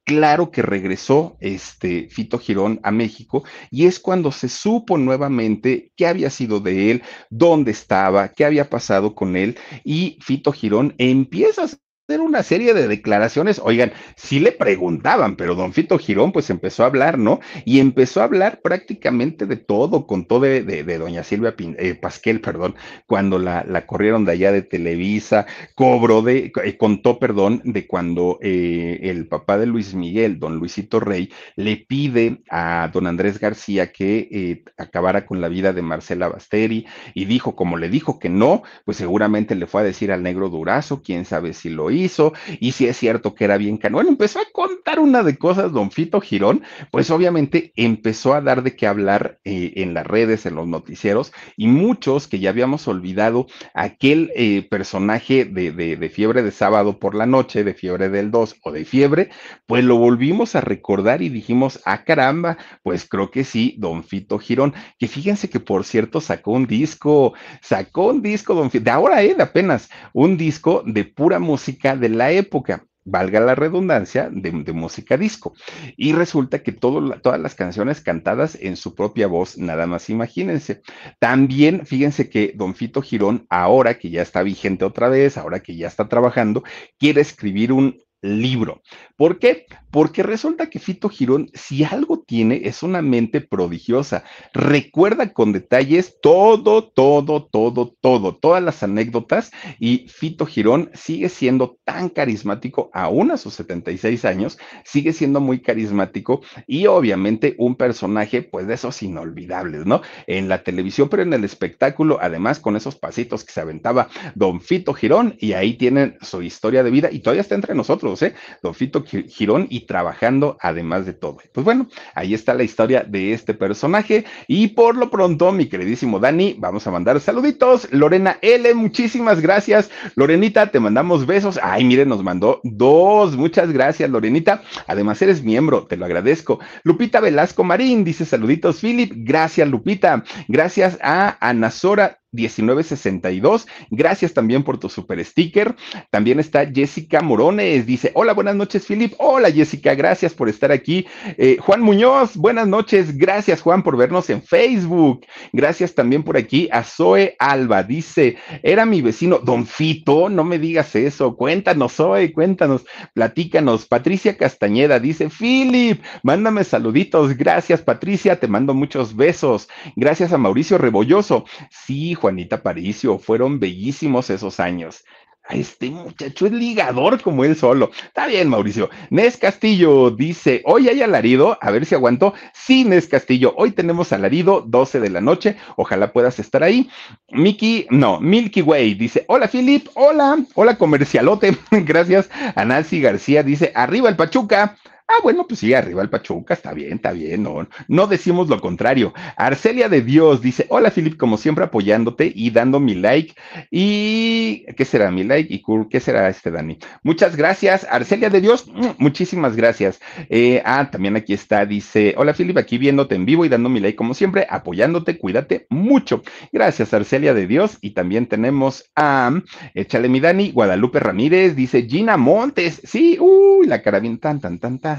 claro 0.08 0.52
que 0.52 0.62
regresó 0.62 1.36
este 1.42 2.08
Fito 2.10 2.40
Girón 2.40 2.80
a 2.82 2.92
México 2.92 3.44
y 3.70 3.88
es 3.88 4.00
cuando 4.00 4.32
se 4.32 4.48
supo 4.48 4.98
nuevamente 4.98 5.92
qué 5.98 6.08
había 6.08 6.30
sido 6.30 6.62
de 6.62 6.92
él, 6.92 7.04
dónde 7.30 7.72
estaba, 7.72 8.30
qué 8.30 8.46
había 8.46 8.70
pasado 8.70 9.14
con 9.14 9.36
él 9.36 9.58
y 9.84 10.18
Fito 10.22 10.54
Girón 10.54 10.96
empieza 10.98 11.66
a 11.66 11.68
hacer 12.08 12.22
una 12.22 12.42
serie 12.42 12.74
de 12.74 12.88
declaraciones. 12.88 13.60
Oigan, 13.62 13.92
sí 14.16 14.40
le 14.40 14.54
preguntaban, 14.54 15.36
pero 15.36 15.56
don 15.56 15.74
Fito 15.74 16.00
Girón 16.00 16.32
pues 16.32 16.50
empezó 16.50 16.84
a 16.84 16.86
hablar, 16.86 17.18
¿no? 17.18 17.42
Y 17.66 17.82
empezó 17.82 18.22
a 18.22 18.24
hablar 18.24 18.62
prácticamente 18.62 19.46
de 19.46 19.58
todo, 19.58 20.08
contó 20.08 20.40
de, 20.40 20.64
de, 20.64 20.86
de 20.86 20.98
doña 21.00 21.26
Silvia 21.26 21.54
eh, 21.58 21.96
Pasquel, 21.96 22.40
perdón, 22.40 22.76
cuando 23.08 23.40
la, 23.40 23.66
la, 23.68 23.86
corrieron 23.86 24.24
de 24.24 24.32
allá 24.32 24.54
de 24.54 24.62
Televisa, 24.62 25.48
cobró 25.76 26.22
de, 26.22 26.54
eh, 26.64 26.78
contó, 26.78 27.20
perdón, 27.20 27.62
de 27.66 27.86
cuando 27.86 28.40
eh, 28.42 29.00
el 29.04 29.28
papá 29.28 29.58
de 29.58 29.66
Luis 29.66 29.94
Miguel, 29.94 30.40
don 30.40 30.60
Luisito 30.60 31.02
Rey, 31.02 31.30
le 31.58 31.76
pide 31.76 32.42
a 32.50 32.90
don 32.94 33.06
Andrés 33.08 33.38
García 33.38 33.92
que 33.92 34.30
eh, 34.32 34.64
acabara 34.78 35.26
con 35.26 35.42
la 35.42 35.50
vida 35.50 35.74
de 35.74 35.82
Marcela 35.82 36.30
Basteri 36.30 36.86
y 37.14 37.26
dijo, 37.26 37.58
como 37.58 37.76
le 37.76 37.90
dijo 37.90 38.18
que 38.18 38.30
no, 38.30 38.64
pues 38.86 38.96
seguramente 38.96 39.56
le 39.56 39.68
fue 39.68 39.82
a 39.82 39.84
decir 39.84 40.14
al 40.14 40.24
negro 40.24 40.48
Durazo, 40.48 41.02
quién 41.02 41.26
sabe 41.26 41.52
si 41.52 41.70
lo 41.70 41.92
hizo 41.92 41.97
hizo, 41.98 42.34
y 42.60 42.72
si 42.72 42.88
es 42.88 42.98
cierto 42.98 43.36
que 43.36 43.46
era 43.46 43.58
bien 43.58 43.78
cano. 43.78 43.98
Bueno, 43.98 44.10
empezó 44.10 44.40
a 44.40 44.46
contar 44.52 45.00
una 45.00 45.24
de 45.24 45.38
cosas, 45.38 45.72
don 45.72 45.92
Fito 45.92 46.22
Girón, 46.22 46.64
pues 46.92 47.10
obviamente 47.12 47.72
empezó 47.76 48.34
a 48.34 48.42
dar 48.42 48.64
de 48.64 48.76
qué 48.76 48.88
hablar 48.88 49.40
eh, 49.44 49.74
en 49.78 49.94
las 49.94 50.06
redes, 50.06 50.46
en 50.46 50.56
los 50.56 50.68
noticieros, 50.68 51.34
y 51.56 51.68
muchos 51.68 52.28
que 52.28 52.40
ya 52.40 52.50
habíamos 52.50 52.88
olvidado 52.88 53.48
aquel 53.74 54.32
eh, 54.36 54.66
personaje 54.70 55.46
de, 55.46 55.72
de, 55.72 56.10
fiebre 56.10 56.44
de 56.44 56.52
sábado 56.52 57.00
por 57.00 57.16
la 57.16 57.26
noche, 57.26 57.64
de 57.64 57.74
fiebre 57.74 58.10
del 58.10 58.32
2 58.32 58.58
o 58.64 58.72
de 58.72 58.86
fiebre, 58.86 59.30
pues 59.66 59.84
lo 59.84 59.98
volvimos 59.98 60.56
a 60.56 60.62
recordar 60.62 61.22
y 61.22 61.30
dijimos, 61.30 61.82
ah 61.86 62.04
caramba, 62.04 62.58
pues 62.84 63.08
creo 63.08 63.32
que 63.32 63.44
sí, 63.44 63.76
don 63.78 64.04
Fito 64.04 64.40
Girón, 64.40 64.74
que 64.98 65.08
fíjense 65.08 65.50
que 65.50 65.60
por 65.60 65.84
cierto 65.84 66.22
sacó 66.22 66.52
un 66.52 66.68
disco, 66.68 67.34
sacó 67.62 68.08
un 68.08 68.22
disco, 68.22 68.54
don 68.54 68.72
Fito, 68.72 68.86
de 68.86 68.92
ahora, 68.92 69.24
eh, 69.24 69.36
apenas, 69.40 69.90
un 70.14 70.38
disco 70.38 70.84
de 70.86 71.04
pura 71.04 71.40
música 71.40 71.87
de 71.96 72.10
la 72.10 72.32
época 72.32 72.88
valga 73.08 73.40
la 73.40 73.56
redundancia, 73.56 74.30
de, 74.32 74.52
música 74.74 75.18
disco. 75.18 75.54
Y 75.96 76.12
resulta 76.12 76.62
que 76.62 76.74
todas 76.74 77.40
las 77.40 77.56
canciones 77.56 78.02
cantadas 78.02 78.56
en 78.60 78.76
su 78.76 78.94
propia 78.96 79.28
voz, 79.28 79.58
nada 79.58 79.88
más 79.88 80.10
imagínense. 80.10 80.82
También, 81.20 81.86
fíjense 81.86 82.30
que 82.30 82.54
Don 82.56 82.76
Fito 82.76 83.02
Girón, 83.02 83.48
ahora 83.50 83.98
que 83.98 84.10
ya 84.10 84.22
está 84.22 84.44
vigente 84.44 84.86
otra 84.86 85.08
vez, 85.08 85.38
ahora 85.38 85.62
que 85.62 85.76
ya 85.76 85.88
está 85.88 86.10
trabajando, 86.10 86.64
quiere 87.00 87.22
escribir 87.22 87.72
un 87.72 87.98
libro. 88.22 88.82
¿Por 89.18 89.40
qué? 89.40 89.66
Porque 89.90 90.22
resulta 90.22 90.70
que 90.70 90.78
Fito 90.78 91.10
Girón, 91.10 91.50
si 91.56 91.84
algo 91.84 92.20
tiene, 92.20 92.62
es 92.66 92.84
una 92.84 93.02
mente 93.02 93.42
prodigiosa. 93.42 94.24
Recuerda 94.54 95.34
con 95.34 95.54
detalles 95.54 96.18
todo, 96.22 96.84
todo, 96.84 97.46
todo, 97.46 97.96
todo, 98.00 98.36
todas 98.36 98.62
las 98.62 98.84
anécdotas 98.84 99.52
y 99.80 100.08
Fito 100.08 100.46
Girón 100.46 100.92
sigue 100.94 101.30
siendo 101.30 101.80
tan 101.84 102.10
carismático, 102.10 102.92
aún 102.94 103.32
a 103.32 103.38
sus 103.38 103.56
76 103.56 104.24
años, 104.26 104.60
sigue 104.86 105.14
siendo 105.14 105.40
muy 105.40 105.62
carismático 105.62 106.42
y 106.68 106.86
obviamente 106.86 107.56
un 107.58 107.76
personaje, 107.76 108.44
pues 108.44 108.68
de 108.68 108.76
esos 108.76 109.02
inolvidables, 109.02 109.88
¿no? 109.88 110.04
En 110.28 110.48
la 110.48 110.62
televisión, 110.62 111.10
pero 111.10 111.24
en 111.24 111.34
el 111.34 111.44
espectáculo, 111.44 112.20
además 112.22 112.60
con 112.60 112.76
esos 112.76 112.96
pasitos 112.96 113.44
que 113.44 113.52
se 113.52 113.62
aventaba 113.62 114.10
Don 114.36 114.62
Fito 114.62 114.94
Girón 114.94 115.36
y 115.40 115.54
ahí 115.54 115.74
tienen 115.74 116.18
su 116.22 116.44
historia 116.44 116.84
de 116.84 116.92
vida 116.92 117.10
y 117.12 117.20
todavía 117.20 117.42
está 117.42 117.56
entre 117.56 117.74
nosotros, 117.74 118.22
¿eh? 118.22 118.36
Don 118.62 118.76
Fito 118.76 119.07
Girón 119.08 119.68
y 119.70 119.82
trabajando 119.82 120.58
además 120.62 121.06
de 121.06 121.14
todo. 121.14 121.38
Pues 121.52 121.64
bueno, 121.64 121.88
ahí 122.16 122.34
está 122.34 122.54
la 122.54 122.64
historia 122.64 123.04
de 123.04 123.34
este 123.34 123.54
personaje 123.54 124.26
y 124.48 124.70
por 124.70 124.96
lo 124.96 125.10
pronto, 125.10 125.52
mi 125.52 125.68
queridísimo 125.68 126.20
Dani, 126.20 126.56
vamos 126.58 126.86
a 126.88 126.92
mandar 126.92 127.20
saluditos. 127.20 127.88
Lorena 127.92 128.38
L, 128.42 128.74
muchísimas 128.74 129.42
gracias. 129.42 129.90
Lorenita, 130.16 130.72
te 130.72 130.80
mandamos 130.80 131.26
besos. 131.26 131.60
Ay, 131.62 131.84
mire, 131.84 132.06
nos 132.06 132.24
mandó 132.24 132.60
dos. 132.64 133.36
Muchas 133.36 133.72
gracias, 133.72 134.10
Lorenita. 134.10 134.62
Además, 134.88 135.22
eres 135.22 135.44
miembro, 135.44 135.86
te 135.86 135.98
lo 135.98 136.06
agradezco. 136.06 136.60
Lupita 136.84 137.20
Velasco 137.20 137.64
Marín 137.64 138.04
dice 138.04 138.26
saluditos, 138.26 138.82
Philip. 138.82 139.12
Gracias, 139.16 139.68
Lupita. 139.68 140.24
Gracias 140.48 140.98
a 141.02 141.38
Anazora 141.40 142.20
1962. 142.38 143.68
Gracias 143.90 144.34
también 144.34 144.64
por 144.64 144.80
tu 144.80 144.90
super 144.90 145.24
sticker. 145.24 145.76
También 146.12 146.40
está 146.40 146.66
Jessica 146.72 147.22
Morones. 147.22 147.86
Dice, 147.86 148.12
hola, 148.14 148.34
buenas 148.34 148.56
noches, 148.56 148.86
Philip. 148.86 149.14
Hola, 149.18 149.52
Jessica, 149.52 149.96
gracias 149.96 150.34
por 150.34 150.50
estar 150.50 150.72
aquí. 150.72 151.06
Eh, 151.38 151.58
Juan 151.60 151.82
Muñoz, 151.82 152.38
buenas 152.38 152.68
noches. 152.68 153.18
Gracias, 153.18 153.62
Juan, 153.62 153.84
por 153.84 153.98
vernos 153.98 154.30
en 154.30 154.42
Facebook. 154.42 155.26
Gracias 155.52 155.96
también 155.96 156.24
por 156.24 156.38
aquí 156.38 156.70
a 156.72 156.84
Zoe 156.84 157.36
Alba. 157.40 157.84
Dice, 157.84 158.38
era 158.64 158.86
mi 158.86 159.02
vecino, 159.02 159.40
Don 159.40 159.66
Fito, 159.66 160.30
no 160.30 160.44
me 160.44 160.60
digas 160.60 160.96
eso. 160.96 161.36
Cuéntanos, 161.36 161.94
Zoe, 161.94 162.32
cuéntanos, 162.32 162.86
platícanos. 163.14 163.88
Patricia 163.88 164.38
Castañeda 164.38 165.00
dice, 165.00 165.30
Philip, 165.30 166.02
mándame 166.24 166.64
saluditos. 166.64 167.36
Gracias, 167.36 167.82
Patricia, 167.82 168.40
te 168.40 168.48
mando 168.48 168.74
muchos 168.74 169.16
besos. 169.16 169.68
Gracias 169.96 170.34
a 170.34 170.38
Mauricio 170.38 170.78
Rebolloso. 170.78 171.46
Sí, 171.70 172.16
Juanita 172.28 172.62
Paricio, 172.62 173.20
fueron 173.20 173.58
bellísimos 173.58 174.30
esos 174.30 174.60
años. 174.60 175.06
Este 175.50 175.90
muchacho 175.90 176.46
es 176.46 176.52
ligador 176.52 177.22
como 177.22 177.46
él 177.46 177.56
solo. 177.56 177.90
Está 178.06 178.28
bien, 178.28 178.50
Mauricio. 178.50 178.90
Nes 179.10 179.38
Castillo 179.38 180.12
dice, 180.12 180.62
hoy 180.66 180.90
hay 180.90 181.02
alarido, 181.02 181.58
a 181.62 181.72
ver 181.72 181.86
si 181.86 181.96
aguanto. 181.96 182.34
Sí, 182.54 182.84
Nes 182.84 183.08
Castillo, 183.08 183.54
hoy 183.56 183.72
tenemos 183.72 184.12
alarido, 184.12 184.60
12 184.60 185.00
de 185.00 185.10
la 185.10 185.22
noche, 185.22 185.56
ojalá 185.78 186.12
puedas 186.12 186.38
estar 186.40 186.64
ahí. 186.64 186.90
Miki, 187.30 187.88
no, 187.92 188.20
Milky 188.20 188.62
Way 188.62 188.96
dice, 188.96 189.24
hola 189.30 189.48
Philip, 189.48 189.88
hola, 189.94 190.38
hola 190.54 190.78
comercialote, 190.78 191.58
gracias. 191.72 192.30
Nancy 192.58 193.00
García 193.00 193.42
dice, 193.42 193.72
arriba 193.74 194.10
el 194.10 194.18
Pachuca. 194.18 194.76
Ah, 195.10 195.22
bueno, 195.24 195.48
pues 195.48 195.62
sí, 195.62 195.74
arriba 195.74 196.02
el 196.02 196.10
Pachuca, 196.10 196.54
está 196.54 196.74
bien, 196.74 196.96
está 196.96 197.14
bien, 197.14 197.42
no, 197.42 197.66
no 197.88 198.08
decimos 198.08 198.50
lo 198.50 198.60
contrario. 198.60 199.14
Arcelia 199.38 199.88
de 199.88 200.02
Dios 200.02 200.42
dice, 200.42 200.66
hola 200.68 200.92
Filip, 200.92 201.16
como 201.16 201.38
siempre 201.38 201.64
apoyándote 201.64 202.30
y 202.36 202.52
dando 202.52 202.82
mi 202.82 202.94
like. 202.94 203.34
¿Y 203.72 204.66
qué 204.76 204.84
será 204.84 205.10
mi 205.10 205.24
like? 205.24 205.54
¿Y 205.54 205.64
qué 205.90 206.02
será 206.02 206.28
este 206.28 206.52
Dani? 206.52 206.78
Muchas 207.04 207.38
gracias, 207.38 207.88
Arcelia 207.90 208.30
de 208.30 208.42
Dios, 208.42 208.68
mm, 208.68 208.86
muchísimas 208.98 209.56
gracias. 209.56 210.02
Eh, 210.28 210.62
ah, 210.66 210.90
también 210.92 211.16
aquí 211.16 211.32
está, 211.32 211.66
dice, 211.66 212.14
hola 212.18 212.34
Filip, 212.34 212.58
aquí 212.58 212.78
viéndote 212.78 213.16
en 213.16 213.26
vivo 213.26 213.46
y 213.46 213.50
dando 213.50 213.70
mi 213.70 213.80
like 213.80 213.96
como 213.96 214.14
siempre, 214.14 214.46
apoyándote, 214.50 215.18
cuídate 215.18 215.68
mucho. 215.70 216.22
Gracias, 216.52 216.94
Arcelia 216.94 217.34
de 217.34 217.48
Dios. 217.48 217.78
Y 217.80 217.92
también 217.92 218.28
tenemos 218.28 218.92
a, 218.94 219.32
échale 219.74 220.10
mi 220.10 220.20
Dani, 220.20 220.52
Guadalupe 220.52 221.00
Ramírez, 221.00 221.56
dice 221.56 221.84
Gina 221.84 222.18
Montes, 222.18 222.82
sí, 222.84 223.18
uy, 223.22 223.68
la 223.68 223.82
carabina 223.82 224.18
tan, 224.18 224.42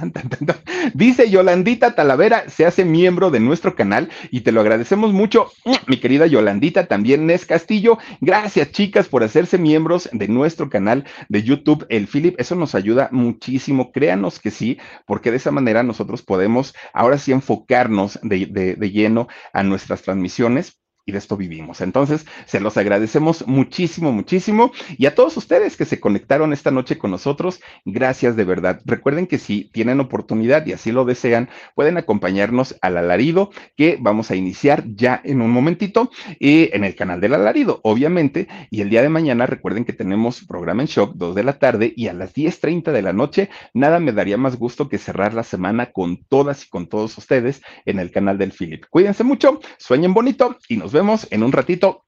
Dice 0.94 1.30
Yolandita 1.30 1.94
Talavera, 1.94 2.49
se 2.49 2.66
hace 2.66 2.84
miembro 2.84 3.30
de 3.30 3.40
nuestro 3.40 3.74
canal 3.74 4.09
y 4.30 4.40
te 4.40 4.53
lo 4.53 4.61
agradecemos 4.61 5.12
mucho, 5.12 5.51
mi 5.86 5.99
querida 5.99 6.26
Yolandita, 6.26 6.86
también 6.86 7.26
Nes 7.26 7.46
Castillo. 7.46 7.99
Gracias, 8.20 8.72
chicas, 8.72 9.09
por 9.09 9.24
hacerse 9.24 9.59
miembros 9.59 10.09
de 10.12 10.28
nuestro 10.28 10.68
canal 10.68 11.05
de 11.28 11.42
YouTube, 11.42 11.86
el 11.88 12.07
Philip. 12.07 12.38
Eso 12.38 12.55
nos 12.55 12.74
ayuda 12.74 13.09
muchísimo. 13.12 13.92
Créanos 13.92 14.40
que 14.40 14.51
sí, 14.51 14.78
porque 15.07 15.30
de 15.30 15.38
esa 15.38 15.51
manera 15.51 15.82
nosotros 15.82 16.22
podemos 16.22 16.74
ahora 16.92 17.18
sí 17.18 17.32
enfocarnos 17.32 18.18
de, 18.22 18.46
de, 18.46 18.74
de 18.74 18.90
lleno 18.90 19.28
a 19.53 19.62
nuestras 19.62 20.03
transmisiones 20.03 20.78
y 21.09 21.13
de 21.13 21.19
esto 21.19 21.39
vivimos. 21.39 21.81
Entonces, 21.81 22.27
se 22.45 22.61
los 22.61 22.77
agradecemos 22.77 23.47
muchísimo, 23.47 24.13
muchísimo. 24.13 24.73
Y 24.99 25.07
a 25.07 25.15
todos 25.15 25.39
ustedes 25.39 25.75
que 25.79 25.87
se 25.87 26.01
conectaron 26.01 26.53
esta 26.53 26.71
noche 26.71 26.99
con 26.99 27.11
nosotros, 27.11 27.61
gracias 27.87 28.37
de 28.37 28.45
verdad. 28.45 28.83
Recuerden 28.85 29.27
que 29.27 29.39
si 29.39 29.65
tienen 29.73 30.01
oportunidad 30.01 30.67
y 30.67 30.75
así 30.75 30.93
lo 30.93 31.07
desean, 31.07 31.49
pueden 31.75 31.97
acompañarnos 31.97 32.77
al 32.83 32.99
alarido 32.99 33.51
que 33.75 33.97
vamos 33.99 34.31
a 34.31 34.37
iniciar 34.37 34.85
ya 34.87 35.23
en 35.25 35.41
un 35.41 35.51
momentito 35.51 36.11
eh, 36.41 36.71
en 36.75 36.85
el 36.85 36.95
canal 36.95 37.23
del 37.23 37.33
alarido, 37.33 37.81
obviamente. 37.85 38.47
Y 38.71 38.83
el 38.83 38.91
día 38.91 39.01
de 39.01 39.09
mañana, 39.09 39.47
recuerden 39.47 39.87
que 39.87 39.95
tenemos 39.95 40.45
programa 40.45 40.83
en 40.83 40.89
shock, 40.89 41.15
2 41.15 41.35
de 41.35 41.43
la 41.43 41.59
tarde 41.59 41.95
y 41.97 42.09
a 42.09 42.13
las 42.13 42.35
10.30 42.35 42.93
de 42.93 43.01
la 43.01 43.15
noche. 43.15 43.49
Nada 43.73 43.99
me 43.99 44.13
daría 44.13 44.37
más 44.37 44.57
gusto 44.57 44.91
que 44.91 44.99
cerrar 44.99 45.33
la 45.33 45.43
semana 45.43 45.87
con 45.87 46.23
todas 46.25 46.67
y 46.67 46.69
con 46.69 46.87
todos 46.87 47.17
ustedes 47.17 47.63
en 47.87 47.99
el 47.99 48.11
canal 48.11 48.37
del 48.37 48.53
Philip. 48.53 48.85
Cuídense 48.91 49.25
mucho, 49.25 49.59
sueñen 49.79 50.13
bonito 50.13 50.59
y 50.69 50.77
nos 50.77 50.93
vemos 50.93 50.97
vemos 50.99 51.26
en 51.30 51.42
un 51.42 51.53
ratito. 51.53 52.05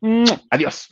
Adiós. 0.51 0.89